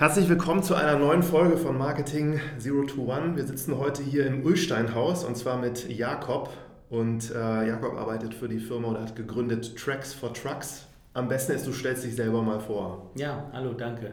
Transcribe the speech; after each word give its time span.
Herzlich 0.00 0.30
willkommen 0.30 0.62
zu 0.62 0.74
einer 0.74 0.98
neuen 0.98 1.22
Folge 1.22 1.58
von 1.58 1.76
Marketing 1.76 2.40
Zero 2.56 2.84
to 2.84 3.02
One. 3.02 3.36
Wir 3.36 3.44
sitzen 3.44 3.76
heute 3.76 4.02
hier 4.02 4.26
im 4.26 4.42
Ulsteinhaus 4.46 5.24
und 5.24 5.36
zwar 5.36 5.58
mit 5.58 5.90
Jakob. 5.90 6.48
Und 6.88 7.30
äh, 7.30 7.68
Jakob 7.68 7.98
arbeitet 7.98 8.32
für 8.32 8.48
die 8.48 8.60
Firma 8.60 8.88
oder 8.88 9.02
hat 9.02 9.14
gegründet 9.14 9.76
Tracks 9.76 10.14
for 10.14 10.32
Trucks. 10.32 10.86
Am 11.12 11.28
besten 11.28 11.52
ist, 11.52 11.66
du 11.66 11.72
stellst 11.72 12.02
dich 12.02 12.16
selber 12.16 12.40
mal 12.40 12.60
vor. 12.60 13.10
Ja, 13.16 13.50
hallo, 13.52 13.74
danke. 13.74 14.12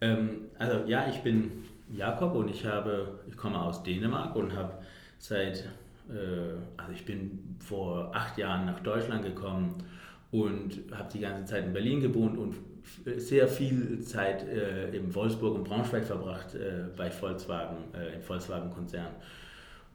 Ähm, 0.00 0.42
also 0.56 0.86
ja, 0.86 1.08
ich 1.08 1.20
bin 1.24 1.50
Jakob 1.90 2.36
und 2.36 2.48
ich 2.48 2.64
habe, 2.64 3.18
ich 3.28 3.36
komme 3.36 3.60
aus 3.60 3.82
Dänemark 3.82 4.36
und 4.36 4.54
habe 4.54 4.74
seit, 5.18 5.68
äh, 6.10 6.54
also 6.76 6.92
ich 6.92 7.04
bin 7.04 7.56
vor 7.58 8.12
acht 8.14 8.38
Jahren 8.38 8.66
nach 8.66 8.78
Deutschland 8.78 9.24
gekommen 9.24 9.82
und 10.30 10.80
habe 10.92 11.08
die 11.12 11.18
ganze 11.18 11.44
Zeit 11.44 11.64
in 11.64 11.72
Berlin 11.72 12.00
gewohnt 12.00 12.38
und 12.38 12.54
sehr 13.16 13.48
viel 13.48 14.00
Zeit 14.00 14.46
äh, 14.46 14.94
in 14.96 15.14
Wolfsburg 15.14 15.54
und 15.54 15.64
Braunschweig 15.64 16.04
verbracht 16.04 16.54
äh, 16.54 16.84
bei 16.96 17.10
Volkswagen, 17.10 17.76
äh, 17.94 18.16
im 18.16 18.22
Volkswagen-Konzern. 18.22 19.12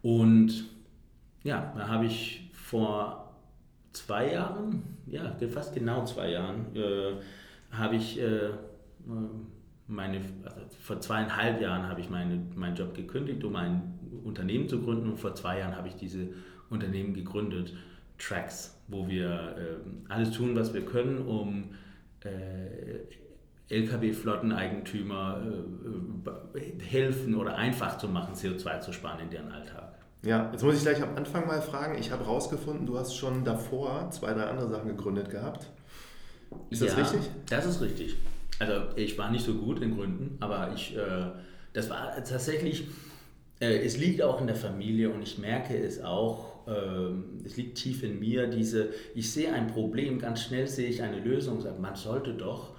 Und 0.01 0.65
ja, 1.43 1.73
da 1.75 1.87
habe 1.87 2.05
ich 2.05 2.49
vor 2.53 3.33
zwei 3.93 4.33
Jahren, 4.33 4.97
ja, 5.07 5.35
fast 5.51 5.73
genau 5.73 6.05
zwei 6.05 6.31
Jahren, 6.31 6.75
äh, 6.75 7.13
habe 7.71 7.95
ich 7.95 8.19
äh, 8.19 8.49
meine, 9.87 10.21
also 10.43 10.61
vor 10.81 10.99
zweieinhalb 10.99 11.61
Jahren 11.61 11.87
habe 11.87 12.01
ich 12.01 12.09
meine, 12.09 12.41
meinen 12.55 12.75
Job 12.75 12.93
gekündigt, 12.93 13.43
um 13.43 13.55
ein 13.55 13.99
Unternehmen 14.23 14.67
zu 14.67 14.81
gründen 14.81 15.09
und 15.09 15.17
vor 15.17 15.33
zwei 15.35 15.59
Jahren 15.59 15.75
habe 15.75 15.87
ich 15.87 15.95
diese 15.95 16.29
Unternehmen 16.69 17.13
gegründet, 17.13 17.73
Tracks, 18.17 18.77
wo 18.87 19.07
wir 19.07 19.55
äh, 19.57 20.11
alles 20.11 20.31
tun, 20.31 20.55
was 20.55 20.73
wir 20.73 20.85
können, 20.85 21.19
um 21.19 21.69
Lkw-Flotteneigentümer 23.69 25.41
äh, 26.55 26.83
helfen 26.83 27.35
oder 27.35 27.55
einfach 27.55 27.97
zu 27.97 28.07
machen, 28.07 28.33
CO2 28.33 28.79
zu 28.81 28.93
sparen 28.93 29.19
in 29.21 29.29
deren 29.29 29.51
Alltag. 29.51 29.93
Ja, 30.23 30.49
jetzt 30.51 30.63
muss 30.63 30.75
ich 30.75 30.81
gleich 30.81 31.01
am 31.01 31.15
Anfang 31.15 31.47
mal 31.47 31.61
fragen. 31.61 31.97
Ich 31.97 32.11
habe 32.11 32.25
herausgefunden, 32.25 32.85
du 32.85 32.97
hast 32.97 33.15
schon 33.15 33.45
davor 33.45 34.09
zwei, 34.11 34.33
drei 34.33 34.43
andere 34.45 34.69
Sachen 34.69 34.89
gegründet 34.89 35.29
gehabt. 35.29 35.67
Ist 36.69 36.81
das 36.81 36.93
ja, 36.93 37.03
richtig? 37.03 37.21
Das 37.49 37.65
ist 37.65 37.79
richtig. 37.81 38.17
Also 38.59 38.73
ich 38.97 39.17
war 39.17 39.31
nicht 39.31 39.45
so 39.45 39.53
gut 39.53 39.81
in 39.81 39.95
Gründen, 39.95 40.35
aber 40.41 40.73
ich, 40.73 40.97
äh, 40.97 41.27
das 41.71 41.89
war 41.89 42.13
tatsächlich, 42.15 42.87
äh, 43.61 43.77
es 43.85 43.97
liegt 43.97 44.21
auch 44.21 44.41
in 44.41 44.47
der 44.47 44.57
Familie 44.57 45.09
und 45.09 45.21
ich 45.21 45.37
merke 45.37 45.77
es 45.77 46.03
auch 46.03 46.48
ähm, 46.69 47.23
es 47.45 47.57
liegt 47.57 47.77
tief 47.77 48.03
in 48.03 48.19
mir, 48.19 48.47
diese, 48.47 48.89
ich 49.15 49.31
sehe 49.31 49.51
ein 49.51 49.67
Problem, 49.67 50.19
ganz 50.19 50.43
schnell 50.43 50.67
sehe 50.67 50.89
ich 50.89 51.01
eine 51.01 51.19
Lösung 51.19 51.61
sage, 51.61 51.79
man 51.79 51.95
sollte 51.95 52.33
doch. 52.33 52.75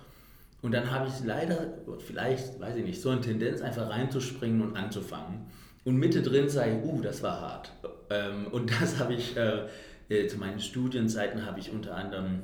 Und 0.63 0.73
dann 0.73 0.91
habe 0.91 1.09
ich 1.09 1.25
leider, 1.25 1.75
vielleicht, 1.99 2.61
weiß 2.61 2.77
ich 2.77 2.85
nicht, 2.85 3.01
so 3.01 3.09
eine 3.09 3.21
Tendenz, 3.21 3.63
einfach 3.63 3.89
reinzuspringen 3.89 4.61
und 4.61 4.77
anzufangen. 4.77 5.47
Und 5.85 5.97
mittendrin 5.97 6.49
sage 6.49 6.79
ich, 6.79 6.84
uh, 6.84 7.00
das 7.00 7.23
war 7.23 7.41
hart. 7.41 7.73
Ähm, 8.11 8.47
und 8.50 8.71
das 8.81 8.99
habe 8.99 9.15
ich, 9.15 9.37
äh, 9.37 9.67
äh, 10.09 10.27
zu 10.27 10.39
meinen 10.39 10.61
Studienzeiten 10.61 11.47
habe 11.47 11.59
ich 11.59 11.73
unter 11.73 11.97
anderem 11.97 12.43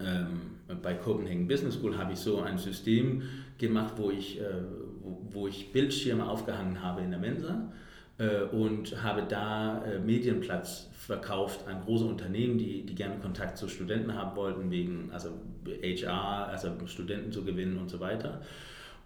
ähm, 0.00 0.40
bei 0.82 0.94
Copenhagen 0.94 1.46
Business 1.46 1.74
School 1.74 1.96
habe 1.96 2.12
ich 2.14 2.18
so 2.18 2.40
ein 2.40 2.58
System 2.58 3.22
gemacht, 3.58 3.94
wo 3.96 4.10
ich, 4.10 4.40
äh, 4.40 4.44
wo, 5.02 5.20
wo 5.30 5.48
ich 5.48 5.72
Bildschirme 5.72 6.28
aufgehangen 6.28 6.82
habe 6.82 7.02
in 7.02 7.10
der 7.10 7.20
Mensa 7.20 7.70
und 8.52 9.02
habe 9.02 9.22
da 9.28 9.82
äh, 9.84 9.98
Medienplatz 9.98 10.88
verkauft 10.92 11.66
an 11.66 11.80
große 11.84 12.04
Unternehmen, 12.04 12.58
die, 12.58 12.84
die 12.84 12.94
gerne 12.94 13.16
Kontakt 13.16 13.56
zu 13.56 13.68
Studenten 13.68 14.14
haben 14.14 14.36
wollten, 14.36 14.70
wegen 14.70 15.10
also 15.12 15.30
HR, 15.66 16.48
also 16.48 16.70
Studenten 16.86 17.32
zu 17.32 17.44
gewinnen 17.44 17.78
und 17.78 17.88
so 17.88 18.00
weiter. 18.00 18.42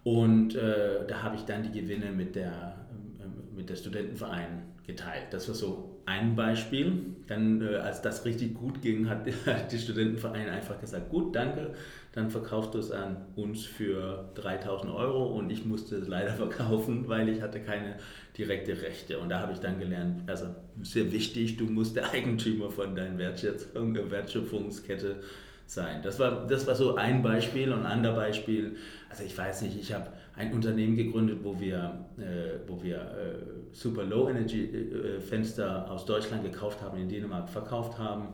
Und 0.03 0.55
äh, 0.55 1.07
da 1.07 1.23
habe 1.23 1.35
ich 1.35 1.43
dann 1.43 1.63
die 1.63 1.71
Gewinne 1.71 2.11
mit 2.11 2.35
der, 2.35 2.75
äh, 3.19 3.55
mit 3.57 3.69
der 3.69 3.75
Studentenverein 3.75 4.74
geteilt. 4.87 5.27
Das 5.31 5.47
war 5.47 5.55
so 5.55 6.01
ein 6.05 6.35
Beispiel. 6.35 7.15
Dann, 7.27 7.61
äh, 7.61 7.75
als 7.75 8.01
das 8.01 8.25
richtig 8.25 8.53
gut 8.53 8.81
ging, 8.81 9.09
hat 9.09 9.25
die 9.71 9.77
Studentenverein 9.77 10.49
einfach 10.49 10.79
gesagt, 10.79 11.09
gut, 11.09 11.35
danke, 11.35 11.73
dann 12.13 12.29
verkaufst 12.29 12.73
du 12.73 12.79
es 12.79 12.91
an 12.91 13.25
uns 13.35 13.65
für 13.65 14.29
3000 14.35 14.93
Euro 14.93 15.25
und 15.37 15.49
ich 15.49 15.65
musste 15.65 15.97
es 15.97 16.07
leider 16.07 16.33
verkaufen, 16.35 17.07
weil 17.07 17.29
ich 17.29 17.41
hatte 17.41 17.59
keine 17.59 17.95
direkte 18.37 18.81
Rechte. 18.81 19.19
Und 19.19 19.29
da 19.29 19.39
habe 19.39 19.53
ich 19.53 19.59
dann 19.59 19.79
gelernt, 19.79 20.21
also 20.27 20.47
sehr 20.81 21.11
wichtig, 21.11 21.57
du 21.57 21.65
musst 21.65 21.95
der 21.95 22.09
Eigentümer 22.11 22.69
von 22.69 22.95
deiner 22.95 23.17
Wertschöpfung, 23.17 23.95
Wertschöpfungskette 24.11 25.21
sein. 25.65 26.01
Das 26.03 26.19
war, 26.19 26.45
das 26.47 26.67
war 26.67 26.75
so 26.75 26.95
ein 26.95 27.21
Beispiel 27.21 27.71
und 27.71 27.79
ein 27.79 27.85
anderes 27.85 28.15
Beispiel, 28.15 28.77
also 29.09 29.23
ich 29.23 29.37
weiß 29.37 29.63
nicht, 29.63 29.79
ich 29.79 29.93
habe 29.93 30.07
ein 30.35 30.53
Unternehmen 30.53 30.95
gegründet, 30.95 31.39
wo 31.43 31.59
wir, 31.59 32.05
äh, 32.17 32.67
wo 32.67 32.81
wir 32.83 32.97
äh, 32.97 33.73
Super 33.73 34.03
Low 34.03 34.29
Energy 34.29 34.65
äh, 34.65 35.19
Fenster 35.19 35.89
aus 35.89 36.05
Deutschland 36.05 36.43
gekauft 36.43 36.81
haben, 36.81 36.97
in 36.99 37.09
Dänemark 37.09 37.49
verkauft 37.49 37.97
haben, 37.97 38.33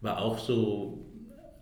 war 0.00 0.20
auch 0.20 0.38
so 0.38 1.04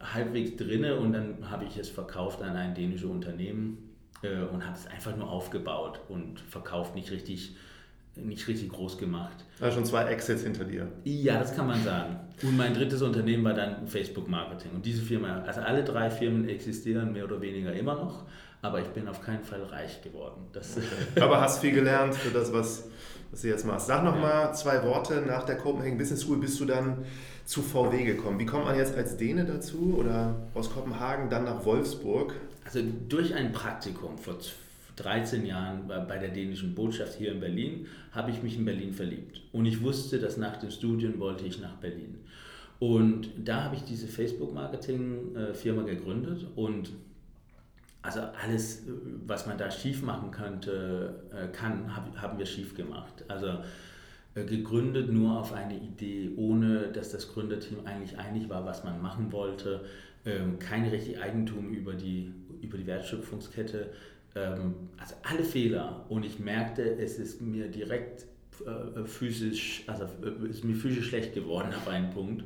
halbwegs 0.00 0.56
drinne 0.56 0.96
und 0.96 1.12
dann 1.12 1.50
habe 1.50 1.64
ich 1.64 1.76
es 1.76 1.88
verkauft 1.88 2.42
an 2.42 2.56
ein 2.56 2.74
dänisches 2.74 3.08
Unternehmen 3.08 3.96
äh, 4.22 4.42
und 4.42 4.64
habe 4.64 4.76
es 4.76 4.86
einfach 4.86 5.16
nur 5.16 5.30
aufgebaut 5.30 6.00
und 6.08 6.40
verkauft, 6.40 6.94
nicht 6.94 7.10
richtig, 7.10 7.56
nicht 8.16 8.46
richtig 8.48 8.70
groß 8.70 8.98
gemacht. 8.98 9.44
Also 9.60 9.76
schon 9.76 9.84
zwei 9.84 10.04
Exits 10.04 10.42
hinter 10.42 10.64
dir. 10.64 10.88
Ja, 11.04 11.38
das 11.38 11.54
kann 11.54 11.66
man 11.66 11.82
sagen. 11.82 12.16
Und 12.42 12.56
mein 12.56 12.74
drittes 12.74 13.02
Unternehmen 13.02 13.44
war 13.44 13.54
dann 13.54 13.86
Facebook 13.86 14.28
Marketing. 14.28 14.72
Und 14.74 14.86
diese 14.86 15.02
Firma, 15.02 15.42
also 15.46 15.60
alle 15.60 15.84
drei 15.84 16.10
Firmen 16.10 16.48
existieren 16.48 17.12
mehr 17.12 17.24
oder 17.24 17.40
weniger 17.40 17.72
immer 17.72 17.94
noch, 17.94 18.24
aber 18.62 18.80
ich 18.80 18.88
bin 18.88 19.08
auf 19.08 19.20
keinen 19.20 19.44
Fall 19.44 19.62
reich 19.62 20.00
geworden. 20.02 20.46
Das 20.52 20.76
aber 21.20 21.40
hast 21.40 21.60
viel 21.60 21.72
gelernt 21.72 22.14
für 22.14 22.30
das, 22.30 22.52
was, 22.52 22.88
was 23.30 23.42
du 23.42 23.48
jetzt 23.48 23.66
machst. 23.66 23.86
Sag 23.88 24.04
noch 24.04 24.14
ja. 24.16 24.20
mal 24.20 24.52
zwei 24.54 24.82
Worte. 24.84 25.22
Nach 25.26 25.44
der 25.44 25.56
Copenhagen 25.56 25.98
Business 25.98 26.22
School 26.22 26.38
bist 26.38 26.58
du 26.60 26.64
dann 26.64 27.04
zu 27.44 27.62
VW 27.62 28.04
gekommen. 28.04 28.38
Wie 28.38 28.46
kommt 28.46 28.64
man 28.64 28.76
jetzt 28.76 28.96
als 28.96 29.16
Däne 29.16 29.44
dazu 29.44 29.96
oder 29.98 30.34
aus 30.54 30.72
Kopenhagen 30.72 31.28
dann 31.30 31.44
nach 31.44 31.64
Wolfsburg? 31.64 32.34
Also 32.64 32.80
durch 33.08 33.34
ein 33.34 33.52
Praktikum 33.52 34.16
vor 34.16 34.38
13 34.96 35.44
Jahren 35.46 35.88
bei 35.88 36.18
der 36.18 36.30
dänischen 36.30 36.74
Botschaft 36.74 37.18
hier 37.18 37.32
in 37.32 37.40
Berlin 37.40 37.86
habe 38.12 38.30
ich 38.30 38.42
mich 38.42 38.56
in 38.56 38.64
Berlin 38.64 38.92
verliebt. 38.92 39.42
Und 39.52 39.66
ich 39.66 39.82
wusste, 39.82 40.18
dass 40.18 40.36
nach 40.36 40.56
dem 40.58 40.70
Studium 40.70 41.18
wollte 41.18 41.44
ich 41.44 41.60
nach 41.60 41.74
Berlin. 41.76 42.18
Und 42.78 43.30
da 43.44 43.64
habe 43.64 43.76
ich 43.76 43.82
diese 43.82 44.06
Facebook-Marketing-Firma 44.06 45.82
gegründet 45.82 46.46
und 46.56 46.90
also 48.02 48.20
alles, 48.20 48.82
was 49.26 49.46
man 49.46 49.56
da 49.56 49.70
schief 49.70 50.02
machen 50.02 50.30
könnte, 50.30 51.22
äh, 51.32 51.48
kann, 51.48 51.96
haben 51.96 52.38
wir 52.38 52.44
schief 52.44 52.74
gemacht. 52.76 53.24
Also 53.28 53.60
äh, 54.34 54.44
gegründet 54.44 55.10
nur 55.10 55.38
auf 55.40 55.54
eine 55.54 55.76
Idee, 55.76 56.30
ohne 56.36 56.88
dass 56.92 57.12
das 57.12 57.32
Gründerteam 57.32 57.86
eigentlich 57.86 58.18
einig 58.18 58.48
war, 58.50 58.66
was 58.66 58.84
man 58.84 59.00
machen 59.00 59.32
wollte. 59.32 59.84
Ähm, 60.26 60.58
kein 60.58 60.84
richtig 60.86 61.18
Eigentum 61.20 61.70
über 61.72 61.94
die, 61.94 62.32
über 62.60 62.76
die 62.76 62.86
Wertschöpfungskette. 62.86 63.90
Ähm, 64.34 64.74
also 64.96 65.14
alle 65.22 65.44
Fehler. 65.44 66.06
Und 66.08 66.24
ich 66.24 66.38
merkte, 66.38 66.82
es 66.82 67.18
ist 67.18 67.40
mir 67.40 67.68
direkt 67.68 68.26
äh, 68.66 69.04
physisch, 69.04 69.84
also 69.86 70.04
äh, 70.04 70.48
ist 70.48 70.64
mir 70.64 70.74
physisch 70.74 71.08
schlecht 71.08 71.34
geworden 71.34 71.68
auf 71.76 71.88
einen 71.88 72.10
Punkt. 72.10 72.44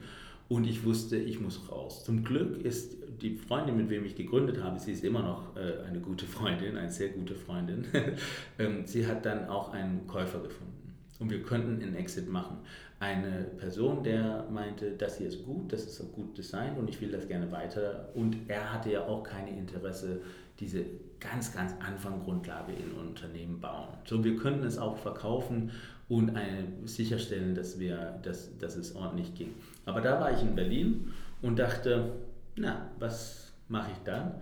Und 0.48 0.64
ich 0.66 0.84
wusste, 0.84 1.16
ich 1.16 1.40
muss 1.40 1.70
raus. 1.70 2.04
Zum 2.04 2.24
Glück 2.24 2.64
ist 2.64 2.96
die 3.20 3.36
Freundin, 3.36 3.76
mit 3.76 3.90
wem 3.90 4.06
ich 4.06 4.14
gegründet 4.16 4.62
habe, 4.62 4.78
sie 4.78 4.92
ist 4.92 5.04
immer 5.04 5.20
noch 5.20 5.56
eine 5.56 6.00
gute 6.00 6.24
Freundin, 6.24 6.78
eine 6.78 6.90
sehr 6.90 7.08
gute 7.10 7.34
Freundin. 7.34 7.84
Ähm, 8.58 8.86
sie 8.86 9.06
hat 9.06 9.26
dann 9.26 9.48
auch 9.48 9.72
einen 9.72 10.06
Käufer 10.06 10.40
gefunden 10.40 10.78
und 11.18 11.30
wir 11.30 11.42
könnten 11.42 11.82
einen 11.82 11.94
Exit 11.96 12.28
machen. 12.28 12.58
Eine 13.00 13.44
Person, 13.58 14.02
der 14.02 14.46
meinte, 14.50 14.92
das 14.92 15.18
hier 15.18 15.28
ist 15.28 15.44
gut, 15.44 15.72
das 15.72 15.84
ist 15.84 16.00
auch 16.00 16.12
gut 16.12 16.36
designt 16.36 16.78
und 16.78 16.88
ich 16.88 17.00
will 17.00 17.10
das 17.10 17.28
gerne 17.28 17.50
weiter. 17.52 18.08
Und 18.14 18.36
er 18.48 18.72
hatte 18.72 18.90
ja 18.90 19.06
auch 19.06 19.22
keine 19.22 19.56
Interesse, 19.56 20.20
diese 20.58 20.84
ganz, 21.20 21.52
ganz 21.54 21.74
Anfanggrundlage 21.80 22.72
in 22.72 22.92
Unternehmen 22.98 23.60
bauen. 23.60 23.88
So, 24.04 24.22
wir 24.22 24.36
könnten 24.36 24.64
es 24.64 24.78
auch 24.78 24.96
verkaufen 24.96 25.70
und 26.08 26.36
eine, 26.36 26.66
sicherstellen, 26.84 27.54
dass, 27.54 27.78
wir, 27.78 28.18
dass, 28.22 28.56
dass 28.58 28.76
es 28.76 28.94
ordentlich 28.94 29.34
ging. 29.34 29.54
Aber 29.84 30.00
da 30.00 30.20
war 30.20 30.32
ich 30.32 30.42
in 30.42 30.54
Berlin 30.54 31.12
und 31.42 31.58
dachte, 31.58 32.12
na, 32.56 32.88
was 32.98 33.52
mache 33.68 33.90
ich 33.92 33.98
dann. 34.04 34.34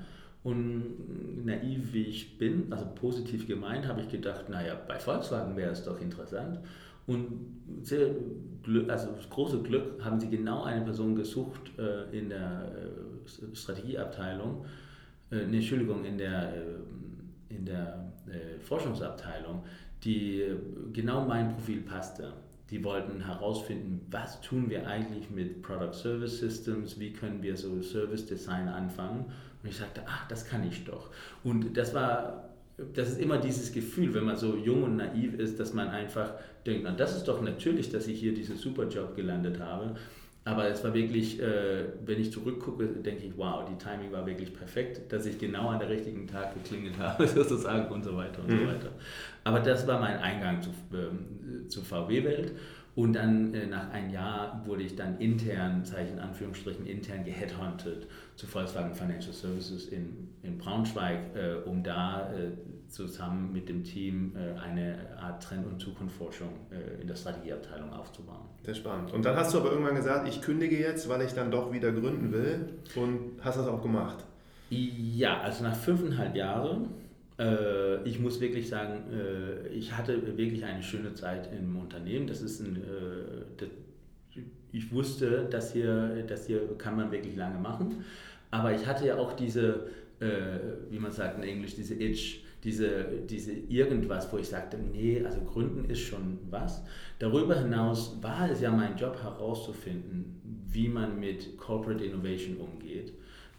Und 0.44 1.44
naiv 1.44 1.92
wie 1.92 2.04
ich 2.04 2.38
bin, 2.38 2.72
also 2.72 2.86
positiv 2.94 3.48
gemeint, 3.48 3.88
habe 3.88 4.00
ich 4.00 4.08
gedacht, 4.08 4.48
naja, 4.48 4.76
bei 4.86 4.98
Volkswagen 4.98 5.56
wäre 5.56 5.72
es 5.72 5.82
doch 5.82 6.00
interessant. 6.00 6.60
Und 7.06 7.56
sehr 7.82 8.10
also 8.88 9.08
große 9.30 9.62
Glück 9.62 10.04
haben 10.04 10.20
sie 10.20 10.28
genau 10.28 10.64
eine 10.64 10.82
Person 10.82 11.14
gesucht 11.14 11.72
äh, 11.78 12.16
in 12.16 12.28
der 12.28 12.72
äh, 12.72 13.54
Strategieabteilung, 13.56 14.64
äh, 15.30 15.46
nee, 15.46 15.56
Entschuldigung, 15.58 16.04
in 16.04 16.18
der, 16.18 16.54
äh, 16.54 17.54
in 17.54 17.64
der 17.64 18.12
äh, 18.26 18.58
Forschungsabteilung, 18.60 19.62
die 20.04 20.42
äh, 20.42 20.56
genau 20.92 21.24
mein 21.24 21.54
Profil 21.54 21.82
passte. 21.82 22.32
Die 22.70 22.82
wollten 22.82 23.24
herausfinden, 23.24 24.04
was 24.10 24.40
tun 24.40 24.68
wir 24.68 24.86
eigentlich 24.88 25.30
mit 25.30 25.62
Product 25.62 25.92
Service 25.92 26.38
Systems, 26.38 26.98
wie 26.98 27.12
können 27.12 27.42
wir 27.42 27.56
so 27.56 27.80
Service 27.80 28.26
Design 28.26 28.68
anfangen. 28.68 29.26
Und 29.62 29.68
ich 29.68 29.76
sagte, 29.76 30.02
ach, 30.06 30.26
das 30.28 30.44
kann 30.44 30.66
ich 30.66 30.84
doch. 30.84 31.10
Und 31.44 31.76
das 31.76 31.94
war 31.94 32.46
das 32.94 33.10
ist 33.10 33.20
immer 33.20 33.38
dieses 33.38 33.72
Gefühl, 33.72 34.12
wenn 34.14 34.24
man 34.24 34.36
so 34.36 34.54
jung 34.56 34.82
und 34.82 34.96
naiv 34.96 35.34
ist, 35.38 35.58
dass 35.58 35.72
man 35.72 35.88
einfach 35.88 36.34
denkt, 36.66 36.82
na, 36.84 36.92
das 36.92 37.16
ist 37.16 37.24
doch 37.24 37.40
natürlich, 37.40 37.90
dass 37.90 38.06
ich 38.06 38.20
hier 38.20 38.34
diesen 38.34 38.56
Superjob 38.56 39.16
gelandet 39.16 39.60
habe. 39.60 39.96
Aber 40.46 40.68
es 40.68 40.84
war 40.84 40.94
wirklich, 40.94 41.42
äh, 41.42 41.86
wenn 42.04 42.20
ich 42.20 42.30
zurückgucke, 42.30 42.86
denke 42.86 43.24
ich, 43.24 43.32
wow, 43.36 43.64
die 43.68 43.76
Timing 43.84 44.12
war 44.12 44.24
wirklich 44.24 44.54
perfekt, 44.54 45.12
dass 45.12 45.26
ich 45.26 45.40
genau 45.40 45.70
an 45.70 45.80
der 45.80 45.88
richtigen 45.88 46.28
Tag 46.28 46.54
geklingelt 46.54 46.96
habe, 47.00 47.26
sozusagen 47.26 47.92
und 47.92 48.04
so 48.04 48.16
weiter 48.16 48.42
und 48.42 48.50
mhm. 48.50 48.60
so 48.60 48.66
weiter. 48.68 48.90
Aber 49.42 49.58
das 49.58 49.88
war 49.88 49.98
mein 49.98 50.18
Eingang 50.18 50.62
zu, 50.62 50.70
äh, 50.96 51.66
zur 51.66 51.82
VW-Welt. 51.82 52.52
Und 52.94 53.14
dann 53.14 53.52
äh, 53.54 53.66
nach 53.66 53.90
einem 53.90 54.10
Jahr 54.10 54.62
wurde 54.64 54.84
ich 54.84 54.94
dann 54.94 55.18
intern, 55.18 55.84
Zeichen 55.84 56.20
Anführungsstrichen, 56.20 56.86
intern 56.86 57.24
geheadhuntet 57.24 58.06
zu 58.36 58.46
Volkswagen 58.46 58.94
Financial 58.94 59.34
Services 59.34 59.88
in, 59.88 60.28
in 60.44 60.58
Braunschweig, 60.58 61.18
äh, 61.34 61.68
um 61.68 61.82
da 61.82 62.32
äh, 62.32 62.52
zusammen 62.88 63.52
mit 63.52 63.68
dem 63.68 63.84
Team 63.84 64.34
äh, 64.36 64.58
eine 64.58 64.96
Art 65.20 65.42
Trend- 65.42 65.66
und 65.66 65.80
Zukunftsforschung 65.80 66.48
äh, 66.70 67.00
in 67.00 67.08
der 67.08 67.16
Strategieabteilung 67.16 67.92
aufzubauen. 67.92 68.46
Sehr 68.62 68.74
spannend. 68.74 69.12
Und 69.12 69.24
dann 69.24 69.36
hast 69.36 69.54
du 69.54 69.58
aber 69.58 69.70
irgendwann 69.70 69.96
gesagt, 69.96 70.28
ich 70.28 70.40
kündige 70.40 70.78
jetzt, 70.78 71.08
weil 71.08 71.22
ich 71.22 71.32
dann 71.32 71.50
doch 71.50 71.72
wieder 71.72 71.92
gründen 71.92 72.32
will 72.32 72.68
und 72.94 73.40
hast 73.40 73.58
das 73.58 73.66
auch 73.66 73.82
gemacht. 73.82 74.24
Ja, 74.70 75.40
also 75.40 75.64
nach 75.64 75.76
fünfeinhalb 75.76 76.34
Jahren 76.34 76.88
äh, 77.38 78.02
ich 78.08 78.18
muss 78.18 78.40
wirklich 78.40 78.66
sagen, 78.68 79.04
ich 79.70 79.92
hatte 79.92 80.38
wirklich 80.38 80.64
eine 80.64 80.82
schöne 80.82 81.12
Zeit 81.12 81.50
im 81.52 81.76
Unternehmen. 81.76 82.26
Das 82.26 82.40
ist 82.40 82.60
ein, 82.60 82.82
ich 84.72 84.90
wusste, 84.90 85.46
dass 85.50 85.74
hier, 85.74 86.24
das 86.26 86.46
hier 86.46 86.60
kann 86.78 86.96
man 86.96 87.12
wirklich 87.12 87.36
lange 87.36 87.58
machen. 87.58 88.04
Aber 88.50 88.72
ich 88.72 88.86
hatte 88.86 89.06
ja 89.06 89.18
auch 89.18 89.34
diese, 89.34 89.86
wie 90.18 90.98
man 90.98 91.12
sagt 91.12 91.36
in 91.36 91.44
Englisch, 91.44 91.74
diese 91.74 91.94
Itch, 91.94 92.45
diese, 92.66 93.04
diese 93.28 93.52
irgendwas, 93.52 94.30
wo 94.32 94.38
ich 94.38 94.48
sagte, 94.48 94.76
nee, 94.76 95.24
also 95.24 95.40
Gründen 95.40 95.88
ist 95.88 96.00
schon 96.00 96.38
was. 96.50 96.82
Darüber 97.18 97.54
hinaus 97.54 98.18
war 98.20 98.50
es 98.50 98.60
ja 98.60 98.70
mein 98.70 98.96
Job 98.96 99.22
herauszufinden, 99.22 100.40
wie 100.68 100.88
man 100.88 101.18
mit 101.18 101.56
Corporate 101.56 102.04
Innovation 102.04 102.56
umgeht. 102.56 103.12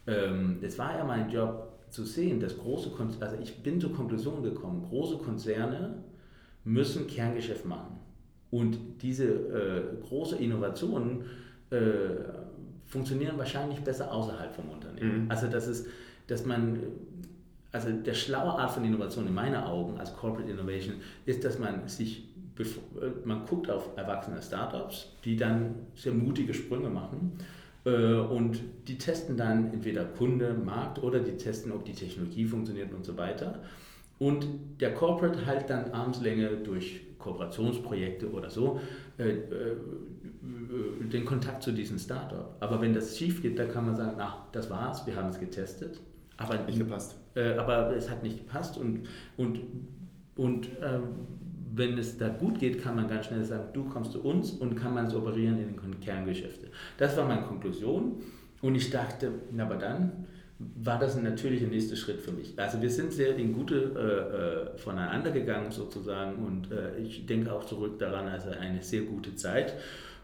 Ähm, 0.06 0.58
es 0.62 0.78
war 0.78 0.96
ja 0.96 1.04
mein 1.04 1.30
Job, 1.30 1.68
zu 1.90 2.04
sehen, 2.04 2.40
dass 2.40 2.58
große 2.58 2.90
Konzerne, 2.90 3.30
also 3.30 3.42
ich 3.42 3.62
bin 3.62 3.80
zur 3.80 3.94
Konklusion 3.94 4.42
gekommen, 4.42 4.84
große 4.88 5.18
Konzerne 5.18 6.02
müssen 6.64 7.06
Kerngeschäft 7.06 7.64
machen. 7.64 7.98
Und 8.50 8.78
diese 9.02 9.24
äh, 9.24 9.82
große 10.06 10.36
Innovationen 10.36 11.24
äh, 11.70 11.78
funktionieren 12.86 13.36
wahrscheinlich 13.36 13.80
besser 13.80 14.12
außerhalb 14.12 14.54
vom 14.54 14.70
Unternehmen. 14.70 15.24
Mhm. 15.24 15.30
Also 15.30 15.46
das 15.48 15.66
ist, 15.68 15.86
dass 16.26 16.44
man, 16.46 16.78
also 17.72 17.90
der 17.90 18.14
schlaue 18.14 18.58
Art 18.58 18.70
von 18.70 18.84
Innovation 18.84 19.26
in 19.26 19.34
meinen 19.34 19.56
Augen 19.56 19.98
als 19.98 20.14
Corporate 20.14 20.50
Innovation 20.50 20.96
ist, 21.26 21.44
dass 21.44 21.58
man 21.58 21.86
sich, 21.86 22.28
man 23.24 23.44
guckt 23.46 23.70
auf 23.70 23.90
erwachsene 23.96 24.40
Startups, 24.40 25.12
die 25.24 25.36
dann 25.36 25.74
sehr 25.94 26.12
mutige 26.12 26.54
Sprünge 26.54 26.88
machen 26.88 27.38
äh, 27.84 28.14
und 28.14 28.60
die 28.86 28.98
testen 28.98 29.36
dann 29.36 29.72
entweder 29.72 30.04
Kunde, 30.04 30.54
Markt 30.54 31.02
oder 31.02 31.20
die 31.20 31.36
testen, 31.36 31.72
ob 31.72 31.84
die 31.84 31.92
Technologie 31.92 32.46
funktioniert 32.46 32.92
und 32.92 33.04
so 33.04 33.16
weiter. 33.16 33.60
Und 34.18 34.46
der 34.80 34.94
Corporate 34.94 35.46
halt 35.46 35.70
dann 35.70 35.92
Armslänge 35.92 36.56
durch 36.56 37.02
Kooperationsprojekte 37.18 38.30
oder 38.30 38.50
so 38.50 38.80
äh, 39.18 39.28
äh, 39.28 39.76
den 41.12 41.24
Kontakt 41.24 41.62
zu 41.62 41.72
diesem 41.72 41.98
Startup. 41.98 42.56
Aber 42.60 42.80
wenn 42.80 42.94
das 42.94 43.16
schief 43.16 43.42
geht, 43.42 43.58
dann 43.58 43.70
kann 43.70 43.86
man 43.86 43.96
sagen, 43.96 44.14
na, 44.16 44.46
das 44.52 44.70
war's, 44.70 45.06
wir 45.06 45.14
haben 45.16 45.28
es 45.28 45.38
getestet. 45.38 46.00
Aber 46.38 46.56
nicht 46.64 46.78
gepasst. 46.78 47.16
Äh, 47.34 47.54
aber 47.54 47.94
es 47.94 48.08
hat 48.08 48.22
nicht 48.22 48.38
gepasst 48.38 48.78
und, 48.78 49.06
und, 49.36 49.60
und 50.36 50.68
ähm, 50.82 51.02
wenn 51.74 51.98
es 51.98 52.16
da 52.16 52.28
gut 52.28 52.58
geht, 52.58 52.82
kann 52.82 52.96
man 52.96 53.08
ganz 53.08 53.26
schnell 53.26 53.44
sagen, 53.44 53.68
du 53.72 53.84
kommst 53.84 54.12
zu 54.12 54.22
uns 54.22 54.52
und 54.52 54.74
kann 54.76 54.94
man 54.94 55.08
so 55.08 55.18
operieren 55.18 55.58
in 55.58 55.76
den 55.76 56.00
Kerngeschäfte. 56.00 56.68
Das 56.96 57.16
war 57.16 57.26
meine 57.26 57.42
Konklusion 57.42 58.22
und 58.62 58.74
ich 58.74 58.90
dachte, 58.90 59.30
na, 59.52 59.64
aber 59.64 59.76
dann 59.76 60.26
war 60.58 60.98
das 60.98 61.16
ein 61.16 61.22
natürlicher 61.22 61.68
nächster 61.68 61.94
Schritt 61.94 62.20
für 62.20 62.32
mich. 62.32 62.58
Also 62.58 62.82
wir 62.82 62.90
sind 62.90 63.12
sehr 63.12 63.36
in 63.36 63.52
gute 63.52 64.72
äh, 64.74 64.74
äh, 64.74 64.78
voneinander 64.78 65.30
gegangen 65.30 65.70
sozusagen 65.70 66.44
und 66.44 66.72
äh, 66.72 66.98
ich 66.98 67.26
denke 67.26 67.52
auch 67.52 67.64
zurück 67.64 67.98
daran, 67.98 68.26
also 68.26 68.50
eine 68.50 68.82
sehr 68.82 69.02
gute 69.02 69.36
Zeit. 69.36 69.74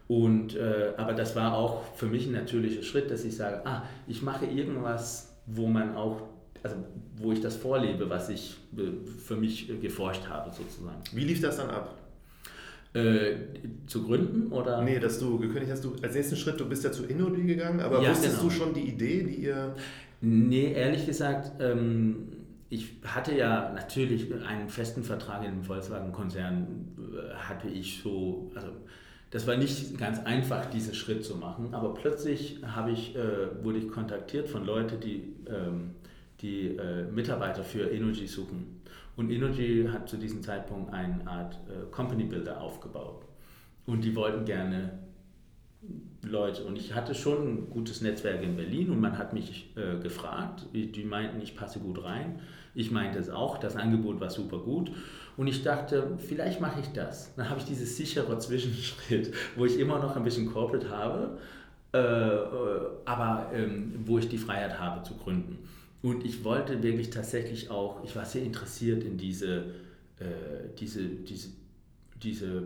Und, 0.09 0.57
äh, 0.57 0.93
aber 0.97 1.15
das 1.15 1.37
war 1.37 1.57
auch 1.57 1.85
für 1.95 2.07
mich 2.07 2.27
ein 2.27 2.33
natürlicher 2.33 2.83
Schritt, 2.83 3.11
dass 3.11 3.25
ich 3.25 3.37
sage, 3.37 3.65
ah, 3.65 3.85
ich 4.07 4.23
mache 4.23 4.47
irgendwas, 4.47 5.34
wo 5.47 5.67
man 5.67 5.95
auch 5.95 6.23
also 6.65 6.77
wo 7.17 7.31
ich 7.31 7.41
das 7.41 7.57
vorlebe, 7.57 8.09
was 8.09 8.31
ich 8.31 8.57
für 9.25 9.37
mich 9.37 9.71
geforscht 9.81 10.27
habe 10.29 10.51
sozusagen. 10.51 10.99
Wie 11.13 11.25
lief 11.25 11.41
das 11.41 11.59
dann 11.59 11.71
ab? 11.71 11.95
Äh, 12.95 13.35
zu 13.87 14.05
gründen 14.05 14.51
oder? 14.51 14.81
Nee, 14.83 14.99
dass 14.99 15.19
du 15.19 15.39
gekündigt 15.39 15.71
hast, 15.73 15.85
du 15.85 15.95
als 16.03 16.15
nächsten 16.15 16.37
Schritt, 16.37 16.59
du 16.59 16.69
bist 16.69 16.85
ja 16.85 16.91
zu 16.91 17.05
Inodi 17.05 17.43
gegangen, 17.43 17.81
aber 17.81 18.01
ja, 18.01 18.11
wusstest 18.11 18.39
genau. 18.39 18.49
du 18.49 18.51
schon 18.51 18.73
die 18.73 18.89
Idee, 18.89 19.25
die 19.25 19.35
ihr. 19.35 19.75
Nee, 20.21 20.73
ehrlich 20.73 21.05
gesagt, 21.05 21.61
ähm, 21.61 22.29
ich 22.71 22.93
hatte 23.05 23.37
ja 23.37 23.73
natürlich 23.75 24.33
einen 24.47 24.69
festen 24.69 25.03
Vertrag 25.03 25.45
im 25.45 25.63
Volkswagen-Konzern, 25.63 26.67
äh, 26.99 27.35
hatte 27.35 27.69
ich 27.69 28.01
so, 28.03 28.51
also 28.55 28.69
das 29.35 29.49
war 29.49 29.57
nicht 29.57 29.99
ganz 29.99 30.21
einfach, 30.21 30.67
diesen 30.67 30.95
Schritt 30.95 31.25
zu 31.25 31.35
machen, 31.35 31.75
aber 31.75 31.93
plötzlich 31.93 32.61
ich, 32.93 33.17
äh, 33.17 33.65
wurde 33.65 33.79
ich 33.79 33.89
kontaktiert 33.89 34.49
von 34.49 34.65
Leuten, 34.65 35.01
die 35.01 35.35
ähm, 35.49 35.91
die 36.41 36.77
äh, 36.77 37.05
Mitarbeiter 37.11 37.65
für 37.65 37.91
Energy 37.91 38.29
suchen. 38.29 38.81
Und 39.17 39.31
Energy 39.31 39.89
hat 39.93 40.09
zu 40.09 40.17
diesem 40.17 40.43
Zeitpunkt 40.43 40.93
eine 40.93 41.27
Art 41.27 41.55
äh, 41.69 41.91
Company 41.91 42.25
Builder 42.25 42.61
aufgebaut. 42.61 43.25
Und 43.87 44.05
die 44.05 44.15
wollten 44.15 44.45
gerne 44.45 44.99
Leute. 46.29 46.65
Und 46.65 46.77
ich 46.77 46.95
hatte 46.95 47.15
schon 47.15 47.49
ein 47.49 47.71
gutes 47.71 48.01
Netzwerk 48.01 48.43
in 48.43 48.57
Berlin 48.57 48.91
und 48.91 49.01
man 49.01 49.19
hat 49.19 49.33
mich 49.33 49.71
äh, 49.77 50.01
gefragt. 50.03 50.67
Die 50.73 51.05
meinten, 51.05 51.41
ich 51.41 51.57
passe 51.57 51.79
gut 51.79 52.03
rein. 52.05 52.41
Ich 52.75 52.91
meinte 52.91 53.19
es 53.19 53.31
auch. 53.31 53.59
Das 53.59 53.77
Angebot 53.77 54.21
war 54.21 54.31
super 54.31 54.59
gut. 54.59 54.91
Und 55.37 55.49
ich 55.49 55.63
dachte, 55.63 56.17
vielleicht 56.19 56.61
mache 56.61 56.81
ich 56.81 56.89
das. 56.93 57.35
Dann 57.37 57.51
habe 57.51 57.61
ich 57.61 57.67
dieses 57.67 57.97
sichere 57.97 58.39
Zwischenschritt, 58.39 59.33
wo 59.57 59.65
ich 59.65 59.79
immer 59.79 59.99
noch 59.99 60.17
ein 60.17 60.25
bisschen 60.25 60.53
Corporate 60.53 60.89
habe, 60.91 61.39
äh, 61.93 61.99
äh 61.99 62.81
aber 63.05 63.51
ähm, 63.53 63.95
wo 64.05 64.19
ich 64.19 64.29
die 64.29 64.39
Freiheit 64.39 64.79
habe 64.79 65.03
zu 65.03 65.15
gründen. 65.15 65.59
Und 66.03 66.25
ich 66.25 66.45
wollte 66.45 66.83
wirklich 66.83 67.11
tatsächlich 67.11 67.71
auch, 67.71 68.05
ich 68.05 68.15
war 68.15 68.27
sehr 68.27 68.43
interessiert 68.43 69.05
in 69.05 69.17
diese, 69.17 69.57
äh, 70.21 70.69
diese, 70.79 71.03
diese, 71.03 71.49
diese 72.25 72.63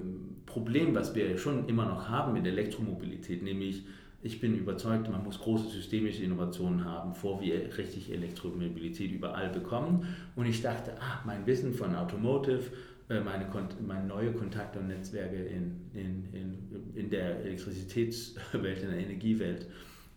Problem, 0.46 0.94
was 0.94 1.14
wir 1.14 1.36
schon 1.38 1.68
immer 1.68 1.86
noch 1.86 2.08
haben 2.08 2.32
mit 2.32 2.46
Elektromobilität, 2.46 3.42
nämlich 3.42 3.84
ich 4.20 4.40
bin 4.40 4.56
überzeugt, 4.56 5.08
man 5.10 5.22
muss 5.22 5.38
große 5.38 5.68
systemische 5.68 6.24
Innovationen 6.24 6.84
haben, 6.84 7.10
bevor 7.10 7.40
wir 7.40 7.76
richtig 7.78 8.12
Elektromobilität 8.12 9.12
überall 9.12 9.48
bekommen. 9.48 10.08
Und 10.34 10.46
ich 10.46 10.60
dachte, 10.60 10.92
ah, 11.00 11.22
mein 11.24 11.46
Wissen 11.46 11.72
von 11.72 11.94
Automotive, 11.94 12.64
äh, 13.08 13.20
meine, 13.20 13.46
meine 13.86 14.06
neue 14.06 14.32
Kontakte 14.32 14.80
und 14.80 14.88
Netzwerke 14.88 15.36
in, 15.36 15.80
in, 15.94 16.24
in, 16.32 16.92
in 16.94 17.10
der 17.10 17.44
Elektrizitätswelt, 17.44 18.82
in 18.82 18.90
der 18.90 18.98
Energiewelt, 18.98 19.66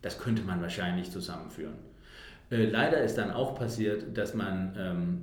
das 0.02 0.18
könnte 0.18 0.42
man 0.42 0.60
wahrscheinlich 0.60 1.10
zusammenführen. 1.10 1.74
Äh, 2.50 2.66
leider 2.66 3.02
ist 3.02 3.16
dann 3.16 3.30
auch 3.30 3.54
passiert, 3.54 4.16
dass 4.16 4.34
man, 4.34 4.74
ähm, 4.76 5.20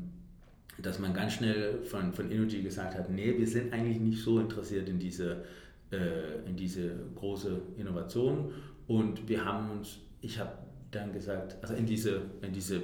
dass 0.81 0.99
man 0.99 1.13
ganz 1.13 1.33
schnell 1.33 1.83
von, 1.83 2.13
von 2.13 2.31
Energy 2.31 2.61
gesagt 2.61 2.95
hat, 2.95 3.09
nee, 3.09 3.37
wir 3.37 3.47
sind 3.47 3.73
eigentlich 3.73 3.99
nicht 3.99 4.21
so 4.21 4.39
interessiert 4.39 4.87
in 4.89 4.99
diese, 4.99 5.43
äh, 5.91 6.47
in 6.47 6.55
diese 6.55 6.91
große 7.15 7.61
Innovation 7.77 8.51
und 8.87 9.27
wir 9.27 9.43
haben 9.45 9.71
uns, 9.71 9.97
ich 10.21 10.39
habe 10.39 10.51
dann 10.91 11.13
gesagt, 11.13 11.57
also 11.61 11.75
in 11.75 11.85
diese, 11.85 12.21
in 12.41 12.51
diese 12.51 12.81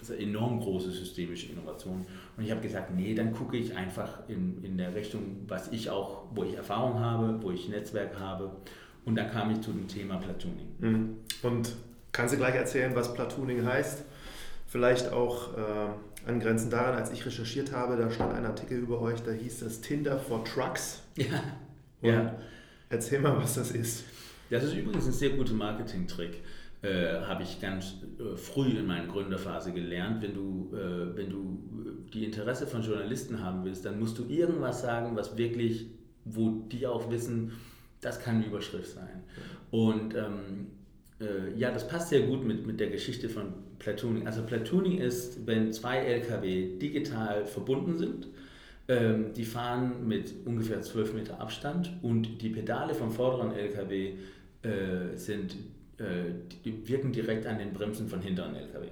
also 0.00 0.14
enorm 0.14 0.60
große 0.60 0.90
systemische 0.90 1.50
Innovation. 1.50 2.04
Und 2.36 2.44
ich 2.44 2.50
habe 2.50 2.60
gesagt, 2.60 2.94
nee, 2.94 3.14
dann 3.14 3.32
gucke 3.32 3.56
ich 3.56 3.74
einfach 3.74 4.28
in, 4.28 4.62
in 4.62 4.76
der 4.76 4.94
Richtung, 4.94 5.44
was 5.48 5.72
ich 5.72 5.88
auch, 5.88 6.24
wo 6.34 6.44
ich 6.44 6.54
Erfahrung 6.54 7.00
habe, 7.00 7.42
wo 7.42 7.50
ich 7.50 7.68
Netzwerk 7.70 8.18
habe. 8.18 8.50
Und 9.06 9.16
dann 9.16 9.30
kam 9.30 9.50
ich 9.50 9.62
zu 9.62 9.72
dem 9.72 9.88
Thema 9.88 10.18
Platooning. 10.18 10.66
Mhm. 10.80 11.16
Und 11.42 11.72
Kannst 12.12 12.34
du 12.34 12.38
gleich 12.38 12.54
erzählen, 12.54 12.94
was 12.94 13.14
Platooning 13.14 13.64
heißt? 13.64 14.04
Vielleicht 14.66 15.12
auch 15.12 15.56
äh, 15.56 15.90
angrenzend 16.28 16.72
daran, 16.72 16.94
als 16.94 17.12
ich 17.12 17.24
recherchiert 17.24 17.72
habe, 17.72 17.96
da 17.96 18.10
stand 18.10 18.34
ein 18.34 18.44
Artikel 18.44 18.78
über 18.78 19.00
euch, 19.00 19.20
da 19.22 19.32
hieß 19.32 19.62
es 19.62 19.80
Tinder 19.80 20.18
for 20.18 20.44
Trucks. 20.44 21.02
Ja. 21.16 21.42
ja. 22.02 22.38
Erzähl 22.90 23.20
mal, 23.20 23.36
was 23.36 23.54
das 23.54 23.70
ist. 23.70 24.04
Das 24.50 24.64
ist 24.64 24.74
übrigens 24.74 25.06
ein 25.06 25.12
sehr 25.12 25.30
guter 25.30 25.54
Marketing-Trick. 25.54 26.42
Äh, 26.80 27.22
habe 27.22 27.42
ich 27.42 27.60
ganz 27.60 27.96
äh, 28.18 28.36
früh 28.36 28.68
in 28.68 28.86
meiner 28.86 29.06
Gründerphase 29.06 29.72
gelernt. 29.72 30.22
Wenn 30.22 30.34
du, 30.34 30.70
äh, 30.74 31.16
wenn 31.16 31.28
du 31.28 31.58
die 32.12 32.24
Interesse 32.24 32.66
von 32.66 32.82
Journalisten 32.82 33.42
haben 33.42 33.64
willst, 33.64 33.84
dann 33.84 33.98
musst 33.98 34.16
du 34.18 34.24
irgendwas 34.28 34.82
sagen, 34.82 35.16
was 35.16 35.36
wirklich, 35.36 35.86
wo 36.24 36.62
die 36.70 36.86
auch 36.86 37.10
wissen, 37.10 37.52
das 38.00 38.20
kann 38.20 38.36
eine 38.36 38.46
Überschrift 38.46 38.92
sein. 38.92 39.24
Und 39.70 40.14
ähm, 40.14 40.68
äh, 41.20 41.58
ja, 41.58 41.70
das 41.70 41.88
passt 41.88 42.10
sehr 42.10 42.22
gut 42.22 42.44
mit, 42.44 42.66
mit 42.66 42.78
der 42.80 42.90
Geschichte 42.90 43.28
von 43.28 43.52
Platooning. 43.78 44.26
Also 44.26 44.42
Platooning 44.42 44.98
ist, 44.98 45.46
wenn 45.46 45.72
zwei 45.72 45.98
LKW 45.98 46.78
digital 46.78 47.46
verbunden 47.46 47.96
sind, 47.96 48.28
ähm, 48.88 49.32
die 49.34 49.44
fahren 49.44 50.06
mit 50.06 50.32
ungefähr 50.44 50.80
12 50.80 51.14
Meter 51.14 51.40
Abstand 51.40 51.92
und 52.02 52.40
die 52.40 52.50
Pedale 52.50 52.94
vom 52.94 53.10
vorderen 53.10 53.52
LKW 53.52 54.14
äh, 54.62 55.16
sind, 55.16 55.56
äh, 55.98 56.32
die 56.64 56.88
wirken 56.88 57.12
direkt 57.12 57.46
an 57.46 57.58
den 57.58 57.72
Bremsen 57.72 58.08
von 58.08 58.20
hinteren 58.20 58.54
LKW. 58.54 58.86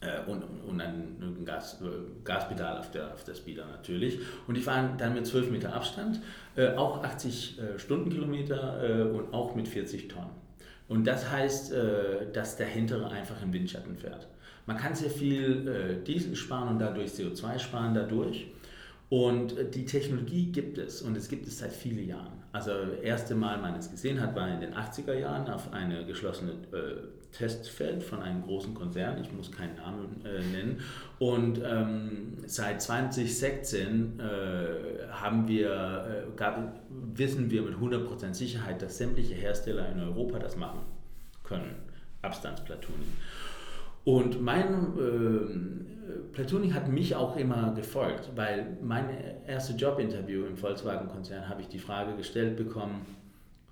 Äh, 0.00 0.28
und, 0.28 0.42
und 0.42 0.80
ein 0.80 1.42
Gas, 1.44 1.80
äh, 1.80 1.86
Gaspedal 2.24 2.78
auf 2.78 2.90
der, 2.90 3.14
auf 3.14 3.22
der 3.24 3.34
Speeder 3.34 3.64
natürlich. 3.66 4.18
Und 4.48 4.56
die 4.56 4.60
fahren 4.60 4.94
dann 4.98 5.14
mit 5.14 5.26
12 5.26 5.50
Meter 5.50 5.72
Abstand, 5.72 6.20
auch 6.76 7.02
80 7.02 7.60
Stundenkilometer 7.78 9.14
und 9.14 9.32
auch 9.32 9.54
mit 9.54 9.68
40 9.68 10.08
Tonnen. 10.08 10.41
Und 10.92 11.06
das 11.06 11.30
heißt, 11.30 11.72
dass 12.34 12.56
der 12.56 12.66
hintere 12.66 13.08
einfach 13.08 13.40
im 13.42 13.50
Windschatten 13.50 13.96
fährt. 13.96 14.28
Man 14.66 14.76
kann 14.76 14.94
sehr 14.94 15.08
viel 15.08 16.02
Diesel 16.06 16.36
sparen 16.36 16.68
und 16.68 16.78
dadurch 16.78 17.12
CO2 17.12 17.58
sparen 17.58 17.94
dadurch. 17.94 18.46
Und 19.08 19.54
die 19.74 19.86
Technologie 19.86 20.52
gibt 20.52 20.76
es 20.76 21.00
und 21.00 21.16
es 21.16 21.28
gibt 21.28 21.46
es 21.46 21.58
seit 21.58 21.72
vielen 21.72 22.06
Jahren. 22.06 22.42
Also 22.52 22.70
das 22.70 23.00
erste 23.00 23.34
Mal, 23.34 23.58
man 23.58 23.74
es 23.74 23.90
gesehen 23.90 24.20
hat, 24.20 24.36
war 24.36 24.52
in 24.52 24.60
den 24.60 24.74
80er 24.74 25.14
Jahren 25.14 25.50
auf 25.50 25.72
einem 25.72 26.06
geschlossenen 26.06 26.64
äh, 26.72 27.21
Testfeld 27.32 28.02
von 28.02 28.20
einem 28.20 28.42
großen 28.42 28.74
Konzern, 28.74 29.20
ich 29.20 29.32
muss 29.32 29.50
keinen 29.50 29.76
Namen 29.76 30.24
äh, 30.24 30.40
nennen. 30.40 30.80
Und 31.18 31.60
ähm, 31.64 32.36
seit 32.46 32.82
2016 32.82 34.20
äh, 34.20 35.08
haben 35.10 35.48
wir, 35.48 35.70
äh, 35.70 36.36
gab, 36.36 36.80
wissen 37.14 37.50
wir 37.50 37.62
mit 37.62 37.74
100% 37.74 38.34
Sicherheit, 38.34 38.82
dass 38.82 38.98
sämtliche 38.98 39.34
Hersteller 39.34 39.88
in 39.90 40.00
Europa 40.00 40.38
das 40.38 40.56
machen 40.56 40.80
können, 41.42 41.74
Abstandsplatooning. 42.20 43.12
Und 44.04 44.42
mein 44.42 44.66
äh, 44.98 46.32
Platooning 46.32 46.74
hat 46.74 46.88
mich 46.88 47.14
auch 47.14 47.36
immer 47.36 47.72
gefolgt, 47.74 48.30
weil 48.34 48.76
mein 48.82 49.08
erstes 49.46 49.80
Jobinterview 49.80 50.44
im 50.44 50.56
Volkswagen-Konzern 50.56 51.48
habe 51.48 51.62
ich 51.62 51.68
die 51.68 51.78
Frage 51.78 52.14
gestellt 52.16 52.56
bekommen, 52.56 53.06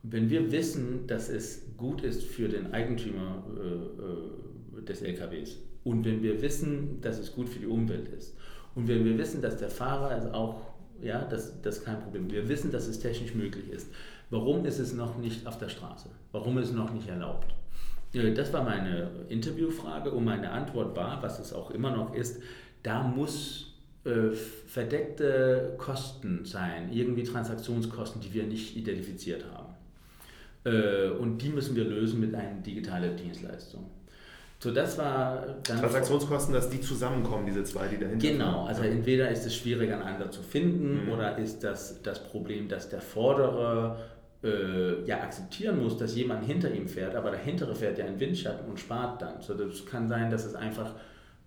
wenn 0.02 0.30
wir 0.30 0.50
wissen, 0.50 1.06
dass 1.06 1.28
es 1.28 1.62
gut 1.76 2.02
ist 2.02 2.24
für 2.24 2.48
den 2.48 2.72
Eigentümer 2.72 3.44
äh, 3.56 3.60
äh 3.60 4.82
des 4.82 5.02
LKWs 5.02 5.58
und 5.84 6.04
wenn 6.06 6.22
wir 6.22 6.40
wissen, 6.40 7.00
dass 7.02 7.18
es 7.18 7.34
gut 7.34 7.48
für 7.48 7.58
die 7.58 7.66
Umwelt 7.66 8.08
ist 8.08 8.34
und 8.74 8.88
wenn 8.88 9.04
wir 9.04 9.18
wissen, 9.18 9.42
dass 9.42 9.58
der 9.58 9.68
Fahrer 9.68 10.16
es 10.16 10.32
auch, 10.32 10.72
ja, 11.02 11.24
das, 11.24 11.60
das 11.60 11.78
ist 11.78 11.84
kein 11.84 12.00
Problem, 12.00 12.30
wir 12.30 12.48
wissen, 12.48 12.70
dass 12.70 12.86
es 12.86 12.98
technisch 12.98 13.34
möglich 13.34 13.70
ist, 13.70 13.90
warum 14.30 14.64
ist 14.64 14.78
es 14.78 14.94
noch 14.94 15.18
nicht 15.18 15.46
auf 15.46 15.58
der 15.58 15.68
Straße? 15.68 16.08
Warum 16.32 16.56
ist 16.58 16.68
es 16.68 16.74
noch 16.74 16.92
nicht 16.92 17.08
erlaubt? 17.08 17.54
Äh, 18.14 18.32
das 18.32 18.52
war 18.52 18.64
meine 18.64 19.10
Interviewfrage 19.28 20.10
und 20.10 20.24
meine 20.24 20.50
Antwort 20.50 20.96
war, 20.96 21.22
was 21.22 21.38
es 21.38 21.52
auch 21.52 21.70
immer 21.70 21.94
noch 21.94 22.14
ist, 22.14 22.40
da 22.82 23.02
muss 23.02 23.74
äh, 24.04 24.30
verdeckte 24.30 25.74
Kosten 25.76 26.44
sein, 26.44 26.90
irgendwie 26.92 27.22
Transaktionskosten, 27.22 28.20
die 28.20 28.32
wir 28.32 28.44
nicht 28.44 28.76
identifiziert 28.76 29.44
haben. 29.52 29.59
Äh, 30.64 31.08
und 31.08 31.38
die 31.38 31.48
müssen 31.48 31.74
wir 31.76 31.84
lösen 31.84 32.20
mit 32.20 32.34
einer 32.34 32.60
digitalen 32.60 33.16
Dienstleistung. 33.16 33.90
So, 34.58 34.70
das 34.70 34.98
war 34.98 35.62
Transaktionskosten, 35.62 36.52
dass 36.52 36.68
die 36.68 36.82
zusammenkommen, 36.82 37.46
diese 37.46 37.64
zwei, 37.64 37.88
die 37.88 37.98
dahinter. 37.98 38.28
Genau, 38.28 38.66
also 38.66 38.82
entweder 38.82 39.30
ist 39.30 39.46
es 39.46 39.56
schwierig, 39.56 39.90
einander 39.90 40.30
zu 40.30 40.42
finden, 40.42 41.06
mhm. 41.06 41.12
oder 41.12 41.38
ist 41.38 41.64
das 41.64 42.02
das 42.02 42.22
Problem, 42.22 42.68
dass 42.68 42.90
der 42.90 43.00
Vordere 43.00 43.96
äh, 44.44 45.02
ja 45.06 45.22
akzeptieren 45.22 45.82
muss, 45.82 45.96
dass 45.96 46.14
jemand 46.14 46.44
hinter 46.44 46.70
ihm 46.70 46.88
fährt, 46.88 47.14
aber 47.14 47.30
der 47.30 47.40
hintere 47.40 47.74
fährt 47.74 47.98
ja 47.98 48.04
in 48.04 48.20
Windschatten 48.20 48.68
und 48.68 48.78
spart 48.78 49.22
dann. 49.22 49.40
So, 49.40 49.54
das 49.54 49.86
kann 49.86 50.08
sein, 50.08 50.30
dass 50.30 50.44
es 50.44 50.54
einfach 50.54 50.94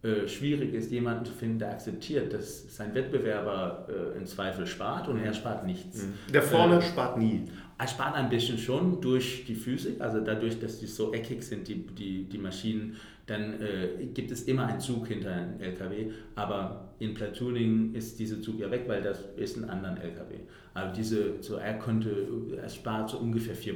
äh, 0.03 0.27
schwierig 0.27 0.73
ist, 0.73 0.91
jemanden 0.91 1.23
zu 1.25 1.31
finden, 1.31 1.59
der 1.59 1.69
akzeptiert, 1.69 2.33
dass 2.33 2.75
sein 2.75 2.93
Wettbewerber 2.93 3.87
äh, 3.87 4.17
im 4.17 4.25
Zweifel 4.25 4.67
spart 4.67 5.07
und 5.07 5.23
er 5.23 5.33
spart 5.33 5.65
nichts. 5.65 6.03
Mhm. 6.03 6.33
Der 6.33 6.41
vorne 6.41 6.79
äh, 6.79 6.81
spart 6.81 7.17
nie. 7.17 7.45
Er 7.77 7.87
spart 7.87 8.15
ein 8.15 8.29
bisschen 8.29 8.57
schon 8.57 9.01
durch 9.01 9.45
die 9.45 9.55
Physik, 9.55 9.99
also 9.99 10.19
dadurch, 10.21 10.59
dass 10.59 10.79
die 10.79 10.85
so 10.85 11.13
eckig 11.13 11.43
sind, 11.43 11.67
die, 11.67 11.85
die, 11.85 12.23
die 12.25 12.37
Maschinen, 12.37 12.95
dann 13.25 13.61
äh, 13.61 14.05
gibt 14.13 14.31
es 14.31 14.43
immer 14.43 14.67
einen 14.67 14.79
Zug 14.79 15.07
hinter 15.07 15.31
einem 15.31 15.59
LKW, 15.59 16.11
aber 16.35 16.89
in 16.99 17.13
Platooning 17.13 17.93
ist 17.93 18.19
dieser 18.19 18.41
Zug 18.41 18.59
ja 18.59 18.69
weg, 18.69 18.83
weil 18.87 19.01
das 19.01 19.19
ist 19.37 19.57
ein 19.57 19.69
anderer 19.69 20.01
LKW. 20.01 20.35
Also 20.73 20.93
diese, 20.93 21.41
so 21.41 21.55
er 21.55 21.79
könnte, 21.79 22.27
er 22.61 22.69
spart 22.69 23.09
so 23.09 23.17
ungefähr 23.17 23.55
4%. 23.55 23.75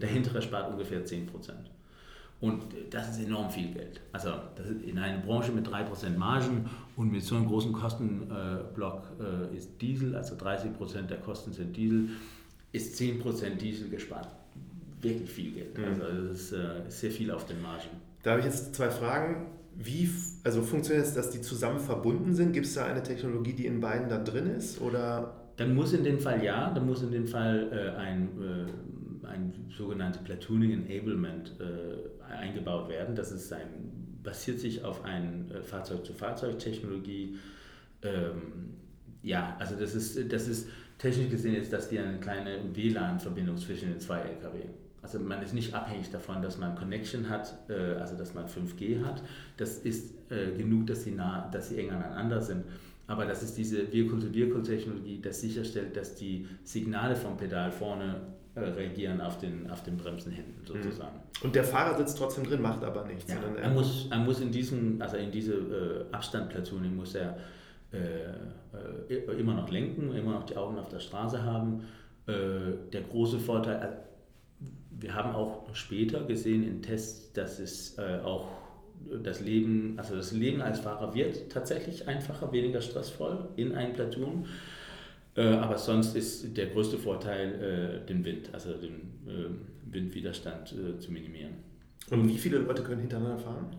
Der 0.00 0.08
hintere 0.08 0.42
spart 0.42 0.70
ungefähr 0.70 1.04
10%. 1.04 1.26
Und 2.40 2.64
das 2.88 3.10
ist 3.10 3.26
enorm 3.26 3.50
viel 3.50 3.70
Geld. 3.70 4.00
Also 4.12 4.30
das 4.56 4.66
ist 4.70 4.82
in 4.82 4.98
einer 4.98 5.18
Branche 5.18 5.52
mit 5.52 5.68
3% 5.68 6.16
Margen 6.16 6.68
und 6.96 7.12
mit 7.12 7.22
so 7.22 7.36
einem 7.36 7.46
großen 7.46 7.72
Kostenblock 7.72 9.02
äh, 9.20 9.56
ist 9.56 9.80
Diesel, 9.80 10.16
also 10.16 10.36
30% 10.36 11.02
der 11.02 11.18
Kosten 11.18 11.52
sind 11.52 11.76
Diesel, 11.76 12.08
ist 12.72 13.00
10% 13.00 13.56
Diesel 13.56 13.88
gespart. 13.88 14.28
Wirklich 15.00 15.30
viel 15.30 15.52
Geld. 15.52 15.78
Mhm. 15.78 15.84
Also 15.84 16.28
das 16.28 16.40
ist, 16.40 16.52
äh, 16.52 16.82
sehr 16.88 17.10
viel 17.10 17.30
auf 17.30 17.46
den 17.46 17.60
Margen. 17.62 17.88
Da 18.22 18.32
habe 18.32 18.40
ich 18.40 18.46
jetzt 18.46 18.74
zwei 18.74 18.90
Fragen. 18.90 19.46
Wie 19.76 20.10
also 20.44 20.62
funktioniert 20.62 21.06
es, 21.06 21.14
dass 21.14 21.30
die 21.30 21.40
zusammen 21.40 21.80
verbunden 21.80 22.34
sind? 22.34 22.52
Gibt 22.52 22.66
es 22.66 22.74
da 22.74 22.84
eine 22.84 23.02
Technologie, 23.02 23.54
die 23.54 23.66
in 23.66 23.80
beiden 23.80 24.08
da 24.08 24.18
drin 24.18 24.46
ist? 24.46 24.80
Oder? 24.80 25.40
Dann 25.56 25.74
muss 25.74 25.92
in 25.92 26.04
dem 26.04 26.18
Fall 26.18 26.44
ja, 26.44 26.70
dann 26.70 26.86
muss 26.86 27.02
in 27.02 27.10
dem 27.10 27.26
Fall 27.26 27.70
äh, 27.72 27.98
ein, 27.98 28.28
äh, 28.40 29.26
ein 29.26 29.52
sogenanntes 29.76 30.22
Platooning 30.22 30.86
Enablement 30.86 31.54
äh, 31.60 32.32
eingebaut 32.32 32.88
werden. 32.88 33.14
Das 33.14 33.32
ist 33.32 33.52
ein, 33.52 34.18
basiert 34.22 34.60
sich 34.60 34.84
auf 34.84 35.04
eine 35.04 35.46
äh, 35.52 35.62
Fahrzeug-zu-Fahrzeug-Technologie. 35.62 37.36
Ähm, 38.02 38.74
ja, 39.22 39.56
also 39.58 39.76
das 39.76 39.94
ist, 39.94 40.32
das 40.32 40.48
ist 40.48 40.68
technisch 41.00 41.30
gesehen 41.30 41.56
ist 41.56 41.72
das 41.72 41.90
wie 41.90 41.98
eine 41.98 42.18
kleine 42.18 42.58
WLAN-Verbindung 42.74 43.56
zwischen 43.56 43.88
den 43.88 44.00
zwei 44.00 44.20
LKW. 44.20 44.58
Also 45.02 45.18
man 45.18 45.42
ist 45.42 45.54
nicht 45.54 45.74
abhängig 45.74 46.10
davon, 46.10 46.42
dass 46.42 46.58
man 46.58 46.76
Connection 46.76 47.28
hat, 47.28 47.54
äh, 47.68 47.98
also 47.98 48.16
dass 48.16 48.34
man 48.34 48.46
5G 48.46 49.02
hat. 49.02 49.22
Das 49.56 49.78
ist 49.78 50.12
äh, 50.30 50.52
genug, 50.56 50.86
dass 50.86 51.04
sie, 51.04 51.12
nah, 51.12 51.48
dass 51.50 51.70
sie 51.70 51.78
eng 51.78 51.90
aneinander 51.90 52.42
sind. 52.42 52.64
Aber 53.06 53.24
das 53.24 53.42
ist 53.42 53.56
diese 53.56 53.90
Vehicle-to-Vehicle-Technologie, 53.90 55.20
das 55.22 55.40
sicherstellt, 55.40 55.96
dass 55.96 56.14
die 56.16 56.46
Signale 56.64 57.16
vom 57.16 57.36
Pedal 57.36 57.72
vorne 57.72 58.20
äh, 58.54 58.60
reagieren 58.60 59.22
auf 59.22 59.38
den, 59.38 59.70
auf 59.70 59.82
den 59.82 59.96
Bremsen 59.96 60.32
hinten 60.32 60.66
sozusagen. 60.66 61.16
Mhm. 61.16 61.44
Und 61.44 61.54
der 61.54 61.64
Fahrer 61.64 61.96
sitzt 61.96 62.18
trotzdem 62.18 62.44
drin, 62.44 62.60
macht 62.60 62.84
aber 62.84 63.06
nichts. 63.06 63.32
Ja, 63.32 63.38
er, 63.60 63.70
muss, 63.70 64.06
er 64.10 64.18
muss 64.18 64.40
in 64.40 64.52
diesem, 64.52 65.00
also 65.00 65.16
in 65.16 65.30
diese 65.30 65.54
äh, 65.54 66.14
Abstandplatuning 66.14 66.94
muss 66.94 67.14
er 67.14 67.38
äh, 67.92 69.12
äh, 69.12 69.38
immer 69.38 69.54
noch 69.54 69.70
lenken, 69.70 70.14
immer 70.14 70.32
noch 70.32 70.44
die 70.44 70.56
Augen 70.56 70.78
auf 70.78 70.88
der 70.88 71.00
Straße 71.00 71.42
haben. 71.42 71.84
Äh, 72.26 72.90
der 72.92 73.02
große 73.02 73.38
Vorteil, 73.38 74.04
wir 74.90 75.14
haben 75.14 75.34
auch 75.34 75.74
später 75.74 76.24
gesehen 76.24 76.62
in 76.62 76.82
Tests, 76.82 77.32
dass 77.32 77.58
es 77.58 77.98
äh, 77.98 78.20
auch 78.22 78.48
das 79.22 79.40
Leben, 79.40 79.94
also 79.96 80.14
das 80.14 80.32
Leben 80.32 80.60
als 80.60 80.80
Fahrer 80.80 81.14
wird 81.14 81.50
tatsächlich 81.50 82.06
einfacher, 82.06 82.52
weniger 82.52 82.80
stressvoll 82.80 83.48
in 83.56 83.74
einem 83.74 83.94
Platoon. 83.94 84.46
Äh, 85.36 85.42
aber 85.42 85.78
sonst 85.78 86.14
ist 86.16 86.56
der 86.56 86.66
größte 86.66 86.98
Vorteil, 86.98 88.02
äh, 88.02 88.06
den 88.06 88.24
Wind, 88.24 88.50
also 88.52 88.74
den 88.74 88.94
äh, 89.26 89.92
Windwiderstand 89.92 90.72
äh, 90.72 90.98
zu 90.98 91.12
minimieren. 91.12 91.54
Und 92.10 92.28
wie 92.28 92.38
viele 92.38 92.58
Leute 92.58 92.82
können 92.82 93.00
hintereinander 93.00 93.38
fahren? 93.38 93.76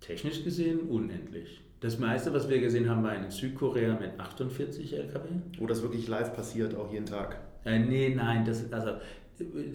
Technisch 0.00 0.44
gesehen 0.44 0.80
unendlich. 0.88 1.62
Das 1.80 1.98
meiste, 1.98 2.32
was 2.32 2.48
wir 2.48 2.60
gesehen 2.60 2.88
haben, 2.88 3.02
war 3.02 3.14
in 3.14 3.30
Südkorea 3.30 3.98
mit 3.98 4.18
48 4.18 4.96
LKW. 4.96 5.28
Wo 5.58 5.66
das 5.66 5.82
wirklich 5.82 6.08
live 6.08 6.34
passiert, 6.34 6.74
auch 6.74 6.90
jeden 6.92 7.06
Tag? 7.06 7.38
Äh, 7.64 7.80
nee, 7.80 8.14
nein, 8.14 8.44
das, 8.44 8.72
also 8.72 8.92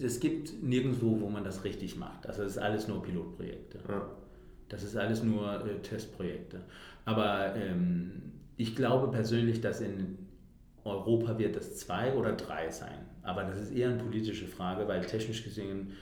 es 0.02 0.18
gibt 0.18 0.62
nirgendwo, 0.62 1.20
wo 1.20 1.28
man 1.28 1.44
das 1.44 1.64
richtig 1.64 1.96
macht. 1.96 2.26
Also 2.26 2.42
das 2.42 2.52
ist 2.52 2.58
alles 2.58 2.88
nur 2.88 3.02
Pilotprojekte. 3.02 3.78
Ja. 3.88 4.10
Das 4.68 4.82
ist 4.82 4.96
alles 4.96 5.22
nur 5.22 5.64
äh, 5.64 5.78
Testprojekte. 5.82 6.62
Aber 7.04 7.54
ähm, 7.54 8.32
ich 8.56 8.74
glaube 8.74 9.12
persönlich, 9.12 9.60
dass 9.60 9.80
in 9.80 10.18
Europa 10.84 11.38
wird 11.38 11.56
das 11.56 11.76
zwei 11.76 12.12
oder 12.14 12.32
drei 12.32 12.70
sein. 12.70 12.98
Aber 13.22 13.44
das 13.44 13.60
ist 13.60 13.72
eher 13.72 13.90
eine 13.90 14.02
politische 14.02 14.48
Frage, 14.48 14.88
weil 14.88 15.02
technisch 15.02 15.44
gesehen 15.44 15.92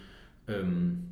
ähm, 0.49 1.05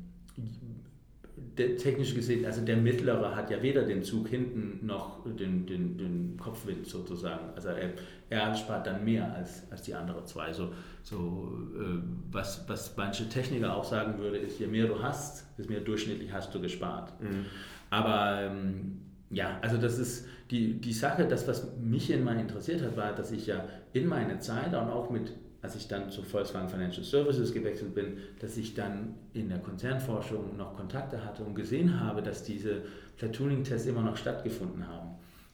technisch 1.55 2.15
gesehen, 2.15 2.45
also 2.45 2.63
der 2.63 2.77
Mittlere 2.77 3.35
hat 3.35 3.49
ja 3.49 3.61
weder 3.61 3.83
den 3.83 4.03
Zug 4.03 4.29
hinten 4.29 4.85
noch 4.85 5.23
den, 5.25 5.65
den, 5.65 5.97
den 5.97 6.37
Kopfwind 6.37 6.87
sozusagen. 6.87 7.49
Also 7.55 7.69
er, 7.69 7.91
er 8.29 8.55
spart 8.55 8.87
dann 8.87 9.03
mehr 9.03 9.33
als, 9.33 9.69
als 9.71 9.81
die 9.81 9.93
anderen 9.93 10.25
zwei. 10.25 10.53
So, 10.53 10.71
so 11.03 11.51
äh, 11.75 11.99
was, 12.31 12.67
was 12.67 12.95
manche 12.95 13.27
Techniker 13.27 13.75
auch 13.75 13.83
sagen 13.83 14.19
würde, 14.19 14.37
ist, 14.37 14.59
je 14.59 14.67
mehr 14.67 14.87
du 14.87 15.01
hast, 15.01 15.45
desto 15.57 15.71
mehr 15.71 15.81
durchschnittlich 15.81 16.31
hast 16.31 16.53
du 16.53 16.61
gespart. 16.61 17.19
Mhm. 17.21 17.45
Aber 17.89 18.41
ähm, 18.41 19.01
ja, 19.29 19.59
also 19.61 19.77
das 19.77 19.99
ist 19.99 20.27
die, 20.51 20.79
die 20.79 20.93
Sache, 20.93 21.27
das, 21.27 21.47
was 21.47 21.75
mich 21.77 22.09
immer 22.09 22.35
interessiert 22.39 22.81
hat, 22.81 22.97
war, 22.97 23.13
dass 23.13 23.31
ich 23.31 23.47
ja 23.47 23.65
in 23.93 24.07
meiner 24.07 24.39
Zeit 24.39 24.67
und 24.67 24.89
auch 24.89 25.09
mit 25.09 25.33
als 25.61 25.75
ich 25.75 25.87
dann 25.87 26.09
zu 26.09 26.23
Volkswagen 26.23 26.69
Financial 26.69 27.03
Services 27.03 27.53
gewechselt 27.53 27.93
bin, 27.93 28.17
dass 28.39 28.55
ich 28.57 28.73
dann 28.73 29.15
in 29.33 29.49
der 29.49 29.59
Konzernforschung 29.59 30.55
noch 30.55 30.75
Kontakte 30.75 31.23
hatte 31.23 31.43
und 31.43 31.55
gesehen 31.55 31.99
habe, 31.99 32.21
dass 32.21 32.43
diese 32.43 32.83
Platooning-Tests 33.17 33.87
immer 33.87 34.01
noch 34.01 34.15
stattgefunden 34.15 34.87
haben. 34.87 35.09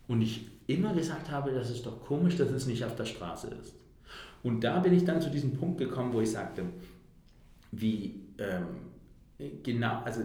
Und 0.08 0.22
ich 0.22 0.48
immer 0.68 0.94
gesagt 0.94 1.32
habe, 1.32 1.52
das 1.52 1.72
ist 1.72 1.86
doch 1.86 2.02
komisch, 2.02 2.36
dass 2.36 2.52
es 2.52 2.68
nicht 2.68 2.84
auf 2.86 2.96
der 2.96 3.06
Straße 3.06 3.48
ist. 3.62 3.74
Und 4.44 4.64
da 4.64 4.80
bin 4.80 4.94
ich 4.94 5.06
dann 5.06 5.22
zu 5.22 5.32
diesem 5.32 5.54
Punkt 5.54 5.80
gekommen, 5.80 6.14
wo 6.14 6.22
ich 6.22 6.30
sagte, 6.30 6.64
wie 7.72 8.22
ähm, 8.38 9.48
genau, 9.64 10.02
also 10.06 10.22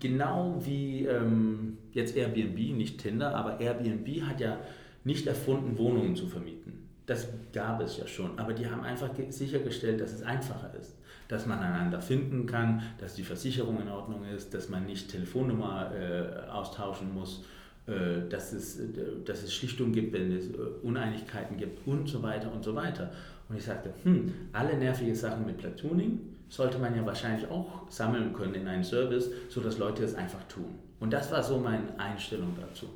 genau 0.00 0.60
wie 0.64 1.06
ähm, 1.06 1.78
jetzt 1.92 2.16
Airbnb, 2.16 2.56
nicht 2.76 3.00
Tinder, 3.00 3.34
aber 3.34 3.60
Airbnb 3.60 4.22
hat 4.22 4.40
ja 4.40 4.58
nicht 5.04 5.26
erfunden, 5.26 5.78
Wohnungen 5.78 6.16
zu 6.16 6.26
vermieten. 6.26 6.83
Das 7.06 7.28
gab 7.52 7.80
es 7.82 7.98
ja 7.98 8.06
schon, 8.06 8.38
aber 8.38 8.54
die 8.54 8.68
haben 8.68 8.82
einfach 8.82 9.10
sichergestellt, 9.28 10.00
dass 10.00 10.14
es 10.14 10.22
einfacher 10.22 10.72
ist, 10.80 10.94
dass 11.28 11.44
man 11.44 11.58
einander 11.58 12.00
finden 12.00 12.46
kann, 12.46 12.82
dass 12.98 13.14
die 13.14 13.24
Versicherung 13.24 13.80
in 13.82 13.88
Ordnung 13.88 14.24
ist, 14.24 14.54
dass 14.54 14.70
man 14.70 14.86
nicht 14.86 15.10
Telefonnummer 15.10 15.92
äh, 15.94 16.48
austauschen 16.48 17.12
muss, 17.12 17.44
äh, 17.86 18.26
dass, 18.30 18.54
es, 18.54 18.80
äh, 18.80 18.86
dass 19.26 19.42
es 19.42 19.52
Schlichtung 19.52 19.92
gibt, 19.92 20.14
wenn 20.14 20.32
es 20.32 20.48
äh, 20.48 20.56
Uneinigkeiten 20.82 21.58
gibt 21.58 21.86
und 21.86 22.08
so 22.08 22.22
weiter 22.22 22.50
und 22.50 22.64
so 22.64 22.74
weiter. 22.74 23.10
Und 23.50 23.56
ich 23.56 23.64
sagte, 23.64 23.92
hm, 24.04 24.32
alle 24.52 24.74
nervige 24.78 25.14
Sachen 25.14 25.44
mit 25.44 25.58
Platooning 25.58 26.18
sollte 26.48 26.78
man 26.78 26.96
ja 26.96 27.04
wahrscheinlich 27.04 27.46
auch 27.50 27.82
sammeln 27.90 28.32
können 28.32 28.54
in 28.54 28.68
einen 28.68 28.84
Service, 28.84 29.28
sodass 29.50 29.76
Leute 29.76 30.04
es 30.04 30.14
einfach 30.14 30.42
tun. 30.44 30.78
Und 31.00 31.12
das 31.12 31.30
war 31.30 31.42
so 31.42 31.58
meine 31.58 31.98
Einstellung 31.98 32.56
dazu. 32.58 32.86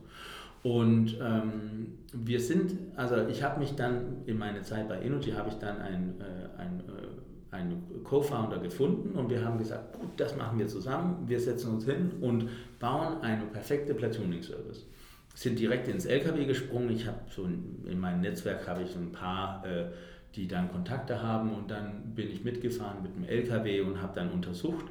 Und 0.63 1.17
ähm, 1.21 1.99
wir 2.13 2.41
sind, 2.41 2.73
also 2.97 3.27
ich 3.29 3.43
habe 3.43 3.61
mich 3.61 3.75
dann 3.75 4.23
in 4.27 4.39
meiner 4.39 4.63
Zeit 4.63 4.89
bei 4.89 5.01
Energy, 5.01 5.31
habe 5.33 5.51
ich 5.51 5.55
dann 5.57 5.81
einen, 5.81 6.21
äh, 6.21 6.61
ein, 6.61 6.81
äh, 6.81 7.55
einen 7.55 8.03
Co-Founder 8.05 8.59
gefunden 8.59 9.17
und 9.17 9.31
wir 9.31 9.45
haben 9.45 9.59
gesagt, 9.59 9.99
gut, 9.99 10.09
das 10.17 10.37
machen 10.37 10.59
wir 10.59 10.67
zusammen, 10.67 11.29
wir 11.29 11.39
setzen 11.39 11.75
uns 11.75 11.85
hin 11.85 12.13
und 12.21 12.49
bauen 12.81 13.21
eine 13.23 13.45
perfekte 13.45 13.95
Platooning-Service. 13.95 14.87
Sind 15.35 15.59
direkt 15.59 15.87
ins 15.87 16.05
LKW 16.05 16.45
gesprungen, 16.45 16.91
ich 16.91 17.07
habe 17.07 17.19
so 17.31 17.45
in, 17.45 17.87
in 17.89 18.01
meinem 18.01 18.21
Netzwerk 18.21 18.67
habe 18.67 18.83
ich 18.83 18.91
so 18.91 18.99
ein 18.99 19.13
paar, 19.13 19.65
äh, 19.65 19.87
die 20.35 20.49
dann 20.49 20.71
Kontakte 20.71 21.23
haben 21.23 21.55
und 21.55 21.71
dann 21.71 22.15
bin 22.15 22.29
ich 22.31 22.43
mitgefahren 22.43 23.03
mit 23.03 23.15
dem 23.15 23.25
LKW 23.25 23.81
und 23.83 24.03
habe 24.03 24.15
dann 24.17 24.31
untersucht 24.31 24.87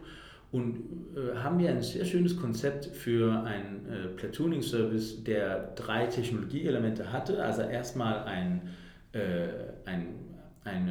und 0.52 0.78
äh, 1.16 1.36
haben 1.38 1.60
wir 1.60 1.70
ein 1.70 1.82
sehr 1.82 2.06
schönes 2.06 2.38
Konzept 2.38 2.86
für 2.86 3.44
einen 3.44 3.86
äh, 3.86 4.08
Platooning-Service, 4.16 5.24
der 5.24 5.74
drei 5.76 6.06
Technologieelemente 6.08 7.12
hatte. 7.12 7.44
Also 7.44 7.64
erstmal 7.64 8.24
ein, 8.24 8.62
äh, 9.12 9.50
ein 9.86 10.08
ein 10.68 10.90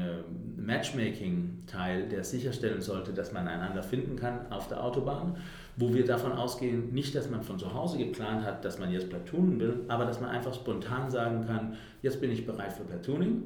Matchmaking-Teil, 0.56 2.08
der 2.08 2.24
sicherstellen 2.24 2.80
sollte, 2.80 3.12
dass 3.12 3.32
man 3.32 3.46
einander 3.46 3.82
finden 3.82 4.16
kann 4.16 4.50
auf 4.50 4.68
der 4.68 4.82
Autobahn, 4.82 5.36
wo 5.76 5.92
wir 5.92 6.04
davon 6.04 6.32
ausgehen, 6.32 6.92
nicht, 6.92 7.14
dass 7.14 7.30
man 7.30 7.42
von 7.42 7.58
zu 7.58 7.72
Hause 7.72 7.98
geplant 7.98 8.44
hat, 8.44 8.64
dass 8.64 8.78
man 8.78 8.90
jetzt 8.90 9.10
Platoonen 9.10 9.60
will, 9.60 9.84
aber 9.88 10.06
dass 10.06 10.20
man 10.20 10.30
einfach 10.30 10.54
spontan 10.54 11.10
sagen 11.10 11.46
kann, 11.46 11.76
jetzt 12.02 12.20
bin 12.20 12.30
ich 12.30 12.46
bereit 12.46 12.72
für 12.72 12.84
Platooning 12.84 13.42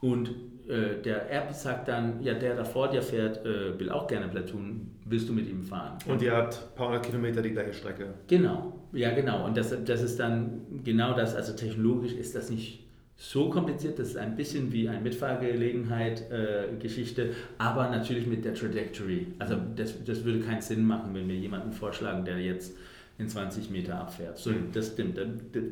und 0.00 0.30
äh, 0.72 1.02
der 1.02 1.30
App 1.30 1.52
sagt 1.52 1.86
dann, 1.88 2.22
ja, 2.22 2.32
der 2.34 2.56
da 2.56 2.64
vor 2.64 2.88
dir 2.88 3.02
fährt, 3.02 3.44
äh, 3.44 3.78
will 3.78 3.90
auch 3.90 4.06
gerne 4.06 4.28
Platoon, 4.28 4.90
willst 5.04 5.28
du 5.28 5.34
mit 5.34 5.46
ihm 5.48 5.62
fahren? 5.62 5.98
Und 6.06 6.22
ihr 6.22 6.32
habt 6.32 6.54
ein 6.54 6.74
paar 6.74 6.86
hundert 6.88 7.04
Kilometer 7.04 7.42
die 7.42 7.50
gleiche 7.50 7.74
Strecke. 7.74 8.14
Genau, 8.26 8.72
ja 8.92 9.12
genau. 9.12 9.44
Und 9.44 9.56
das, 9.56 9.72
das 9.84 10.02
ist 10.02 10.18
dann 10.18 10.62
genau 10.82 11.14
das, 11.14 11.36
also 11.36 11.52
technologisch 11.52 12.12
ist 12.12 12.34
das 12.34 12.50
nicht 12.50 12.88
so 13.16 13.50
kompliziert, 13.50 13.98
das 13.98 14.08
ist 14.08 14.16
ein 14.16 14.34
bisschen 14.34 14.72
wie 14.72 14.88
eine 14.88 15.00
Mitfahrgelegenheit-Geschichte, 15.00 17.22
äh, 17.22 17.32
aber 17.58 17.90
natürlich 17.90 18.26
mit 18.26 18.44
der 18.44 18.54
Trajectory. 18.54 19.28
Also 19.38 19.54
das, 19.76 20.02
das 20.04 20.24
würde 20.24 20.40
keinen 20.40 20.62
Sinn 20.62 20.84
machen, 20.84 21.14
wenn 21.14 21.28
wir 21.28 21.36
jemanden 21.36 21.70
vorschlagen, 21.72 22.24
der 22.24 22.38
jetzt 22.38 22.76
in 23.18 23.28
20 23.28 23.70
Meter 23.70 23.98
abfährt. 24.00 24.38
So, 24.38 24.50
mhm. 24.50 24.72
Das 24.72 24.88
stimmt, 24.88 25.18
da, 25.18 25.22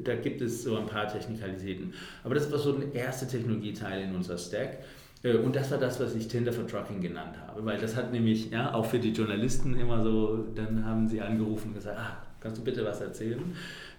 da, 0.05 0.15
gibt 0.17 0.41
es 0.41 0.63
so 0.63 0.77
ein 0.77 0.87
paar 0.87 1.09
Technikalitäten. 1.09 1.93
Aber 2.25 2.35
das 2.35 2.51
war 2.53 2.59
so 2.59 2.75
ein 2.75 2.93
erster 2.93 3.27
Technologieteil 3.27 4.03
in 4.03 4.15
unser 4.15 4.39
Stack. 4.39 4.79
Äh, 5.23 5.37
und 5.37 5.57
das 5.57 5.71
war 5.71 5.79
das, 5.79 6.01
was 6.01 6.15
ich 6.15 6.29
Tinder 6.29 6.53
for 6.53 6.67
Trucking 6.67 7.01
genannt 7.01 7.37
habe, 7.47 7.65
weil 7.65 7.79
das 7.79 7.97
hat 7.97 8.13
nämlich 8.13 8.51
ja, 8.51 8.75
auch 8.75 8.87
für 8.87 8.99
die 8.99 9.11
Journalisten 9.11 9.79
immer 9.79 10.03
so, 10.03 10.47
dann 10.55 10.85
haben 10.85 11.09
sie 11.09 11.21
angerufen 11.21 11.69
und 11.69 11.75
gesagt, 11.75 11.99
ah, 11.99 12.17
kannst 12.41 12.59
du 12.59 12.65
bitte 12.65 12.85
was 12.85 13.01
erzählen? 13.01 13.41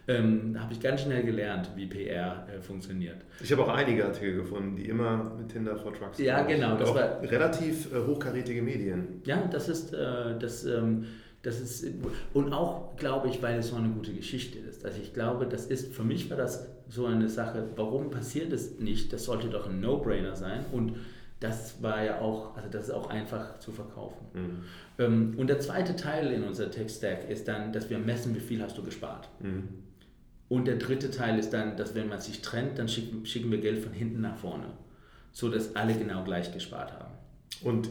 Ähm, 0.07 0.53
da 0.53 0.61
habe 0.61 0.73
ich 0.73 0.79
ganz 0.79 1.01
schnell 1.01 1.23
gelernt, 1.23 1.69
wie 1.75 1.85
PR 1.85 2.47
äh, 2.47 2.59
funktioniert. 2.59 3.17
Ich 3.39 3.51
habe 3.51 3.63
auch 3.63 3.69
einige 3.69 4.03
Artikel 4.05 4.35
gefunden, 4.35 4.75
die 4.75 4.85
immer 4.85 5.31
mit 5.37 5.49
Tinder 5.49 5.77
for 5.77 5.93
Trucks 5.93 6.17
Ja, 6.17 6.41
genau. 6.41 6.75
Das 6.75 6.93
war 6.93 7.21
relativ 7.21 7.93
äh, 7.93 7.99
hochkarätige 8.07 8.63
Medien. 8.63 9.21
Ja, 9.25 9.43
das 9.51 9.69
ist 9.69 9.93
äh, 9.93 10.37
das. 10.39 10.65
Ähm, 10.65 11.05
das 11.43 11.59
ist, 11.59 11.85
und 12.33 12.53
auch, 12.53 12.95
glaube 12.97 13.27
ich, 13.27 13.41
weil 13.41 13.59
es 13.59 13.69
so 13.69 13.75
eine 13.75 13.89
gute 13.89 14.13
Geschichte 14.13 14.59
ist. 14.59 14.85
Also 14.85 15.01
ich 15.01 15.13
glaube, 15.13 15.47
das 15.47 15.65
ist, 15.65 15.93
für 15.93 16.03
mich 16.03 16.29
war 16.29 16.37
das 16.37 16.67
so 16.87 17.05
eine 17.05 17.29
Sache, 17.29 17.69
warum 17.75 18.11
passiert 18.11 18.53
es 18.53 18.79
nicht? 18.79 19.11
Das 19.11 19.25
sollte 19.25 19.49
doch 19.49 19.67
ein 19.67 19.79
No-Brainer 19.79 20.35
sein. 20.35 20.65
Und 20.71 20.97
das 21.39 21.81
war 21.81 22.03
ja 22.03 22.21
auch, 22.21 22.55
also 22.55 22.69
das 22.69 22.83
ist 22.85 22.91
auch 22.91 23.09
einfach 23.09 23.57
zu 23.57 23.71
verkaufen. 23.71 24.25
Mhm. 24.33 24.63
Ähm, 24.99 25.33
und 25.37 25.47
der 25.47 25.59
zweite 25.59 25.95
Teil 25.95 26.31
in 26.31 26.43
unserer 26.43 26.69
Tech-Stack 26.69 27.27
ist 27.29 27.47
dann, 27.47 27.73
dass 27.73 27.89
wir 27.89 27.97
messen, 27.97 28.35
wie 28.35 28.39
viel 28.39 28.61
hast 28.61 28.77
du 28.77 28.83
gespart. 28.83 29.27
Mhm. 29.39 29.67
Und 30.47 30.67
der 30.67 30.75
dritte 30.75 31.09
Teil 31.09 31.39
ist 31.39 31.51
dann, 31.53 31.75
dass 31.75 31.95
wenn 31.95 32.07
man 32.07 32.19
sich 32.19 32.41
trennt, 32.41 32.77
dann 32.77 32.87
schicken, 32.87 33.25
schicken 33.25 33.49
wir 33.49 33.59
Geld 33.59 33.79
von 33.79 33.93
hinten 33.93 34.21
nach 34.21 34.37
vorne, 34.37 34.65
so 35.31 35.49
dass 35.49 35.75
alle 35.75 35.95
genau 35.95 36.23
gleich 36.23 36.53
gespart 36.53 36.91
haben. 36.91 37.13
Und 37.63 37.89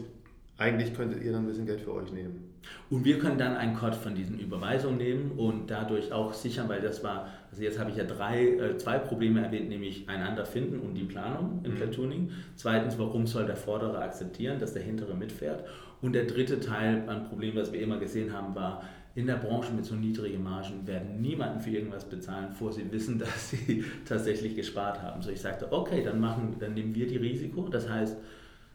eigentlich 0.60 0.94
könntet 0.94 1.22
ihr 1.22 1.32
dann 1.32 1.44
ein 1.44 1.46
bisschen 1.46 1.66
Geld 1.66 1.80
für 1.80 1.94
euch 1.94 2.12
nehmen. 2.12 2.50
Und 2.90 3.04
wir 3.06 3.18
können 3.18 3.38
dann 3.38 3.56
einen 3.56 3.74
Code 3.74 3.96
von 3.96 4.14
diesen 4.14 4.38
Überweisungen 4.38 4.98
nehmen 4.98 5.32
und 5.32 5.70
dadurch 5.70 6.12
auch 6.12 6.34
sichern, 6.34 6.68
weil 6.68 6.82
das 6.82 7.02
war, 7.02 7.28
also 7.50 7.62
jetzt 7.62 7.78
habe 7.78 7.90
ich 7.90 7.96
ja 7.96 8.04
drei, 8.04 8.44
äh, 8.44 8.76
zwei 8.76 8.98
Probleme 8.98 9.42
erwähnt, 9.42 9.70
nämlich 9.70 10.06
einander 10.08 10.44
finden 10.44 10.78
und 10.80 10.94
die 10.94 11.04
Planung 11.04 11.60
im 11.64 11.72
mhm. 11.72 11.76
Platooning. 11.76 12.30
Zweitens, 12.56 12.98
warum 12.98 13.26
soll 13.26 13.46
der 13.46 13.56
Vordere 13.56 14.00
akzeptieren, 14.02 14.58
dass 14.58 14.74
der 14.74 14.82
Hintere 14.82 15.14
mitfährt? 15.14 15.64
Und 16.02 16.12
der 16.12 16.26
dritte 16.26 16.60
Teil 16.60 17.08
ein 17.08 17.24
Problem, 17.24 17.56
was 17.56 17.72
wir 17.72 17.80
immer 17.80 17.96
gesehen 17.96 18.34
haben, 18.34 18.54
war, 18.54 18.82
in 19.14 19.26
der 19.26 19.36
Branche 19.36 19.72
mit 19.72 19.86
so 19.86 19.94
niedrigen 19.94 20.42
Margen 20.42 20.86
werden 20.86 21.20
niemanden 21.22 21.60
für 21.60 21.70
irgendwas 21.70 22.04
bezahlen, 22.04 22.48
bevor 22.50 22.72
sie 22.72 22.92
wissen, 22.92 23.18
dass 23.18 23.50
sie 23.50 23.82
tatsächlich 24.04 24.54
gespart 24.56 25.00
haben. 25.00 25.22
So 25.22 25.30
ich 25.30 25.40
sagte, 25.40 25.72
okay, 25.72 26.02
dann 26.04 26.20
machen, 26.20 26.56
dann 26.58 26.74
nehmen 26.74 26.94
wir 26.94 27.06
die 27.06 27.16
Risiko. 27.16 27.68
Das 27.68 27.88
heißt, 27.88 28.18